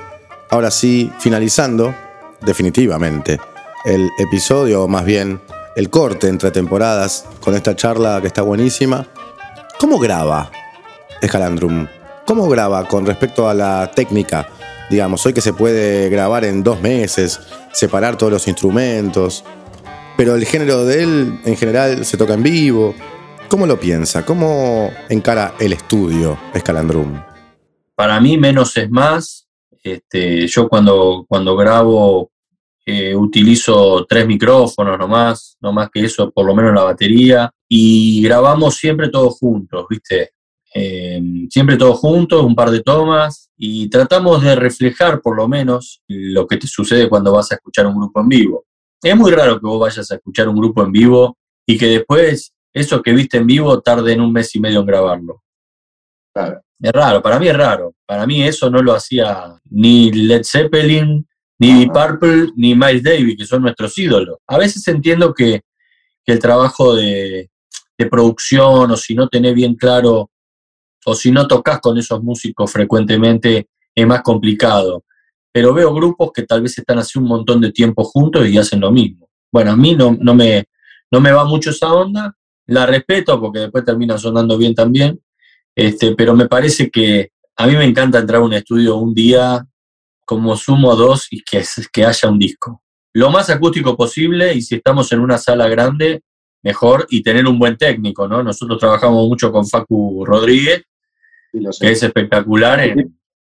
ahora 0.49 0.69
sí, 0.69 1.09
finalizando, 1.17 1.95
definitivamente, 2.41 3.39
el 3.85 4.09
episodio, 4.19 4.83
o 4.83 4.87
más 4.89 5.05
bien 5.05 5.39
el 5.77 5.89
corte 5.89 6.27
entre 6.27 6.51
temporadas, 6.51 7.23
con 7.39 7.55
esta 7.55 7.73
charla 7.73 8.19
que 8.19 8.27
está 8.27 8.41
buenísima, 8.41 9.07
¿cómo 9.79 9.97
graba 9.97 10.51
Escalandrum? 11.21 11.87
¿Cómo 12.25 12.49
graba 12.49 12.85
con 12.89 13.05
respecto 13.05 13.47
a 13.47 13.53
la 13.53 13.89
técnica? 13.95 14.49
Digamos, 14.89 15.25
hoy 15.25 15.31
que 15.31 15.39
se 15.39 15.53
puede 15.53 16.09
grabar 16.09 16.43
en 16.43 16.63
dos 16.63 16.81
meses, 16.81 17.39
separar 17.71 18.17
todos 18.17 18.33
los 18.33 18.45
instrumentos, 18.49 19.45
pero 20.17 20.35
el 20.35 20.43
género 20.43 20.83
de 20.83 21.03
él 21.03 21.39
en 21.45 21.55
general 21.55 22.03
se 22.03 22.17
toca 22.17 22.33
en 22.33 22.43
vivo. 22.43 22.93
¿Cómo 23.51 23.67
lo 23.67 23.77
piensa? 23.77 24.25
¿Cómo 24.25 24.93
encara 25.09 25.55
el 25.59 25.73
estudio 25.73 26.37
Escalandrum? 26.53 27.21
Para 27.95 28.17
mí 28.21 28.37
menos 28.37 28.77
es 28.77 28.89
más, 28.89 29.45
Este, 29.83 30.47
yo 30.47 30.69
cuando, 30.69 31.25
cuando 31.27 31.57
grabo 31.57 32.31
eh, 32.85 33.13
utilizo 33.13 34.05
tres 34.07 34.25
micrófonos 34.25 34.97
nomás, 34.97 35.57
no 35.59 35.73
más 35.73 35.89
que 35.91 36.05
eso, 36.05 36.31
por 36.31 36.45
lo 36.45 36.55
menos 36.55 36.73
la 36.73 36.83
batería, 36.83 37.51
y 37.67 38.23
grabamos 38.23 38.75
siempre 38.75 39.09
todos 39.09 39.37
juntos, 39.37 39.85
¿viste? 39.89 40.29
Em, 40.73 41.49
siempre 41.49 41.75
todos 41.75 41.99
juntos, 41.99 42.45
un 42.45 42.55
par 42.55 42.71
de 42.71 42.81
tomas, 42.81 43.49
y 43.57 43.89
tratamos 43.89 44.41
de 44.41 44.55
reflejar 44.55 45.19
por 45.19 45.35
lo 45.35 45.49
menos 45.49 46.01
lo 46.07 46.47
que 46.47 46.55
te 46.55 46.67
sucede 46.67 47.09
cuando 47.09 47.33
vas 47.33 47.51
a 47.51 47.55
escuchar 47.55 47.85
un 47.85 47.97
grupo 47.97 48.21
en 48.21 48.29
vivo. 48.29 48.63
Es 49.03 49.17
muy 49.17 49.31
raro 49.31 49.59
que 49.59 49.67
vos 49.67 49.81
vayas 49.81 50.09
a 50.09 50.15
escuchar 50.15 50.47
un 50.47 50.55
grupo 50.55 50.83
en 50.83 50.93
vivo 50.93 51.37
y 51.65 51.77
que 51.77 51.87
después 51.87 52.53
eso 52.73 53.01
que 53.01 53.13
viste 53.13 53.37
en 53.37 53.47
vivo 53.47 53.81
tarde 53.81 54.13
en 54.13 54.21
un 54.21 54.31
mes 54.31 54.55
y 54.55 54.59
medio 54.59 54.79
en 54.79 54.85
grabarlo. 54.85 55.43
Es 56.81 56.91
raro, 56.91 57.21
para 57.21 57.39
mí 57.39 57.47
es 57.47 57.55
raro. 57.55 57.93
Para 58.05 58.25
mí 58.25 58.41
eso 58.43 58.69
no 58.69 58.81
lo 58.81 58.93
hacía 58.93 59.59
ni 59.69 60.11
Led 60.11 60.43
Zeppelin, 60.43 61.27
ni 61.59 61.85
Purple, 61.87 62.49
ni 62.55 62.73
Miles 62.73 63.03
Davis, 63.03 63.37
que 63.37 63.45
son 63.45 63.61
nuestros 63.61 63.95
ídolos. 63.97 64.39
A 64.47 64.57
veces 64.57 64.87
entiendo 64.87 65.33
que, 65.33 65.61
el 66.25 66.39
trabajo 66.39 66.95
de, 66.95 67.49
producción, 68.09 68.89
o 68.89 68.97
si 68.97 69.13
no 69.13 69.27
tenés 69.27 69.53
bien 69.53 69.75
claro, 69.75 70.31
o 71.05 71.13
si 71.13 71.29
no 71.29 71.45
tocas 71.45 71.79
con 71.81 71.97
esos 71.97 72.23
músicos 72.23 72.71
frecuentemente, 72.71 73.67
es 73.93 74.07
más 74.07 74.21
complicado. 74.21 75.03
Pero 75.51 75.73
veo 75.73 75.93
grupos 75.93 76.31
que 76.33 76.43
tal 76.43 76.61
vez 76.63 76.77
están 76.77 76.97
hace 76.97 77.19
un 77.19 77.25
montón 77.25 77.59
de 77.61 77.71
tiempo 77.71 78.03
juntos 78.05 78.47
y 78.47 78.57
hacen 78.57 78.79
lo 78.79 78.91
mismo. 78.91 79.29
Bueno, 79.51 79.71
a 79.71 79.75
mí 79.75 79.93
no, 79.93 80.17
no, 80.19 80.33
me, 80.33 80.65
no 81.11 81.19
me 81.19 81.31
va 81.31 81.43
mucho 81.43 81.71
esa 81.71 81.93
onda, 81.93 82.35
la 82.67 82.85
respeto 82.85 83.39
porque 83.39 83.59
después 83.59 83.83
termina 83.83 84.17
sonando 84.17 84.57
bien 84.57 84.75
también, 84.75 85.21
este, 85.75 86.15
pero 86.15 86.35
me 86.35 86.47
parece 86.47 86.89
que 86.89 87.31
a 87.55 87.67
mí 87.67 87.75
me 87.75 87.85
encanta 87.85 88.19
entrar 88.19 88.41
a 88.41 88.45
un 88.45 88.53
estudio 88.53 88.97
un 88.97 89.13
día, 89.13 89.65
como 90.25 90.55
sumo 90.55 90.95
dos, 90.95 91.27
y 91.31 91.43
que, 91.43 91.63
que 91.91 92.05
haya 92.05 92.29
un 92.29 92.39
disco. 92.39 92.81
Lo 93.13 93.29
más 93.29 93.49
acústico 93.49 93.97
posible, 93.97 94.53
y 94.53 94.61
si 94.61 94.75
estamos 94.75 95.11
en 95.11 95.19
una 95.19 95.37
sala 95.37 95.67
grande, 95.67 96.23
mejor, 96.63 97.07
y 97.09 97.21
tener 97.21 97.47
un 97.47 97.59
buen 97.59 97.77
técnico, 97.77 98.27
¿no? 98.27 98.41
Nosotros 98.41 98.79
trabajamos 98.79 99.27
mucho 99.27 99.51
con 99.51 99.67
Facu 99.67 100.23
Rodríguez, 100.25 100.83
que 101.51 101.91
es 101.91 102.03
espectacular. 102.03 102.95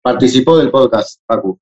Participó 0.02 0.56
del 0.56 0.70
podcast, 0.70 1.20
Facu. 1.26 1.60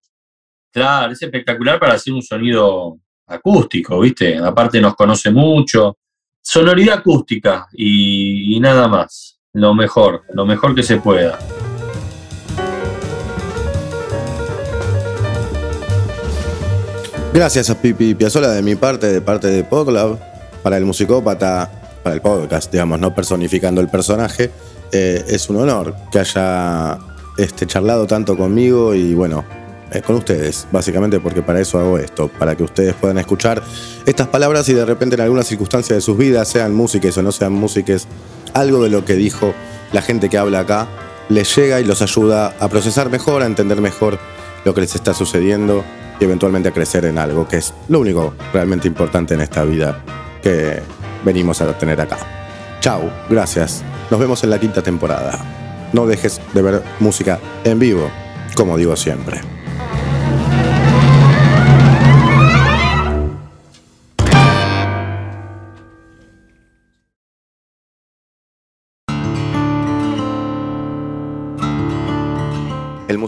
Claro, 0.73 1.13
es 1.13 1.23
espectacular 1.23 1.81
para 1.81 1.95
hacer 1.95 2.13
un 2.13 2.23
sonido 2.23 2.99
acústico, 3.27 4.01
¿viste? 4.01 4.39
Aparte 4.39 4.81
nos 4.81 4.95
conoce 4.95 5.31
mucho. 5.31 5.97
Sonoridad 6.43 6.99
acústica 6.99 7.67
y 7.73 8.59
nada 8.61 8.89
más 8.89 9.39
lo 9.53 9.75
mejor, 9.75 10.23
lo 10.33 10.47
mejor 10.47 10.75
que 10.75 10.83
se 10.83 10.99
pueda. 10.99 11.39
Gracias 17.33 17.71
a 17.71 17.81
Pipi 17.81 18.15
Piazzola 18.15 18.51
de 18.51 18.63
mi 18.63 18.75
parte, 18.75 19.07
de 19.07 19.21
parte 19.21 19.49
de 19.49 19.63
Podlab, 19.63 20.19
para 20.63 20.77
el 20.77 20.85
musicópata, 20.85 21.71
para 22.03 22.15
el 22.15 22.23
podcast, 22.23 22.73
digamos, 22.73 22.99
no 22.99 23.15
personificando 23.15 23.81
el 23.81 23.89
personaje. 23.89 24.51
Eh, 24.91 25.25
es 25.29 25.51
un 25.51 25.57
honor 25.57 25.95
que 26.11 26.19
haya 26.19 26.99
este, 27.37 27.67
charlado 27.67 28.07
tanto 28.07 28.37
conmigo 28.37 28.95
y 28.95 29.15
bueno, 29.15 29.45
con 30.05 30.17
ustedes, 30.17 30.67
básicamente 30.71 31.21
porque 31.21 31.43
para 31.43 31.61
eso 31.61 31.79
hago 31.79 31.99
esto, 31.99 32.29
para 32.29 32.57
que 32.57 32.63
ustedes 32.63 32.95
puedan 32.95 33.19
escuchar 33.19 33.63
estas 34.07 34.29
palabras 34.29 34.69
y 34.69 34.75
de 34.75 34.85
repente 34.85 35.15
en 35.15 35.23
alguna 35.23 35.43
circunstancia 35.43 35.95
de 35.95 36.01
sus 36.01 36.17
vidas, 36.17 36.49
sean 36.49 36.75
músicas 36.75 37.17
o 37.19 37.23
no 37.23 37.33
sean 37.33 37.53
músicas, 37.53 38.07
algo 38.55 38.83
de 38.83 38.91
lo 38.91 39.05
que 39.05 39.15
dijo 39.15 39.55
la 39.93 40.03
gente 40.03 40.29
que 40.29 40.39
habla 40.39 40.61
acá 40.61 40.89
les 41.29 41.55
llega 41.55 41.81
y 41.81 41.85
los 41.85 42.03
ayuda 42.03 42.55
a 42.59 42.69
procesar 42.69 43.11
mejor, 43.11 43.43
a 43.43 43.47
entender 43.47 43.81
mejor 43.81 44.19
lo 44.65 44.75
que 44.75 44.81
les 44.81 44.95
está 44.95 45.15
sucediendo 45.15 45.85
y 46.21 46.25
eventualmente 46.25 46.71
a 46.71 46.73
crecer 46.73 47.05
en 47.05 47.19
algo, 47.19 47.47
que 47.47 47.59
es 47.59 47.75
lo 47.89 48.01
único 48.01 48.35
realmente 48.53 48.89
importante 48.89 49.35
en 49.35 49.41
esta 49.41 49.65
vida 49.65 50.03
que 50.43 50.81
venimos 51.25 51.61
a 51.61 51.77
tener 51.79 52.01
acá. 52.01 52.19
Chau, 52.81 53.11
gracias. 53.29 53.83
Nos 54.11 54.19
vemos 54.19 54.43
en 54.45 54.51
la 54.51 54.59
quinta 54.59 54.83
temporada. 54.83 55.39
No 55.93 56.07
dejes 56.07 56.41
de 56.55 56.63
ver 56.63 56.83
música 57.01 57.39
en 57.65 57.79
vivo, 57.79 58.11
como 58.55 58.77
digo 58.77 58.97
siempre. 58.97 59.58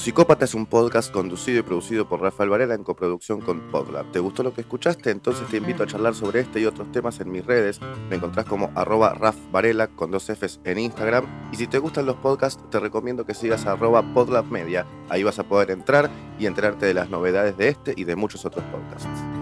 Musicópata 0.01 0.46
es 0.46 0.55
un 0.55 0.64
podcast 0.64 1.12
conducido 1.12 1.59
y 1.59 1.62
producido 1.62 2.09
por 2.09 2.22
Rafael 2.22 2.48
Varela 2.48 2.74
en 2.74 2.84
coproducción 2.84 3.42
con 3.42 3.70
Podlab. 3.70 4.11
¿Te 4.11 4.18
gustó 4.18 4.42
lo 4.42 4.55
que 4.55 4.62
escuchaste? 4.62 5.11
Entonces 5.11 5.46
te 5.48 5.59
invito 5.59 5.82
a 5.82 5.86
charlar 5.86 6.14
sobre 6.14 6.40
este 6.40 6.59
y 6.59 6.64
otros 6.64 6.90
temas 6.90 7.20
en 7.20 7.30
mis 7.30 7.44
redes. 7.44 7.82
Me 8.09 8.16
encontrás 8.16 8.46
como 8.46 8.70
arroba 8.74 9.12
Raf 9.12 9.36
Varela 9.53 9.88
con 9.88 10.11
dos 10.11 10.30
Fs 10.30 10.61
en 10.64 10.78
Instagram. 10.78 11.26
Y 11.53 11.57
si 11.57 11.66
te 11.66 11.78
gustan 11.78 12.07
los 12.07 12.16
podcasts, 12.16 12.64
te 12.70 12.80
recomiendo 12.80 13.26
que 13.26 13.34
sigas 13.34 13.66
arroba 13.66 14.03
Podlab 14.14 14.46
Media. 14.46 14.86
Ahí 15.11 15.22
vas 15.22 15.38
a 15.38 15.44
poder 15.44 15.70
entrar 15.70 16.09
y 16.38 16.46
enterarte 16.46 16.86
de 16.86 16.94
las 16.94 17.11
novedades 17.11 17.59
de 17.59 17.68
este 17.68 17.92
y 17.94 18.05
de 18.05 18.16
muchos 18.16 18.46
otros 18.46 18.64
podcasts. 18.72 19.39